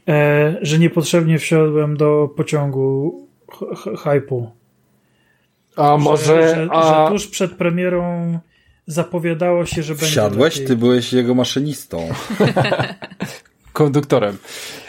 [0.07, 3.19] e, że niepotrzebnie wsiadłem do pociągu
[4.03, 4.51] hypu.
[5.75, 6.55] A może.
[6.55, 7.07] Że, a...
[7.07, 8.39] że tuż przed premierą
[8.87, 10.07] zapowiadało się, że będzie.
[10.07, 10.59] Wsiadłeś?
[10.59, 12.07] Ty byłeś jego maszynistą.
[13.73, 14.37] Konduktorem.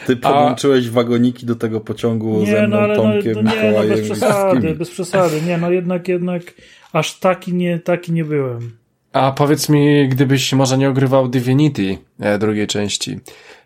[0.07, 0.91] Ty podłączyłeś a...
[0.91, 4.75] wagoniki do tego pociągu nie, ze mną, no, ale Tomkiem, no, nie, no, bez przesady,
[4.75, 5.41] bez przesady.
[5.41, 6.53] Nie, no jednak, jednak
[6.93, 8.71] aż taki nie, taki nie byłem.
[9.13, 13.19] A powiedz mi, gdybyś może nie ogrywał Divinity e, drugiej części,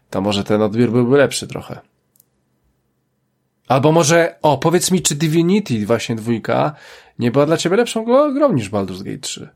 [0.09, 1.79] to może ten odbiór byłby lepszy trochę.
[3.67, 6.73] Albo może, o, powiedz mi, czy Divinity właśnie dwójka
[7.19, 9.49] nie była dla ciebie lepszą grą niż Baldur's Gate 3?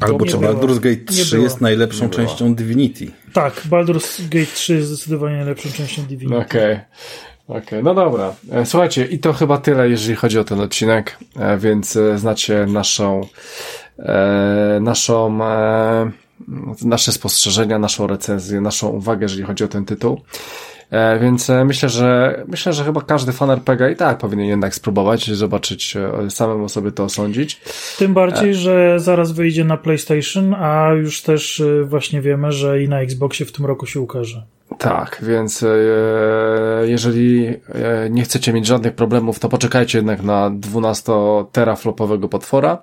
[0.00, 3.10] Albo czy Baldur's Gate 3 jest najlepszą częścią Divinity?
[3.32, 6.38] Tak, Baldur's Gate 3 jest zdecydowanie najlepszą częścią Divinity.
[6.38, 6.72] Okej.
[6.72, 6.84] Okay.
[7.48, 8.34] Okej, okay, no dobra.
[8.52, 12.66] E, słuchajcie, i to chyba tyle, jeżeli chodzi o ten odcinek, e, więc e, znacie
[12.66, 13.26] naszą,
[14.80, 15.38] naszą,
[16.82, 20.20] nasze spostrzeżenia, naszą recenzję, naszą uwagę, jeżeli chodzi o ten tytuł.
[20.90, 24.74] E, więc e, myślę, że myślę, że chyba każdy fan RPG i tak powinien jednak
[24.74, 27.60] spróbować, zobaczyć, e, samemu sobie to osądzić.
[27.98, 33.00] Tym bardziej, że zaraz wyjdzie na PlayStation, a już też właśnie wiemy, że i na
[33.00, 34.42] Xboxie w tym roku się ukaże.
[34.78, 35.64] Tak, więc
[36.82, 37.54] jeżeli
[38.10, 41.12] nie chcecie mieć żadnych problemów, to poczekajcie jednak na 12
[41.52, 42.78] teraflopowego potwora,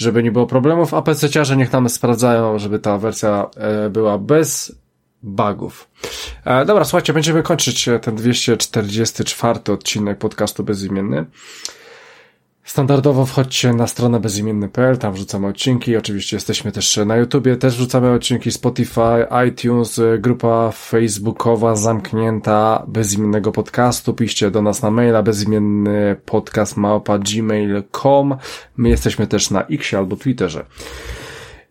[0.00, 3.46] żeby nie było problemów, a PC-ciarze niech nam sprawdzają, żeby ta wersja
[3.90, 4.80] była bez
[5.22, 5.88] bugów.
[6.44, 11.24] E, dobra, słuchajcie, będziemy kończyć e, ten 244 odcinek podcastu Bezimienny.
[12.64, 15.96] Standardowo wchodźcie na stronę bezimienny.pl, tam wrzucamy odcinki.
[15.96, 24.14] Oczywiście jesteśmy też na YouTubie, też wrzucamy odcinki Spotify, iTunes, grupa facebookowa zamknięta bezimiennego podcastu.
[24.14, 28.36] Piszcie do nas na maila bezimienny podcast małpa gmail.com.
[28.76, 30.66] My jesteśmy też na X albo Twitterze.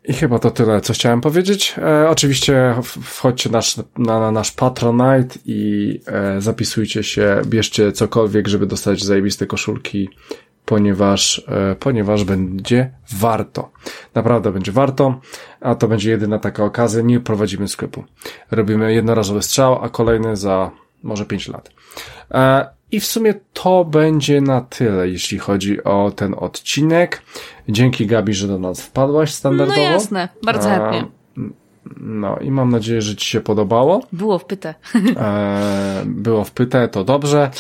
[0.06, 1.76] I chyba to tyle, co chciałem powiedzieć.
[1.78, 8.66] E, oczywiście wchodźcie nasz, na, na nasz Patronite i e, zapisujcie się, bierzcie cokolwiek, żeby
[8.66, 10.10] dostać zajebiste koszulki,
[10.70, 13.72] ponieważ, e, ponieważ będzie warto.
[14.16, 15.20] Naprawdę będzie warto,
[15.62, 17.02] a to będzie jedyna taka okazja.
[17.02, 18.04] Nie prowadzimy sklepu.
[18.52, 20.72] Robimy jednorazowy strzał, a kolejny za
[21.04, 21.72] może 5 lat.
[22.32, 27.22] E, i w sumie to będzie na tyle, jeśli chodzi o ten odcinek.
[27.70, 29.82] Dzięki Gabi, że do nas wpadłaś standardowo.
[29.82, 31.06] No jasne, bardzo chętnie.
[31.98, 34.04] No i mam nadzieję, że Ci się podobało.
[34.14, 34.76] Było wpyte.
[35.18, 37.52] E, było wpyte, to dobrze.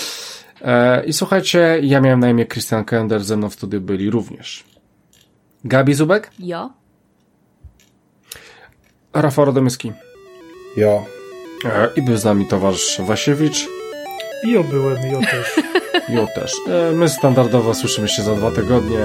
[0.62, 4.64] E, I słuchajcie, ja miałem na imię Christian Kender, ze mną w studiu byli również
[5.64, 6.32] Gabi Zubek.
[6.40, 6.70] Ja.
[9.14, 9.92] Rafał Radomyski.
[10.78, 10.92] Ja.
[11.66, 13.68] E, I był z nami towarzysz Wasiewicz.
[14.44, 15.56] I obyłem, ja też.
[16.10, 16.52] Ja też.
[16.68, 19.00] E, my standardowo słyszymy się za dwa tygodnie.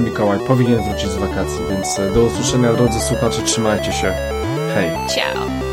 [0.00, 4.12] Mikołaj powinien wrócić z wakacji, więc do usłyszenia drodzy słuchacze, trzymajcie się.
[4.74, 4.90] Hej.
[5.08, 5.65] Ciao.